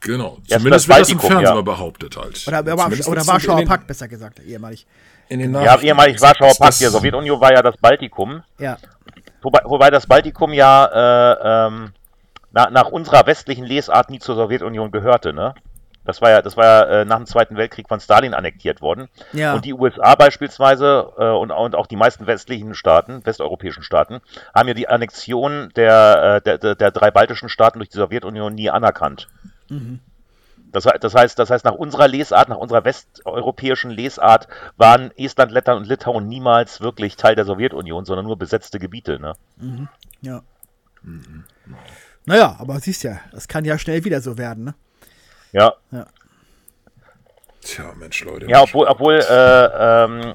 [0.00, 1.62] Genau, zumindest wird das im Fernsehen ja.
[1.62, 2.46] behauptet halt.
[2.46, 4.86] Oder, oder, oder Warschauer Pakt, besser gesagt, ehemalig.
[5.28, 8.42] In den ja, ehemalig Warschauer Pakt, die Sowjetunion war ja das Baltikum.
[8.58, 8.76] Ja.
[9.42, 11.92] Wobei, wobei das Baltikum ja äh, ähm,
[12.52, 15.54] na, nach unserer westlichen Lesart nie zur Sowjetunion gehörte, ne?
[16.06, 19.08] Das war ja, das war ja äh, nach dem Zweiten Weltkrieg von Stalin annektiert worden.
[19.32, 19.54] Ja.
[19.54, 24.20] Und die USA beispielsweise äh, und, und auch die meisten westlichen Staaten, westeuropäischen Staaten,
[24.54, 28.70] haben ja die Annexion der, äh, der, der, drei baltischen Staaten durch die Sowjetunion nie
[28.70, 29.26] anerkannt.
[29.68, 30.00] Mhm.
[30.72, 35.80] Das, das, heißt, das heißt, nach unserer Lesart, nach unserer westeuropäischen Lesart, waren Estland, Lettland
[35.80, 39.18] und Litauen niemals wirklich Teil der Sowjetunion, sondern nur besetzte Gebiete.
[39.18, 39.32] Ne?
[39.56, 39.88] Mhm.
[40.20, 40.42] Ja.
[41.02, 41.44] Mhm.
[42.24, 44.74] Naja, aber siehst ja, das kann ja schnell wieder so werden, ne?
[45.52, 45.74] Ja.
[45.92, 46.06] ja.
[47.62, 48.46] Tja, Mensch, Leute.
[48.46, 50.34] Ja, obwohl, obwohl äh, ähm,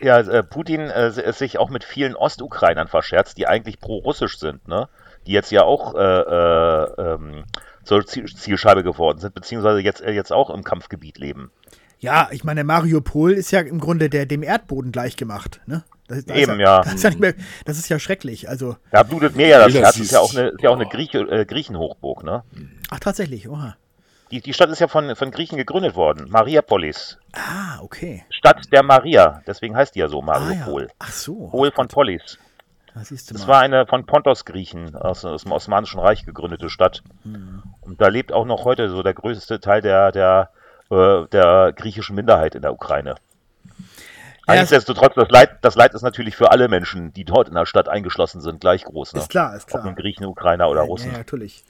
[0.00, 4.88] ja, äh, Putin äh, sich auch mit vielen Ostukrainern verscherzt, die eigentlich pro-russisch sind, ne?
[5.26, 7.44] Die jetzt ja auch äh, äh, ähm,
[7.84, 11.50] zur Zielscheibe geworden sind, beziehungsweise jetzt, äh, jetzt auch im Kampfgebiet leben.
[11.98, 15.84] Ja, ich meine, Mariupol ist ja im Grunde der, dem Erdboden gleichgemacht, ne?
[16.08, 16.80] Das, das Eben, ja.
[16.84, 17.34] Das ist ja, mehr,
[17.66, 18.48] das ist ja schrecklich.
[18.48, 19.96] Also, da blutet mir ja das Herz.
[19.96, 22.42] Das ist ja auch eine, ist ja auch eine Grieche, äh, Griechenhochburg, ne?
[22.90, 23.76] Ach, tatsächlich, oha.
[24.30, 26.30] Die, die Stadt ist ja von, von Griechen gegründet worden.
[26.30, 27.18] Mariapolis.
[27.32, 28.24] Ah, okay.
[28.30, 29.42] Stadt der Maria.
[29.46, 30.84] Deswegen heißt die ja so, Mariupol.
[30.84, 30.94] Ah, ja.
[31.00, 31.48] Ach so.
[31.48, 32.38] Pol von Polis.
[32.94, 37.02] Das, war eine von Pontos-Griechen aus, aus, dem Osmanischen Reich gegründete Stadt.
[37.22, 37.62] Hm.
[37.80, 40.50] Und da lebt auch noch heute so der größte Teil der, der,
[40.90, 43.14] äh, der griechischen Minderheit in der Ukraine.
[44.48, 47.66] Ja, Nichtsdestotrotz, das Leid, das Leid ist natürlich für alle Menschen, die dort in der
[47.66, 49.14] Stadt eingeschlossen sind, gleich groß.
[49.14, 49.20] Ne?
[49.20, 49.80] Ist klar, ist klar.
[49.80, 51.12] Ob nun Griechen, Ukrainer oder Russen.
[51.12, 51.64] Ja, natürlich.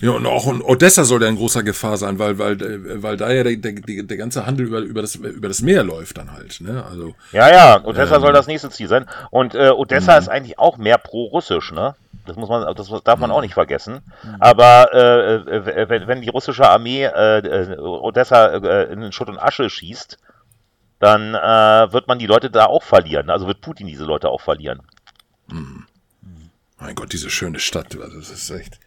[0.00, 3.30] Ja, und auch in Odessa soll der in großer Gefahr sein, weil, weil, weil da
[3.30, 6.60] ja der, der, der ganze Handel über, über, das, über das Meer läuft dann halt.
[6.62, 6.82] Ne?
[6.88, 9.06] Also, ja, ja, Odessa ähm, soll das nächste Ziel sein.
[9.30, 11.94] Und äh, Odessa ist eigentlich auch mehr pro-russisch, ne?
[12.26, 14.00] Das muss man, das darf man auch nicht vergessen.
[14.38, 19.38] Aber äh, äh wenn, wenn die russische Armee äh, äh Odessa äh, in Schutt und
[19.38, 20.18] Asche schießt,
[20.98, 23.30] dann äh, wird man die Leute da auch verlieren.
[23.30, 24.80] Also wird Putin diese Leute auch verlieren.
[26.78, 28.78] Mein Gott, diese schöne Stadt, also das ist echt.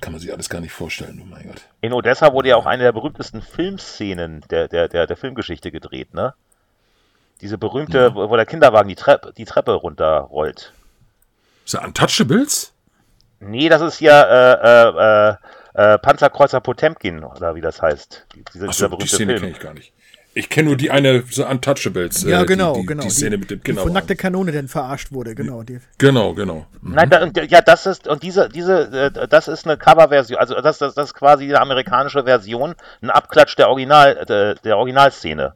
[0.00, 1.62] Kann man sich alles gar nicht vorstellen, oh mein Gott.
[1.80, 6.14] In Odessa wurde ja auch eine der berühmtesten Filmszenen der, der, der, der Filmgeschichte gedreht,
[6.14, 6.34] ne?
[7.40, 8.14] Diese berühmte, ja.
[8.14, 10.72] wo, der Kinderwagen die, Treppe, die Treppe runterrollt.
[11.64, 12.72] Ist das Untouchables?
[13.40, 15.36] Nee, das ist ja äh, äh,
[15.74, 18.26] äh, Panzerkreuzer Potemkin, oder wie das heißt.
[18.54, 19.92] Diese, Ach so, die Szene kenne ich gar nicht.
[20.36, 22.24] Ich kenne nur die eine so Untouchables.
[22.24, 23.02] Ja, genau, die, die, genau.
[23.04, 23.80] Die Szene mit dem Kinder.
[23.80, 25.62] Von nackte Kanone denn verarscht wurde, genau.
[25.62, 25.80] Die.
[25.96, 26.66] Genau, genau.
[26.82, 26.94] Mhm.
[26.94, 30.76] Nein, da, ja, das ist, und diese, diese, äh, das ist eine Coverversion, also das,
[30.76, 35.54] das, das ist quasi eine amerikanische Version, ein Abklatsch der Original, der, der Originalszene.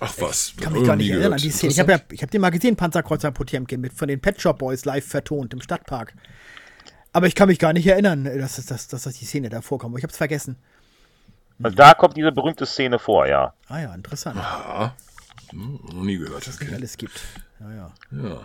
[0.00, 0.54] Ach was.
[0.56, 1.70] Ich kann mich gar nicht erinnern an die Szene.
[1.70, 4.58] Ich habe ja, ich hab den mal gesehen, Panzerkreuzer Potemkin, mit von den Pet Shop
[4.58, 6.14] Boys live vertont im Stadtpark.
[7.12, 9.98] Aber ich kann mich gar nicht erinnern, dass, dass, dass, dass die Szene da vorkommt.
[9.98, 10.56] Ich habe es vergessen.
[11.62, 13.54] Also da kommt diese berühmte Szene vor, ja.
[13.68, 14.36] Ah ja, interessant.
[14.36, 14.94] Ja.
[15.50, 16.46] Hm, noch nie gehört.
[16.46, 17.20] Das es alles gibt.
[17.60, 17.92] Ja, ja.
[18.22, 18.40] Ja.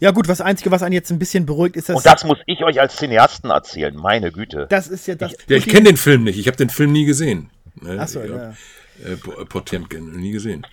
[0.00, 1.96] Ja gut, was Einzige, was einen jetzt ein bisschen beruhigt, ist das...
[1.96, 4.66] Und das muss ich euch als Cineasten erzählen, meine Güte.
[4.68, 5.32] Das ist ja das...
[5.32, 7.50] Ich, ja, ich kenne den Film nicht, ich habe den Film nie gesehen.
[7.80, 7.98] Ne?
[7.98, 8.50] Achso, ja.
[9.04, 10.66] Äh, Potemkin, nie gesehen.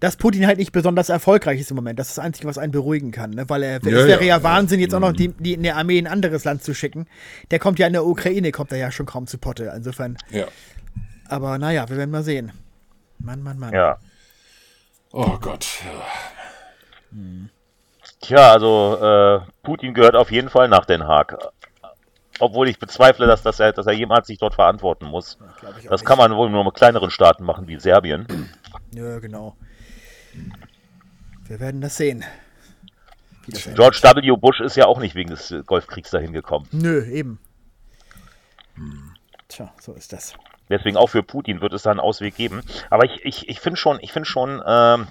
[0.00, 2.70] Dass Putin halt nicht besonders erfolgreich ist im Moment, das ist das Einzige, was einen
[2.70, 3.30] beruhigen kann.
[3.30, 3.48] Ne?
[3.48, 5.16] Weil er, ja, es wäre ja, ja Wahnsinn, jetzt auch noch mhm.
[5.16, 7.06] die, die in der Armee in ein anderes Land zu schicken.
[7.50, 9.72] Der kommt ja in der Ukraine, kommt er ja schon kaum zu Potte.
[9.74, 10.18] Insofern...
[10.30, 10.46] Ja.
[11.28, 12.52] Aber naja, wir werden mal sehen.
[13.18, 13.74] Mann, Mann, Mann.
[13.74, 13.98] Ja.
[15.12, 15.66] Oh Gott.
[18.20, 21.36] Tja, also äh, Putin gehört auf jeden Fall nach Den Haag.
[22.40, 25.38] Obwohl ich bezweifle, dass, dass, er, dass er jemals sich dort verantworten muss.
[25.40, 26.04] Auch Das nicht.
[26.04, 28.26] kann man wohl nur mit kleineren Staaten machen wie Serbien.
[28.92, 29.56] Ja, genau.
[31.46, 32.24] Wir werden das sehen.
[33.48, 33.76] Das endet.
[33.76, 34.36] George W.
[34.36, 36.68] Bush ist ja auch nicht wegen des Golfkriegs dahin gekommen.
[36.70, 37.40] Nö, eben.
[39.48, 40.34] Tja, so ist das.
[40.68, 42.62] Deswegen auch für Putin wird es da einen Ausweg geben.
[42.90, 45.08] Aber ich, ich, ich finde schon, ich finde schon ähm,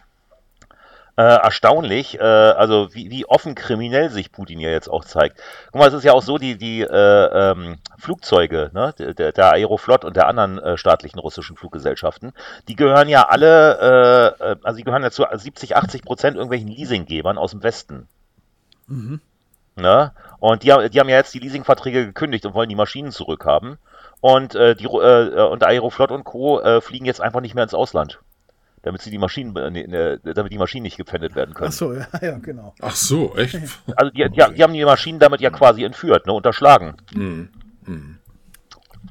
[1.18, 5.40] äh, erstaunlich, äh, also wie, wie offen kriminell sich Putin ja jetzt auch zeigt.
[5.72, 9.54] Guck mal, es ist ja auch so, die, die äh, ähm, Flugzeuge, ne, der, der
[9.54, 12.34] Aeroflot und der anderen äh, staatlichen russischen Fluggesellschaften,
[12.68, 16.68] die gehören ja alle, äh, äh, also die gehören ja zu 70, 80 Prozent irgendwelchen
[16.68, 18.08] Leasinggebern aus dem Westen.
[19.76, 20.12] Ne?
[20.40, 23.80] Und die, die haben ja jetzt die Leasingverträge gekündigt und wollen die Maschinen zurückhaben.
[24.22, 26.60] Und, äh, die, Ru- äh, und Aeroflot und Co.
[26.60, 28.20] Äh, fliegen jetzt einfach nicht mehr ins Ausland.
[28.84, 31.68] Damit sie die Maschinen, äh, ne, damit die Maschinen nicht gepfändet werden können.
[31.68, 32.74] Achso, ja, ja, genau.
[32.82, 33.56] Ach so, echt?
[33.96, 36.96] Also die, die, die haben die Maschinen damit ja quasi entführt, ne, unterschlagen.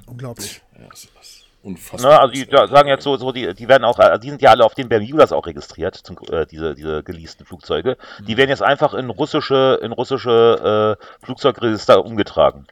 [0.07, 0.63] Unglaublich.
[0.79, 2.11] Ja, das ist unfassbar.
[2.13, 4.41] Ne, also die da sagen jetzt so, so die, die werden auch, äh, die sind
[4.43, 7.97] ja alle auf den Bermudas auch registriert, zum, äh, diese, diese geleasten Flugzeuge.
[8.27, 12.67] Die werden jetzt einfach in russische, in russische äh, Flugzeugregister umgetragen.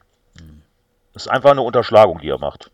[1.15, 2.71] Das ist einfach eine Unterschlagung, die er macht.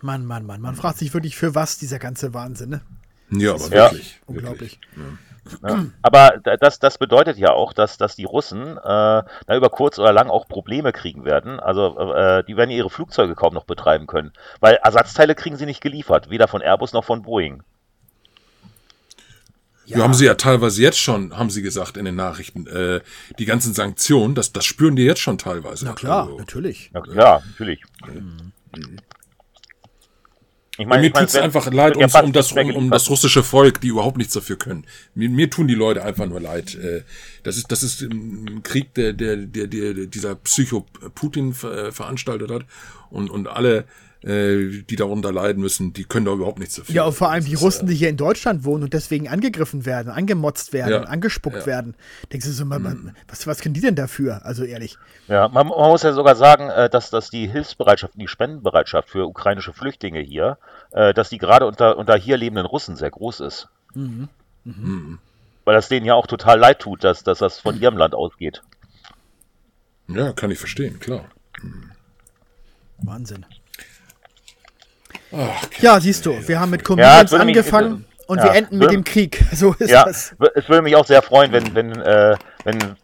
[0.00, 0.60] Mann, Mann, Mann.
[0.60, 2.80] Man fragt sich wirklich, für was dieser ganze Wahnsinn, ne?
[3.30, 3.90] ja, aber Ja.
[3.90, 4.20] wirklich.
[4.26, 4.80] Unglaublich.
[4.96, 5.92] Ne?
[6.02, 9.24] Aber da- das, das bedeutet ja auch, dass, dass die Russen äh, da
[9.56, 11.60] über kurz oder lang auch Probleme kriegen werden.
[11.60, 15.82] Also äh, die werden ihre Flugzeuge kaum noch betreiben können, weil Ersatzteile kriegen sie nicht
[15.82, 17.62] geliefert, weder von Airbus noch von Boeing.
[19.86, 19.98] Ja.
[19.98, 23.00] haben sie ja teilweise jetzt schon, haben sie gesagt in den Nachrichten, äh,
[23.38, 25.84] die ganzen Sanktionen, das, das spüren die jetzt schon teilweise.
[25.84, 26.90] Na klar, Also, natürlich.
[26.94, 27.80] Ja, ja natürlich.
[30.76, 33.44] Ich mir ich tut's es wird- einfach leid um, um, das, um, um das russische
[33.44, 34.84] Volk, die überhaupt nichts dafür können.
[35.14, 36.74] Mir, mir tun die Leute einfach nur leid.
[36.74, 37.02] Äh,
[37.44, 41.92] Das ist, das ist ein Krieg, der, der, der, der dieser Psycho Putin ver- äh,
[41.92, 42.64] veranstaltet hat.
[43.10, 43.84] Und, und alle,
[44.24, 46.94] äh, die darunter leiden müssen, die können da überhaupt nichts dafür.
[46.94, 50.10] Ja, und vor allem die Russen, die hier in Deutschland wohnen und deswegen angegriffen werden,
[50.10, 51.00] angemotzt werden, Ja.
[51.02, 51.62] angespuckt Ja.
[51.62, 51.66] Mhm.
[51.66, 51.94] werden.
[52.32, 54.44] Denkst du so, man, man, was, was können die denn dafür?
[54.44, 54.96] Also ehrlich.
[55.28, 59.26] Ja, man, man muss ja sogar sagen, äh, dass, dass die Hilfsbereitschaft, die Spendenbereitschaft für
[59.26, 60.58] ukrainische Flüchtlinge hier,
[60.92, 63.68] äh, dass die gerade unter, unter hier lebenden Russen sehr groß ist.
[63.94, 64.28] Mhm.
[65.66, 68.62] Weil das denen ja auch total leid tut, dass, dass das von ihrem Land ausgeht.
[70.08, 71.24] Ja, kann ich verstehen, klar.
[72.98, 73.46] Wahnsinn.
[75.36, 78.44] Ach, Ja, siehst du, wir haben mit Ja, Comedians es würde mich- angefangen und ja,
[78.44, 79.44] wir enden mit dem Krieg.
[79.52, 80.34] So ist Ja, das.
[80.54, 82.96] es würde mich auch sehr freuen, wenn, wenn, äh, wenn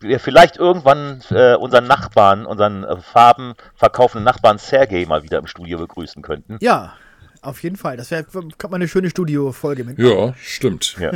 [0.00, 5.46] wir vielleicht irgendwann äh, unseren Nachbarn, unseren äh, Farben verkaufenden Nachbarn Sergei mal wieder im
[5.46, 6.56] Studio begrüßen könnten.
[6.60, 6.94] Ja,
[7.42, 7.96] auf jeden Fall.
[7.96, 9.98] Das wäre kommt mal eine schöne Studiofolge mit.
[9.98, 10.96] Ja, stimmt.
[10.98, 11.12] Ja.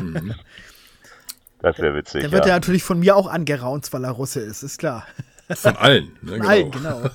[1.60, 2.22] Das wäre witzig.
[2.22, 2.52] Dann wird ja.
[2.52, 5.06] er natürlich von mir auch angeraunt, weil er Russe ist, ist klar.
[5.50, 6.12] Von allen.
[6.22, 6.48] Ne, genau.
[6.48, 7.02] Allen, genau.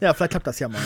[0.00, 0.80] ja, vielleicht klappt das ja mal.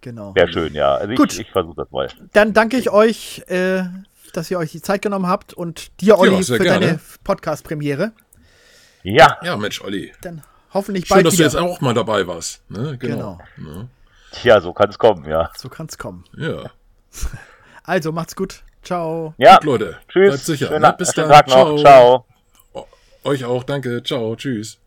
[0.00, 0.34] Genau.
[0.34, 0.94] Wäre schön, ja.
[0.94, 1.32] Also Gut.
[1.32, 2.08] ich, ich versuche das mal.
[2.32, 3.84] Dann danke ich euch, äh,
[4.32, 6.86] dass ihr euch die Zeit genommen habt und dir, Olli, sehr für gerne.
[6.86, 8.12] deine Podcast-Premiere.
[9.02, 10.12] Ja, Ja, Mensch, Olli.
[10.22, 10.42] Dann
[10.74, 11.46] hoffentlich Schön, bald dass du wieder.
[11.46, 12.62] jetzt auch mal dabei warst.
[12.70, 12.96] Ne?
[12.98, 13.38] Genau.
[14.32, 15.50] tja, so kann es kommen, ja.
[15.56, 16.24] so kann's kommen.
[16.36, 16.70] Ja.
[17.84, 18.62] Also, macht's gut.
[18.82, 19.32] Ciao.
[19.38, 19.96] Ja, Gut, Leute.
[20.08, 20.28] tschüss.
[20.28, 20.66] Bleibt sicher.
[20.66, 20.94] Schönen, ne?
[20.98, 21.30] Bis dann.
[21.30, 21.78] Tag noch.
[21.78, 22.26] Ciao.
[23.24, 23.64] Euch auch.
[23.64, 24.02] Danke.
[24.02, 24.36] Ciao.
[24.36, 24.78] Tschüss.